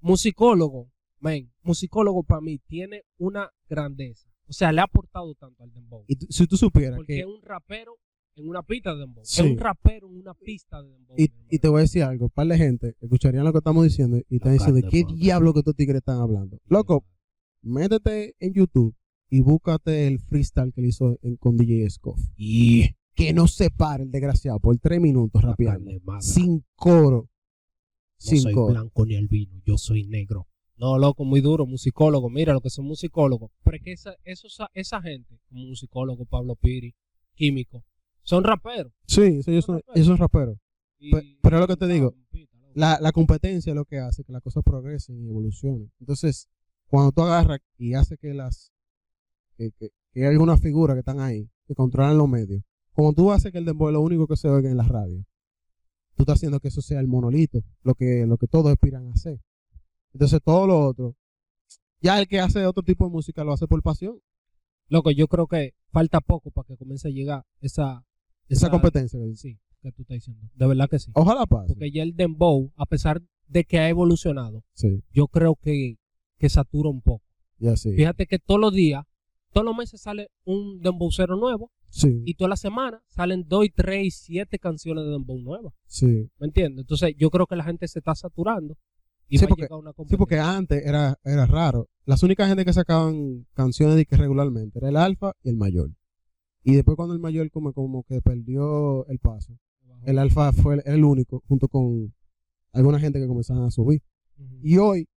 Musicólogo, 0.00 0.90
man, 1.20 1.50
musicólogo 1.62 2.22
para 2.22 2.42
mí 2.42 2.58
tiene 2.66 3.02
una 3.18 3.50
grandeza. 3.68 4.28
O 4.48 4.52
sea, 4.52 4.72
le 4.72 4.80
ha 4.80 4.84
aportado 4.84 5.34
tanto 5.34 5.62
al 5.64 5.72
dembow. 5.72 6.04
Y 6.06 6.16
tú- 6.16 6.26
si 6.30 6.46
tú 6.46 6.56
supieras 6.56 6.96
Porque 6.96 7.14
que. 7.14 7.20
es 7.20 7.26
un 7.26 7.42
rapero 7.42 7.98
en 8.36 8.48
una 8.48 8.62
pista 8.62 8.92
de 8.94 9.00
dembow. 9.00 9.24
Sí. 9.24 9.40
Es 9.42 9.46
un 9.50 9.58
rapero 9.58 10.08
en 10.08 10.16
una 10.20 10.34
pista 10.34 10.82
de 10.82 10.90
dembow. 10.90 11.16
Y, 11.18 11.58
te 11.58 11.68
voy 11.68 11.78
a 11.78 11.80
decir 11.82 12.02
algo, 12.02 12.26
un 12.26 12.30
par 12.30 12.46
de 12.46 12.56
gente 12.58 12.94
escucharían 13.00 13.44
lo 13.44 13.52
que 13.52 13.58
estamos 13.58 13.82
diciendo 13.84 14.18
y 14.28 14.36
están 14.36 14.52
diciendo, 14.52 14.80
¿qué 14.90 15.04
diablo 15.04 15.52
que 15.52 15.60
estos 15.60 15.74
tigres 15.74 15.96
están 15.98 16.20
hablando? 16.20 16.58
Loco, 16.66 17.04
métete 17.62 18.34
en 18.38 18.52
YouTube 18.52 18.94
y 19.30 19.40
búscate 19.40 20.06
el 20.06 20.20
freestyle 20.20 20.72
que 20.72 20.82
le 20.82 20.88
hizo 20.88 21.18
en- 21.22 21.36
con 21.36 21.56
DJ 21.56 21.88
Scoff. 21.90 22.20
Y 22.36 22.94
que 23.14 23.32
no 23.32 23.48
se 23.48 23.70
pare 23.70 24.04
el 24.04 24.10
desgraciado 24.10 24.60
por 24.60 24.76
tres 24.78 25.00
minutos 25.00 25.42
rapeando. 25.42 25.90
Sin 26.20 26.64
coro. 26.74 27.22
No 27.22 27.28
Sin 28.18 28.40
soy 28.40 28.52
coro. 28.54 28.72
blanco 28.72 29.04
ni 29.06 29.16
albino, 29.16 29.60
yo 29.64 29.76
soy 29.78 30.04
negro. 30.04 30.46
No, 30.78 30.98
loco, 30.98 31.24
muy 31.24 31.40
duro, 31.40 31.64
musicólogo. 31.66 32.28
Mira 32.28 32.52
lo 32.52 32.60
que 32.60 32.70
son 32.70 32.84
musicólogos. 32.86 33.50
Pero 33.64 33.76
es 33.78 33.82
que 33.82 33.92
esa, 33.92 34.14
esos- 34.24 34.58
esa 34.74 35.00
gente, 35.00 35.38
como 35.48 35.64
musicólogo, 35.64 36.26
Pablo 36.26 36.54
Piri, 36.56 36.94
químico, 37.34 37.82
son 38.22 38.44
raperos. 38.44 38.92
Sí, 39.06 39.40
ellos 39.46 39.64
son, 39.64 39.80
ellos 39.94 40.06
son 40.06 40.18
raperos. 40.18 40.58
Y- 40.98 41.10
pero 41.42 41.56
es 41.56 41.60
lo 41.60 41.66
que 41.68 41.76
te 41.76 41.86
digo. 41.86 42.14
La, 42.74 42.98
la 43.00 43.12
competencia 43.12 43.70
es 43.70 43.76
lo 43.76 43.86
que 43.86 43.98
hace 43.98 44.22
que 44.22 44.32
las 44.32 44.42
cosas 44.42 44.62
progresen 44.62 45.18
y 45.18 45.28
evolucionen. 45.28 45.90
Entonces, 45.98 46.48
cuando 46.88 47.10
tú 47.12 47.22
agarras 47.22 47.60
y 47.78 47.94
haces 47.94 48.18
que 48.18 48.34
las 48.34 48.70
que, 49.56 49.70
que, 49.78 49.88
que 50.12 50.20
hay 50.26 50.32
algunas 50.32 50.60
figuras 50.60 50.94
que 50.94 51.00
están 51.00 51.20
ahí, 51.20 51.48
que 51.66 51.74
controlan 51.74 52.18
los 52.18 52.28
medios, 52.28 52.62
como 52.92 53.14
tú 53.14 53.32
haces 53.32 53.50
que 53.50 53.58
el 53.58 53.64
dembow 53.64 53.88
es 53.88 53.94
lo 53.94 54.02
único 54.02 54.26
que 54.26 54.36
se 54.36 54.48
oiga 54.48 54.70
en 54.70 54.76
la 54.76 54.82
radio, 54.84 55.24
tú 56.16 56.22
estás 56.24 56.34
haciendo 56.36 56.60
que 56.60 56.68
eso 56.68 56.82
sea 56.82 57.00
el 57.00 57.06
monolito, 57.06 57.62
lo 57.82 57.94
que, 57.94 58.26
lo 58.26 58.36
que 58.36 58.46
todos 58.46 58.70
aspiran 58.70 59.06
a 59.08 59.12
hacer. 59.12 59.40
Entonces, 60.16 60.40
todo 60.42 60.66
lo 60.66 60.80
otro, 60.80 61.14
ya 62.00 62.18
el 62.18 62.26
que 62.26 62.40
hace 62.40 62.64
otro 62.66 62.82
tipo 62.82 63.04
de 63.04 63.10
música 63.10 63.44
lo 63.44 63.52
hace 63.52 63.66
por 63.66 63.82
pasión. 63.82 64.18
Loco, 64.88 65.10
yo 65.10 65.28
creo 65.28 65.46
que 65.46 65.74
falta 65.90 66.20
poco 66.20 66.50
para 66.50 66.66
que 66.68 66.76
comience 66.76 67.08
a 67.08 67.10
llegar 67.10 67.44
esa, 67.60 68.04
Esa 68.48 68.70
competencia. 68.70 69.18
que. 69.20 69.34
Sí, 69.36 69.58
que 69.82 69.92
tú 69.92 70.02
estás 70.02 70.14
diciendo. 70.16 70.42
De 70.54 70.66
verdad 70.66 70.88
que 70.88 70.98
sí. 70.98 71.10
Ojalá 71.14 71.44
pase. 71.46 71.74
Porque 71.74 71.90
ya 71.90 72.02
el 72.02 72.14
dembow, 72.16 72.72
a 72.76 72.86
pesar 72.86 73.20
de 73.48 73.64
que 73.64 73.78
ha 73.78 73.88
evolucionado, 73.88 74.64
Sí, 74.74 75.02
yo 75.12 75.28
creo 75.28 75.56
que, 75.56 75.96
que 76.38 76.48
satura 76.48 76.88
un 76.90 77.02
poco. 77.02 77.24
ya 77.58 77.76
sí. 77.76 77.92
Fíjate 77.94 78.26
que 78.26 78.38
todos 78.38 78.60
los 78.60 78.72
días, 78.72 79.04
todos 79.52 79.64
los 79.64 79.76
meses 79.76 80.00
sale 80.00 80.30
un 80.44 80.80
dembowcero 80.80 81.36
nuevo 81.36 81.70
Sí, 81.88 82.22
y 82.26 82.34
toda 82.34 82.48
la 82.50 82.56
semana 82.56 83.02
salen 83.08 83.44
dos 83.48 83.64
y 83.64 83.70
tres 83.70 84.04
y 84.06 84.10
siete 84.10 84.58
canciones 84.58 85.04
de 85.04 85.10
dembow 85.10 85.38
nuevas. 85.40 85.72
sí. 85.86 86.30
¿Me 86.38 86.46
entiendes? 86.46 86.82
Entonces 86.84 87.14
yo 87.18 87.30
creo 87.30 87.46
que 87.46 87.56
la 87.56 87.64
gente 87.64 87.86
se 87.88 87.98
está 88.00 88.14
saturando 88.14 88.76
y 89.28 89.38
Sí, 89.38 89.44
porque- 89.48 89.66
Sí, 90.08 90.16
antes 90.38 90.84
era, 90.84 91.18
era 91.24 91.46
raro. 91.46 91.88
Las 92.04 92.22
únicas 92.22 92.48
gente 92.48 92.64
que 92.64 92.72
sacaban 92.72 93.46
canciones 93.54 93.96
de 93.96 94.06
que 94.06 94.16
regularmente 94.16 94.78
era 94.78 94.88
el 94.88 94.96
alfa 94.96 95.32
y 95.42 95.48
el 95.48 95.56
mayor. 95.56 95.90
Y 96.62 96.74
después 96.74 96.96
cuando 96.96 97.14
el 97.14 97.20
mayor 97.20 97.50
como, 97.50 97.72
como 97.72 98.02
que 98.04 98.20
perdió 98.22 99.06
el 99.08 99.18
paso, 99.18 99.58
el 100.04 100.18
alfa 100.18 100.52
fue 100.52 100.74
el, 100.76 100.82
el 100.86 101.04
único 101.04 101.42
junto 101.48 101.68
con 101.68 102.12
alguna 102.72 103.00
gente 103.00 103.18
que 103.20 103.26
comenzaban 103.26 103.64
a 103.64 103.70
subir. 103.70 104.02
Y 104.62 104.76
hoy, 104.78 105.08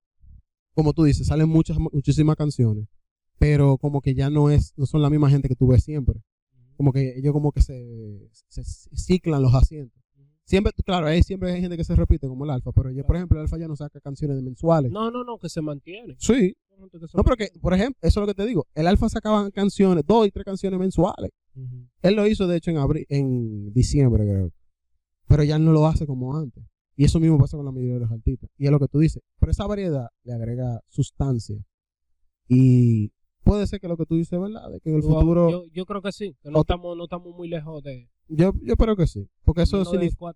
como 0.73 0.93
tú 0.93 1.03
dices, 1.03 1.27
salen 1.27 1.49
muchas 1.49 1.77
muchísimas 1.77 2.35
canciones, 2.35 2.87
pero 3.37 3.77
como 3.77 4.01
que 4.01 4.15
ya 4.15 4.29
no 4.29 4.49
es 4.49 4.73
no 4.77 4.85
son 4.85 5.01
la 5.01 5.09
misma 5.09 5.29
gente 5.29 5.47
que 5.49 5.55
tú 5.55 5.67
ves 5.67 5.83
siempre. 5.83 6.21
Como 6.77 6.93
que 6.93 7.17
ellos 7.17 7.33
como 7.33 7.51
que 7.51 7.61
se, 7.61 8.29
se 8.47 8.63
ciclan 8.95 9.41
los 9.41 9.53
asientos. 9.53 9.98
Siempre, 10.49 10.73
claro, 10.83 11.05
ahí 11.05 11.21
siempre 11.21 11.51
hay 11.51 11.61
gente 11.61 11.77
que 11.77 11.83
se 11.83 11.95
repite 11.95 12.27
como 12.27 12.43
el 12.43 12.49
alfa, 12.49 12.71
pero 12.71 12.89
ya, 12.89 13.03
por 13.03 13.15
ejemplo, 13.15 13.37
el 13.37 13.43
alfa 13.43 13.59
ya 13.59 13.67
no 13.67 13.75
saca 13.75 13.99
canciones 14.01 14.41
mensuales. 14.41 14.91
No, 14.91 15.11
no, 15.11 15.23
no, 15.23 15.37
que 15.37 15.47
se 15.47 15.61
mantiene. 15.61 16.15
Sí, 16.17 16.55
no, 17.13 17.23
porque, 17.23 17.49
por 17.61 17.75
ejemplo, 17.75 17.99
eso 18.01 18.19
es 18.19 18.27
lo 18.27 18.33
que 18.33 18.33
te 18.33 18.47
digo. 18.47 18.65
El 18.73 18.87
Alfa 18.87 19.09
sacaba 19.09 19.51
canciones, 19.51 20.03
dos 20.07 20.25
y 20.25 20.31
tres 20.31 20.43
canciones 20.45 20.79
mensuales. 20.79 21.29
Él 22.01 22.15
lo 22.15 22.25
hizo, 22.25 22.47
de 22.47 22.57
hecho, 22.57 22.71
en 22.71 22.77
abril, 22.77 23.05
en 23.09 23.71
diciembre, 23.73 24.23
creo. 24.25 24.51
Pero 25.27 25.43
ya 25.43 25.59
no 25.59 25.71
lo 25.71 25.85
hace 25.85 26.07
como 26.07 26.35
antes. 26.35 26.63
Y 26.95 27.03
eso 27.03 27.19
mismo 27.19 27.37
pasa 27.37 27.55
con 27.55 27.65
la 27.67 27.71
mayoría 27.71 27.93
de 27.93 27.99
los 27.99 28.11
artistas. 28.11 28.49
Y 28.57 28.65
es 28.65 28.71
lo 28.71 28.79
que 28.79 28.87
tú 28.87 28.97
dices. 28.97 29.21
Pero 29.39 29.51
esa 29.51 29.67
variedad 29.67 30.07
le 30.23 30.33
agrega 30.33 30.81
sustancia. 30.87 31.63
Y 32.47 33.11
puede 33.43 33.67
ser 33.67 33.79
que 33.79 33.87
lo 33.87 33.97
que 33.97 34.05
tú 34.07 34.15
dices 34.15 34.33
es 34.33 34.39
verdad, 34.39 34.71
de 34.71 34.79
que 34.79 34.89
en 34.89 34.95
el 34.95 35.01
Yo- 35.03 35.09
futuro. 35.09 35.49
Yo, 35.51 35.65
yo 35.71 35.85
creo 35.85 36.01
que 36.01 36.11
sí, 36.11 36.35
que 36.41 36.49
no 36.49 36.61
estamos, 36.61 36.97
no 36.97 37.03
estamos 37.03 37.35
muy 37.35 37.47
lejos 37.49 37.83
de. 37.83 38.09
Yo, 38.29 38.53
yo 38.61 38.73
espero 38.73 38.95
que 38.95 39.07
sí. 39.07 39.27
Porque 39.43 39.63
eso, 39.63 39.83
significa, 39.85 40.33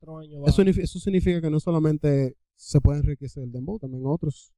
eso, 0.48 0.62
eso 0.64 1.00
significa 1.00 1.42
que 1.42 1.50
no 1.50 1.60
solamente 1.60 2.36
se 2.56 2.82
puede 2.82 3.00
enriquecer 3.00 3.44
el 3.44 3.52
dembow, 3.52 3.80
también 3.80 4.04
otros 4.06 4.52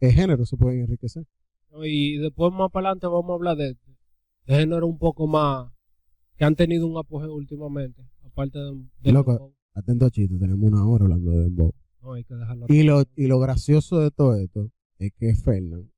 eh, 0.00 0.12
géneros 0.12 0.48
se 0.48 0.56
pueden 0.56 0.80
enriquecer. 0.80 1.24
Y 1.82 2.18
después 2.18 2.52
más 2.52 2.70
para 2.70 2.88
adelante 2.88 3.06
vamos 3.06 3.30
a 3.30 3.34
hablar 3.34 3.56
de, 3.56 3.76
de 4.46 4.54
género 4.54 4.86
un 4.86 4.98
poco 4.98 5.26
más 5.26 5.70
que 6.36 6.44
han 6.44 6.54
tenido 6.54 6.86
un 6.86 6.96
apogeo 6.96 7.34
últimamente, 7.34 8.02
aparte 8.24 8.58
de, 8.58 8.86
de 9.00 9.12
Loco. 9.12 9.52
Atento 9.74 10.08
chiste, 10.08 10.38
tenemos 10.38 10.70
una 10.70 10.86
hora 10.86 11.04
hablando 11.04 11.32
de 11.32 11.38
dembow. 11.44 11.74
no 12.00 12.12
hay 12.14 12.24
que 12.24 12.34
dejarlo. 12.34 12.66
Y 12.68 12.82
lo, 12.82 13.02
y 13.14 13.26
lo 13.26 13.38
gracioso 13.38 13.98
de 13.98 14.10
todo 14.10 14.36
esto 14.36 14.70
es 14.98 15.12
que 15.18 15.34
Fernan 15.34 15.90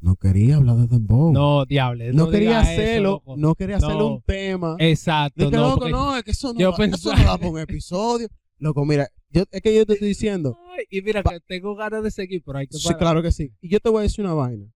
no 0.00 0.16
quería 0.16 0.56
hablar 0.56 0.76
de 0.76 0.86
Dembow. 0.86 1.32
no, 1.32 1.64
diable, 1.66 2.12
no, 2.12 2.26
no, 2.26 2.30
quería 2.30 2.60
eso, 2.60 2.70
hacerlo, 2.70 3.22
no 3.36 3.54
quería 3.54 3.76
hacerlo 3.78 3.98
No. 3.98 4.14
un 4.14 4.22
tema. 4.22 4.76
Exacto, 4.78 5.44
de 5.44 5.50
que, 5.50 5.56
no, 5.56 5.70
loco, 5.70 5.88
no, 5.88 6.16
es 6.16 6.22
que 6.24 6.30
eso 6.30 6.52
no, 6.54 6.60
yo 6.60 6.70
va, 6.70 6.76
eso 6.76 6.80
pensaba- 6.80 7.16
no 7.18 7.24
va 7.26 7.38
para 7.38 7.50
un 7.50 7.58
episodio. 7.58 8.28
Loco, 8.58 8.84
mira, 8.84 9.08
yo, 9.30 9.44
es 9.50 9.60
que 9.62 9.74
yo 9.74 9.86
te 9.86 9.92
estoy 9.94 10.08
diciendo. 10.08 10.58
Ay, 10.76 10.84
y 10.90 11.02
mira 11.02 11.22
que 11.22 11.40
tengo 11.46 11.74
ganas 11.76 12.02
de 12.02 12.10
seguir, 12.10 12.42
pero 12.44 12.58
hay 12.58 12.66
que 12.66 12.76
Sí, 12.78 12.92
claro 12.94 13.22
que 13.22 13.30
sí. 13.32 13.52
Y 13.60 13.68
yo 13.68 13.80
te 13.80 13.88
voy 13.88 14.00
a 14.00 14.02
decir 14.02 14.24
una 14.24 14.34
vaina. 14.34 14.66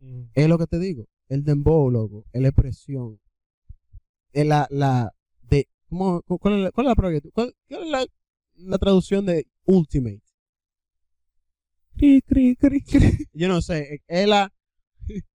Ujú. 0.00 0.28
Es 0.34 0.48
lo 0.48 0.58
que 0.58 0.66
te 0.66 0.78
digo. 0.78 1.06
El 1.28 1.44
Dembow, 1.44 1.90
loco, 1.90 2.24
es 2.32 2.40
la 2.42 2.48
expresión. 2.48 3.20
Es 4.32 4.46
la, 4.46 4.66
la, 4.70 5.12
de, 5.42 5.68
¿cómo, 5.88 6.22
cuál, 6.22 6.54
es 6.54 6.60
la, 6.64 6.70
cuál 6.72 6.86
es 6.86 6.90
la, 6.90 6.94
cuál- 7.32 7.54
cuál 7.68 7.82
es 7.84 7.90
la, 7.90 8.06
la 8.56 8.78
traducción 8.78 9.26
de 9.26 9.46
ultimate? 9.64 10.22
Cri, 12.00 12.22
cri, 12.22 12.56
cri, 12.56 12.80
cri. 12.82 13.26
Yo 13.34 13.48
no 13.48 13.60
sé, 13.60 14.00
es 14.06 14.26
la, 14.26 14.50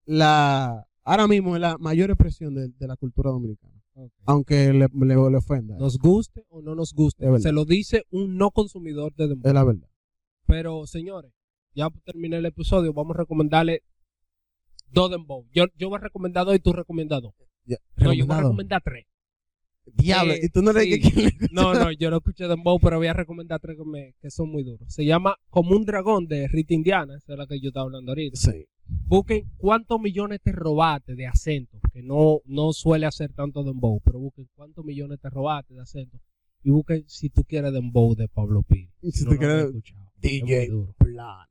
la, 0.06 0.88
ahora 1.04 1.28
mismo 1.28 1.56
es 1.56 1.62
la 1.62 1.78
mayor 1.78 2.10
expresión 2.10 2.56
de, 2.56 2.70
de 2.70 2.88
la 2.88 2.96
cultura 2.96 3.30
dominicana. 3.30 3.74
Aunque 4.26 4.74
le, 4.74 4.88
le, 4.92 5.16
le 5.16 5.38
ofenda. 5.38 5.78
Nos 5.78 5.98
guste 6.00 6.44
o 6.50 6.62
no 6.62 6.74
nos 6.76 6.94
guste. 6.94 7.26
Se 7.40 7.52
lo 7.52 7.66
dice 7.66 8.04
un 8.10 8.36
no 8.36 8.50
consumidor 8.52 9.14
de 9.16 9.28
dembow. 9.28 9.48
Es 9.48 9.54
la 9.54 9.64
verdad. 9.64 9.88
Pero, 10.48 10.86
señores, 10.88 11.32
ya 11.74 11.90
terminé 12.04 12.38
el 12.38 12.46
episodio. 12.46 12.94
Vamos 12.94 13.16
a 13.16 13.20
recomendarle 13.20 13.84
dos 14.90 15.12
dembow. 15.12 15.46
Yo, 15.54 15.66
yo 15.78 15.90
voy 15.90 15.98
a 15.98 16.02
recomendar 16.02 16.46
dos 16.46 16.56
y 16.56 16.60
tú 16.60 16.74
recomiendas 16.74 17.22
dos. 17.22 17.34
Ya, 17.66 17.78
No, 17.96 18.12
yo 18.12 18.26
voy 18.26 18.36
a 18.36 18.42
recomendado. 18.42 18.42
recomendar 18.42 18.82
tres. 18.84 19.06
Diablo, 19.94 20.34
Eh, 20.34 20.40
y 20.44 20.50
tú 20.50 20.62
no 20.62 20.74
le 20.74 20.82
sí. 20.84 20.90
que 20.90 21.00
quién 21.00 21.26
le 21.26 21.48
No, 21.52 21.74
no, 21.74 21.92
yo 21.92 22.10
no 22.10 22.18
escuché 22.18 22.48
dembow, 22.48 22.80
pero 22.80 22.98
voy 22.98 23.08
a 23.08 23.14
recomendar 23.14 23.60
tres 23.60 23.78
que, 23.78 23.86
me- 23.86 24.14
que 24.22 24.30
son 24.32 24.50
muy 24.52 24.64
duros. 24.64 24.92
Se 24.94 25.06
llama 25.06 25.36
Como 25.50 25.76
un 25.76 25.86
dragón 25.86 26.28
de 26.28 26.48
Rita 26.48 26.74
Indiana. 26.74 27.16
Esa 27.18 27.34
es 27.34 27.38
la 27.40 27.48
que 27.48 27.60
yo 27.60 27.70
estaba 27.70 27.86
hablando 27.86 28.12
ahorita. 28.12 28.38
Sí. 28.38 28.66
Busquen 29.08 29.50
cuántos 29.58 30.00
millones 30.00 30.42
te 30.44 30.52
robaste 30.52 31.16
de 31.16 31.26
acento, 31.28 31.80
que 31.94 32.04
no, 32.04 32.42
no 32.46 32.72
suele 32.74 33.06
hacer 33.08 33.32
tanto 33.34 33.64
dembow, 33.64 34.00
pero 34.04 34.20
busquen 34.20 34.48
cuántos 34.56 34.84
millones 34.86 35.20
te 35.20 35.30
robaste 35.30 35.74
de 35.74 35.82
acento. 35.82 36.20
Y 36.64 36.70
busquen 36.72 37.04
si 37.08 37.30
tú 37.30 37.44
quieres 37.44 37.72
dembow 37.74 38.16
de 38.16 38.28
Pablo. 38.28 38.64
Y 39.02 39.12
si 39.12 39.24
No 39.26 39.32
tú 39.32 39.38
quieres 39.38 39.72
DJ 40.20 40.70
plano. 40.98 41.48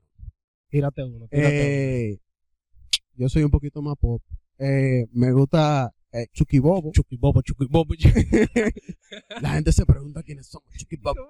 Tírate 0.68 1.04
uno, 1.04 1.28
tírate 1.28 2.10
Eh, 2.14 2.18
yo 3.16 3.28
soy 3.28 3.44
un 3.44 3.50
poquito 3.50 3.80
más 3.80 3.94
pop. 3.96 4.20
Eh, 4.58 5.06
me 5.12 5.30
gusta 5.32 5.92
eh, 6.14 6.28
Chucky 6.32 6.60
Bobo. 6.60 6.92
Chucky 6.92 7.16
Bobo, 7.16 7.42
Chucky 7.42 7.66
Bobo. 7.68 7.94
La 9.42 9.54
gente 9.54 9.72
se 9.72 9.84
pregunta 9.84 10.22
quiénes 10.22 10.46
somos 10.46 10.72
Chucky 10.76 10.96
Bobo. 10.96 11.28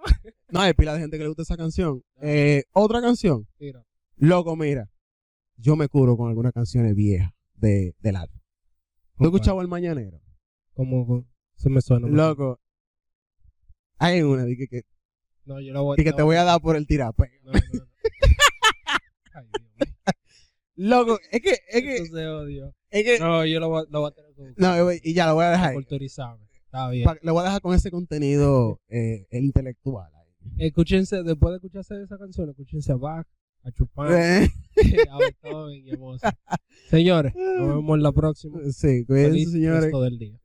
No, 0.51 0.61
hay 0.61 0.74
pila 0.74 0.93
de 0.93 1.01
gente 1.01 1.16
que 1.16 1.22
le 1.22 1.28
gusta 1.28 1.43
esa 1.43 1.57
canción. 1.57 2.03
Eh, 2.20 2.64
otra 2.72 3.01
canción. 3.01 3.49
Tira. 3.57 3.82
Loco, 4.16 4.55
mira. 4.57 4.91
Yo 5.57 5.74
me 5.74 5.89
curo 5.89 6.16
con 6.16 6.28
algunas 6.28 6.53
canciones 6.53 6.95
viejas 6.95 7.32
de, 7.55 7.95
del 8.01 8.16
álbum. 8.16 8.39
¿Tú 9.16 9.24
has 9.24 9.28
escuchado 9.28 9.62
El 9.62 9.68
Mañanero? 9.68 10.20
Como 10.74 11.26
se 11.55 11.70
me 11.70 11.80
suena. 11.80 12.07
Loco. 12.09 12.61
Hay 13.99 14.20
una 14.20 14.45
de 14.45 14.57
que, 14.57 14.68
que, 14.68 14.82
No, 15.47 15.61
yo 15.61 15.72
la 15.72 15.80
voy, 15.80 15.97
de 15.97 16.05
que 16.05 16.12
te 16.12 16.22
voy 16.22 16.37
a 16.37 16.45
dar 16.45 16.61
por 16.61 16.76
el 16.76 16.87
tirapeo. 16.87 17.26
No, 17.43 17.53
no, 17.53 17.59
no. 17.72 17.87
Ay, 19.32 19.47
Dios 19.57 19.70
mío. 19.78 19.87
Loco, 20.76 21.18
es 21.30 21.41
que, 21.41 21.53
es 21.68 21.82
que, 21.82 21.97
Esto 21.97 22.16
se 22.16 22.26
odio. 22.26 22.74
Es 22.99 23.05
que, 23.05 23.18
No, 23.18 23.45
yo 23.45 23.61
lo 23.61 23.68
voy, 23.68 23.84
lo 23.90 24.01
voy 24.01 24.09
a 24.11 24.14
tener 24.14 24.32
buscar. 24.34 24.55
no, 24.78 24.92
y 24.92 25.14
ya 25.14 25.26
lo 25.26 25.34
voy 25.34 25.45
a 25.45 25.51
dejar. 25.51 25.74
Culturizarme. 25.74 26.45
Está 26.64 26.88
bien. 26.90 27.05
Pa- 27.05 27.18
Lo 27.22 27.32
voy 27.34 27.42
a 27.42 27.45
dejar 27.45 27.61
con 27.61 27.74
ese 27.74 27.90
contenido 27.90 28.80
eh, 28.88 29.26
el 29.30 29.45
intelectual. 29.45 30.11
ahí. 30.14 30.66
Escúchense, 30.66 31.22
después 31.22 31.53
de 31.53 31.57
escucharse 31.57 32.03
esa 32.03 32.18
canción, 32.18 32.51
escúchense 32.51 32.92
a 32.92 32.97
Bach, 32.97 33.26
a 33.62 33.70
Chupin, 33.72 34.05
Eh, 34.11 34.49
a 35.11 35.18
Beethoven 35.18 35.86
y 35.86 35.90
a 35.92 35.97
Mozart. 35.99 36.36
Señores, 36.90 37.34
nos 37.34 37.68
vemos 37.76 37.97
en 37.97 38.03
la 38.03 38.12
próxima. 38.12 38.59
sí, 38.72 39.05
cuídense, 39.07 39.51
señores. 39.51 39.82
resto 39.84 40.03
del 40.03 40.18
día. 40.18 40.38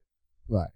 Bye. 0.47 0.67